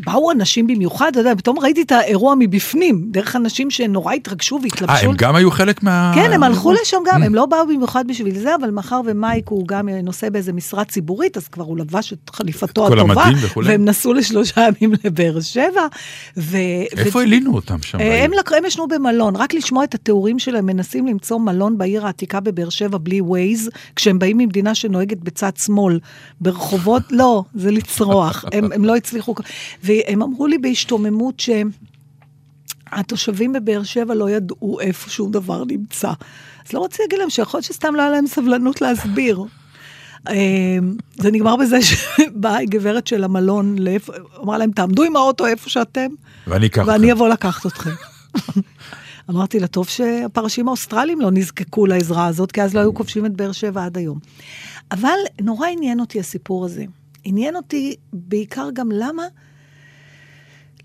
באו 0.05 0.31
אנשים 0.31 0.67
במיוחד, 0.67 1.07
אתה 1.11 1.19
יודע, 1.19 1.36
פתאום 1.36 1.59
ראיתי 1.59 1.81
את 1.81 1.91
האירוע 1.91 2.36
מבפנים, 2.39 3.05
דרך 3.11 3.36
אנשים 3.36 3.71
שנורא 3.71 4.13
התרגשו 4.13 4.55
אה, 4.55 4.61
והתלבשו. 4.63 5.09
הם 5.09 5.15
גם 5.17 5.36
היו 5.36 5.51
חלק 5.51 5.83
מה... 5.83 6.11
כן, 6.15 6.33
הם 6.33 6.43
הלכו 6.43 6.73
לשם 6.73 6.97
גם, 7.05 7.23
הם 7.23 7.36
לא 7.36 7.45
באו 7.45 7.67
במיוחד 7.67 8.07
בשביל 8.07 8.39
זה, 8.39 8.55
אבל 8.55 8.69
מאחר 8.69 9.01
ומייק 9.05 9.47
הוא 9.49 9.67
גם 9.67 9.89
נושא 9.89 10.29
באיזה 10.29 10.53
משרה 10.53 10.86
ציבורית, 10.86 11.38
אז 11.38 11.47
כבר 11.47 11.63
הוא 11.63 11.77
לבש 11.77 12.13
את 12.13 12.29
חליפתו 12.29 12.88
כל 12.88 12.99
הטובה. 12.99 13.25
והם 13.65 13.86
נסעו 13.86 14.13
לשלושה 14.13 14.61
ימים 14.81 14.97
לבאר 15.03 15.41
שבע. 15.41 15.88
ו... 16.38 16.57
איפה 16.97 17.19
ו- 17.19 17.21
הלינו 17.21 17.55
אותם 17.55 17.81
שם? 17.81 17.99
אה? 17.99 18.23
הם, 18.23 18.33
לק... 18.33 18.53
הם 18.53 18.65
ישנו 18.65 18.88
במלון, 18.88 19.36
רק 19.36 19.53
לשמוע 19.53 19.83
את 19.83 19.95
התיאורים 19.95 20.39
שלהם, 20.39 20.65
מנסים 20.65 21.07
למצוא 21.07 21.39
מלון 21.39 21.77
בעיר 21.77 22.05
העתיקה 22.05 22.39
בבאר 22.39 22.69
שבע 22.69 22.97
בלי 22.97 23.21
ווייז, 23.21 23.69
כשהם 23.95 24.19
באים 24.19 24.38
ממדינה 24.38 24.75
שנוהגת 24.75 25.17
בצד 25.17 25.51
שמאל, 25.57 25.99
ברחובות, 26.41 27.03
לא, 27.11 27.43
זה 27.55 27.71
לצרוח, 27.71 28.45
הם, 28.51 28.71
הם 28.71 28.86
לא 28.86 28.95
הצליחו, 28.95 29.24
והם 29.84 30.21
אמרו 30.21 30.47
לי 30.47 30.57
בהשתוממות 30.57 31.39
שהם... 31.39 31.69
התושבים 32.91 33.53
בבאר 33.53 33.84
שבע 33.84 34.15
לא 34.15 34.30
ידעו 34.30 34.80
איפה 34.80 35.09
שום 35.09 35.32
דבר 35.32 35.63
נמצא. 35.63 36.11
אז 36.67 36.73
לא 36.73 36.80
רוצה 36.80 37.03
להגיד 37.03 37.19
להם 37.19 37.30
שיכול 37.30 37.57
להיות 37.57 37.65
שסתם 37.65 37.95
לא 37.95 38.01
היה 38.01 38.09
להם 38.09 38.28
סבלנות 38.28 38.82
להסביר. 38.82 39.43
אה, 40.28 40.78
זה 41.15 41.32
נגמר 41.32 41.55
בזה 41.55 41.78
שבאה 41.82 42.65
גברת 42.65 43.07
של 43.07 43.23
המלון, 43.23 43.76
אמרה 44.43 44.57
להם, 44.57 44.71
תעמדו 44.71 45.03
עם 45.03 45.15
האוטו 45.15 45.45
איפה 45.45 45.69
שאתם, 45.69 46.07
ואני 46.47 46.65
אקח 46.65 46.84
ואני. 46.88 47.11
אבוא 47.11 47.30
לקחת 47.30 47.65
אתכם. 47.65 47.89
אמרתי 49.30 49.59
לה, 49.59 49.67
טוב 49.67 49.88
שהפרשים 49.88 50.67
האוסטרלים 50.67 51.21
לא 51.21 51.32
נזקקו 51.32 51.86
לעזרה 51.86 52.28
הזאת, 52.28 52.51
כי 52.51 52.61
אז 52.61 52.73
לא 52.73 52.80
היו 52.80 52.93
כובשים 52.93 53.26
את 53.26 53.32
באר 53.32 53.51
שבע 53.51 53.86
עד 53.86 53.97
היום. 53.97 54.19
אבל 54.91 55.17
נורא 55.41 55.67
עניין 55.67 55.99
אותי 55.99 56.19
הסיפור 56.19 56.65
הזה. 56.65 56.86
עניין 57.26 57.55
אותי 57.55 57.95
בעיקר 58.13 58.69
גם 58.73 58.91
למה, 58.91 59.23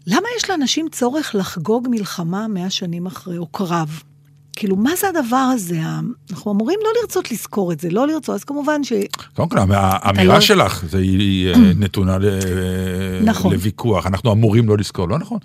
למה 0.06 0.28
יש 0.36 0.50
לאנשים 0.50 0.88
צורך 0.88 1.34
לחגוג 1.34 1.88
מלחמה 1.90 2.48
מאה 2.48 2.70
שנים 2.70 3.06
אחרי, 3.06 3.38
או 3.38 3.46
קרב? 3.46 4.02
כאילו, 4.56 4.76
מה 4.76 4.90
זה 5.00 5.06
הדבר 5.08 5.36
הזה? 5.36 5.78
אנחנו 6.30 6.52
אמורים 6.52 6.78
לא 6.84 6.90
לרצות 7.00 7.32
לזכור 7.32 7.72
את 7.72 7.80
זה, 7.80 7.90
לא 7.90 8.06
לרצות, 8.06 8.34
אז 8.34 8.44
כמובן 8.44 8.84
ש... 8.84 8.92
קודם 9.36 9.48
כל, 9.48 9.56
האמירה 9.70 10.34
לא- 10.34 10.40
שלך, 10.40 10.84
זה 10.90 10.98
היא 10.98 11.48
אה, 11.48 11.54
נתונה 11.80 12.18
ל- 12.18 12.38
נכון. 13.24 13.52
לוויכוח, 13.52 14.06
אנחנו 14.06 14.32
אמורים 14.32 14.68
לא 14.68 14.76
לזכור, 14.78 15.08
לא 15.08 15.18
נכון. 15.18 15.38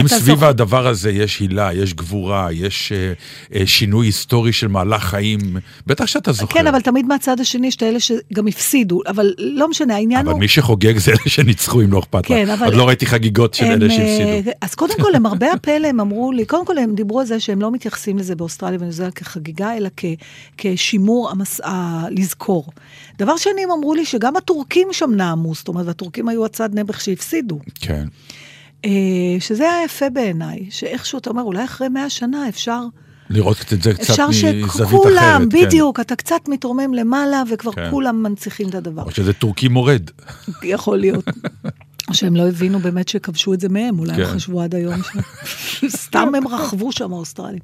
אם 0.00 0.08
סביב. 0.08 0.44
הדבר 0.44 0.86
הזה 0.86 1.10
יש 1.10 1.40
הילה, 1.40 1.72
יש 1.72 1.94
גבורה, 1.94 2.52
יש 2.52 2.92
אה, 2.92 3.12
אה, 3.60 3.66
שינוי 3.66 4.06
היסטורי 4.06 4.52
של 4.52 4.68
מהלך 4.68 5.02
חיים, 5.04 5.38
בטח 5.86 6.06
שאתה 6.06 6.32
זוכר. 6.32 6.54
כן, 6.54 6.66
אבל 6.66 6.80
תמיד 6.80 7.06
מהצד 7.06 7.40
השני 7.40 7.66
יש 7.66 7.76
את 7.76 7.82
האלה 7.82 8.00
שגם 8.00 8.46
הפסידו, 8.48 9.00
אבל 9.06 9.32
לא 9.38 9.68
משנה, 9.70 9.94
העניין 9.94 10.20
אבל 10.20 10.30
הוא... 10.32 10.40
מי 10.40 10.48
שחוגג 10.48 10.98
זה 10.98 11.10
אלה 11.10 11.18
שניצחו, 11.26 11.80
אם 11.80 11.92
לא 11.92 11.98
אכפת 11.98 12.26
כן, 12.26 12.42
לך. 12.48 12.58
אבל- 12.58 12.66
עוד 12.66 12.74
לא 12.74 12.86
ראיתי 12.88 13.06
חגיגות 13.06 13.54
של 13.54 13.64
הם, 13.64 13.72
אלה 13.72 13.90
שהפסידו. 13.90 14.50
אז 14.60 14.74
קודם 14.74 14.94
כל, 15.00 15.08
למרבה 15.14 15.52
הפלא, 15.52 15.88
הם 15.88 16.00
אמרו 16.00 16.32
לי, 16.32 16.44
קודם 16.46 16.66
כל 16.66 16.78
הם 16.78 16.94
דיברו 16.94 17.20
על 17.20 17.26
זה 17.26 17.40
שהם 17.40 17.60
לא 17.60 17.70
מתייחסים 17.70 18.18
לזה 18.18 18.34
באוסטרליה 18.44 18.78
וניו 18.80 18.92
זילנד 18.92 19.14
כחגיגה, 19.14 19.76
אלא 19.76 19.88
כ, 19.96 20.04
כשימור 20.58 21.30
המס... 21.30 21.60
ה... 21.60 22.04
לזכור. 22.10 22.66
דבר 23.18 23.36
שני, 23.36 23.64
הם 23.64 23.70
אמרו 23.70 23.94
לי 23.94 24.04
שגם 24.04 24.36
הטורקים 24.36 24.88
שם 24.92 25.10
נאמו, 25.16 25.54
זאת 25.54 25.68
אומרת, 25.68 25.86
והטורקים 25.86 26.28
היו 26.28 26.44
הצד 26.44 26.74
נעבך 26.74 27.00
שהפסידו. 27.00 27.58
כן. 27.80 28.06
אה, 28.84 28.90
שזה 29.40 29.72
היה 29.72 29.84
יפה 29.84 30.10
בעיניי, 30.10 30.66
שאיכשהו 30.70 31.18
אתה 31.18 31.30
אומר, 31.30 31.42
אולי 31.42 31.64
אחרי 31.64 31.88
מאה 31.88 32.10
שנה 32.10 32.48
אפשר... 32.48 32.80
לראות 33.30 33.72
את 33.72 33.82
זה 33.82 33.94
קצת 33.94 34.10
אפשר 34.10 34.28
מזווית 34.28 34.64
אחרת. 34.64 34.88
שכולם, 34.88 35.46
כן. 35.50 35.58
בדיוק, 35.66 36.00
אתה 36.00 36.16
קצת 36.16 36.48
מתרומם 36.48 36.94
למעלה, 36.94 37.42
וכבר 37.50 37.72
כן. 37.72 37.90
כולם 37.90 38.22
מנציחים 38.22 38.68
את 38.68 38.74
הדבר. 38.74 39.02
או 39.02 39.10
שזה 39.10 39.32
טורקי 39.32 39.68
מורד. 39.68 40.10
יכול 40.62 40.98
להיות. 40.98 41.24
או 42.08 42.14
שהם 42.14 42.36
לא 42.36 42.48
הבינו 42.48 42.78
באמת 42.78 43.08
שכבשו 43.08 43.54
את 43.54 43.60
זה 43.60 43.68
מהם, 43.68 43.98
אולי 43.98 44.12
הם 44.12 44.18
כן. 44.18 44.26
חשבו 44.34 44.62
עד 44.62 44.74
היום 44.74 45.02
ש... 45.02 45.86
סתם 46.04 46.32
הם 46.36 46.48
רכבו 46.48 46.92
שם 46.92 47.12
האוסטרלים. 47.12 47.60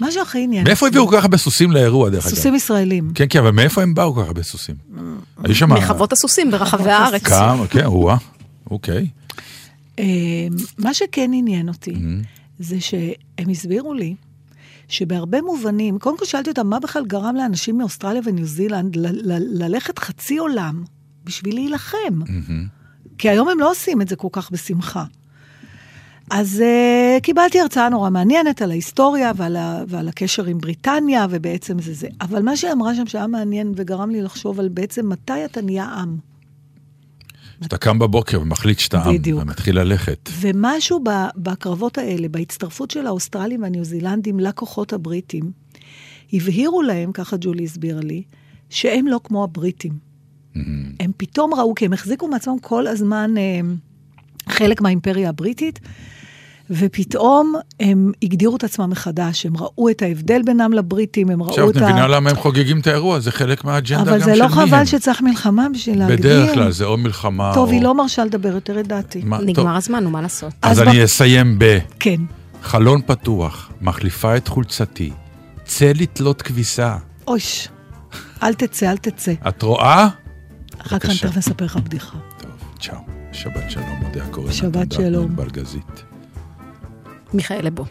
מה 0.00 0.12
שהכי 0.12 0.38
עניין. 0.44 0.64
מאיפה 0.64 0.86
הביאו 0.88 1.08
כל 1.08 1.16
כך 1.16 1.22
הרבה 1.24 1.36
סוסים 1.36 1.72
לאירוע, 1.72 2.10
דרך 2.10 2.26
אגב? 2.26 2.34
סוסים 2.34 2.54
ישראלים. 2.54 3.10
כן, 3.14 3.24
כן, 3.30 3.38
אבל 3.38 3.50
מאיפה 3.50 3.82
הם 3.82 3.94
באו 3.94 4.14
כל 4.14 4.20
כך 4.20 4.26
הרבה 4.26 4.42
סוסים? 4.42 4.74
היו 5.44 5.54
שם... 5.54 5.72
מחוות 5.72 6.12
הסוסים 6.12 6.50
ברחבי 6.50 6.90
הארץ. 6.90 7.22
כמה, 7.22 7.66
כן, 7.66 7.86
וואה, 7.86 8.16
אוקיי. 8.70 9.08
אה, 9.98 10.04
מה 10.78 10.94
שכן 10.94 11.30
עניין 11.34 11.68
אותי. 11.68 11.94
זה 12.58 12.80
שהם 12.80 13.48
הסבירו 13.50 13.94
לי 13.94 14.14
שבהרבה 14.88 15.40
מובנים, 15.42 15.98
קודם 15.98 16.18
כל 16.18 16.24
שאלתי 16.24 16.50
אותם, 16.50 16.66
מה 16.66 16.80
בכלל 16.80 17.04
גרם 17.06 17.36
לאנשים 17.36 17.78
מאוסטרליה 17.78 18.22
וניו 18.24 18.44
זילנד 18.46 18.96
ל- 18.96 19.32
ל- 19.32 19.64
ללכת 19.64 19.98
חצי 19.98 20.36
עולם 20.38 20.84
בשביל 21.24 21.54
להילחם? 21.54 22.20
כי 23.18 23.28
היום 23.28 23.48
הם 23.48 23.58
לא 23.58 23.70
עושים 23.70 24.02
את 24.02 24.08
זה 24.08 24.16
כל 24.16 24.28
כך 24.32 24.50
בשמחה. 24.50 25.04
אז 26.30 26.62
uh, 26.62 27.20
קיבלתי 27.20 27.60
הרצאה 27.60 27.88
נורא 27.88 28.10
מעניינת 28.10 28.62
על 28.62 28.70
ההיסטוריה 28.70 29.32
ועל, 29.36 29.56
ה, 29.56 29.82
ועל 29.88 30.08
הקשר 30.08 30.44
עם 30.44 30.58
בריטניה, 30.58 31.26
ובעצם 31.30 31.78
זה 31.78 31.94
זה. 31.94 32.08
אבל 32.20 32.42
מה 32.42 32.56
שהיא 32.56 32.72
אמרה 32.72 32.94
שם 32.94 33.06
שהיה 33.06 33.26
מעניין 33.26 33.72
וגרם 33.76 34.10
לי 34.10 34.22
לחשוב 34.22 34.60
על 34.60 34.68
בעצם 34.68 35.08
מתי 35.08 35.44
אתה 35.44 35.60
נהיה 35.60 35.84
עם. 35.84 36.16
אתה 37.64 37.76
קם 37.76 37.98
בבוקר 37.98 38.40
ומחליט 38.40 38.78
שאתה 38.78 39.02
עם, 39.02 39.14
בדיוק. 39.14 39.42
ומתחיל 39.42 39.78
ללכת. 39.78 40.30
ומשהו 40.40 41.00
ב, 41.04 41.10
בקרבות 41.36 41.98
האלה, 41.98 42.28
בהצטרפות 42.28 42.90
של 42.90 43.06
האוסטרלים 43.06 43.62
והניו 43.62 43.84
זילנדים 43.84 44.40
לכוחות 44.40 44.92
הבריטים, 44.92 45.52
הבהירו 46.32 46.82
להם, 46.82 47.12
ככה 47.12 47.36
ג'ולי 47.40 47.64
הסבירה 47.64 48.00
לי, 48.00 48.22
שהם 48.70 49.06
לא 49.06 49.20
כמו 49.24 49.44
הבריטים. 49.44 50.08
הם 51.00 51.10
פתאום 51.16 51.54
ראו, 51.54 51.74
כי 51.74 51.84
הם 51.84 51.92
החזיקו 51.92 52.28
מעצמם 52.28 52.58
כל 52.58 52.86
הזמן 52.86 53.34
אה, 53.38 53.60
חלק 54.48 54.80
מהאימפריה 54.80 55.28
הבריטית, 55.28 55.80
ופתאום 56.70 57.54
הם 57.80 58.12
הגדירו 58.22 58.56
את 58.56 58.64
עצמם 58.64 58.90
מחדש, 58.90 59.46
הם 59.46 59.56
ראו 59.56 59.88
את 59.90 60.02
ההבדל 60.02 60.42
בינם 60.46 60.72
לבריטים, 60.72 61.30
הם 61.30 61.42
ראו 61.42 61.50
עכשיו 61.50 61.70
את 61.70 61.76
את 61.76 61.82
ה... 61.82 61.84
מבינה 61.84 62.06
למה 62.08 62.30
הם 62.30 62.36
חוגגים 62.36 62.80
את 62.80 62.86
האירוע, 62.86 63.20
זה 63.20 63.30
חלק 63.32 63.64
מהאג'נדה 63.64 64.02
גם 64.04 64.08
אבל 64.08 64.18
של 64.18 64.24
זה 64.24 64.32
מי 64.32 64.38
לא 64.38 64.44
הם. 64.44 64.50
חבל 64.50 64.84
שצריך 64.84 65.22
מלחמה 65.22 65.66
בשביל 65.74 65.98
להגדיר. 65.98 66.16
בדרך 66.18 66.54
כלל 66.54 66.70
זה 66.70 66.84
או 66.84 66.96
מלחמה 66.96 67.50
טוב, 67.54 67.68
או... 67.68 67.72
היא 67.72 67.82
לא 67.82 67.94
מרשה 67.94 68.24
לדבר 68.24 68.48
יותר 68.48 68.80
את 68.80 68.86
דעתי. 68.86 69.22
מה- 69.24 69.38
טוב. 69.38 69.46
נגמר 69.46 69.76
הזמן, 69.76 70.04
נו, 70.04 70.10
מה 70.10 70.22
לעשות? 70.22 70.52
אז 70.62 70.72
אז 70.80 70.88
אני 70.88 70.98
ב- 70.98 71.02
אסיים 71.02 71.58
כן. 72.00 72.20
בחלון 72.62 73.00
פתוח, 73.06 73.70
מחליפה 73.80 74.36
את 74.36 74.48
חולצתי, 74.48 75.10
צא 75.64 75.92
לתלות 75.94 76.42
כביסה. 76.42 76.96
אויש, 77.26 77.68
אל 78.42 78.54
תצא, 78.54 78.90
אל 78.90 78.96
תצא. 78.96 79.32
את 79.48 79.62
רואה? 79.62 80.08
אחר 80.78 80.98
כך 80.98 81.10
אני. 81.10 81.18
תכף 81.18 81.36
אספר 81.36 81.64
לך 81.64 81.76
בדיחה. 81.76 82.16
טוב, 82.40 82.50
צ'או. 82.80 82.94
שבת 83.32 83.70
שלום, 83.70 84.02
מודה 84.02 84.24
הקורא. 84.24 84.52
שבת 84.52 84.92
שלום. 84.92 85.36
בלגזית. 85.36 86.07
מיכאל 87.34 87.66
לבו. 87.66 87.84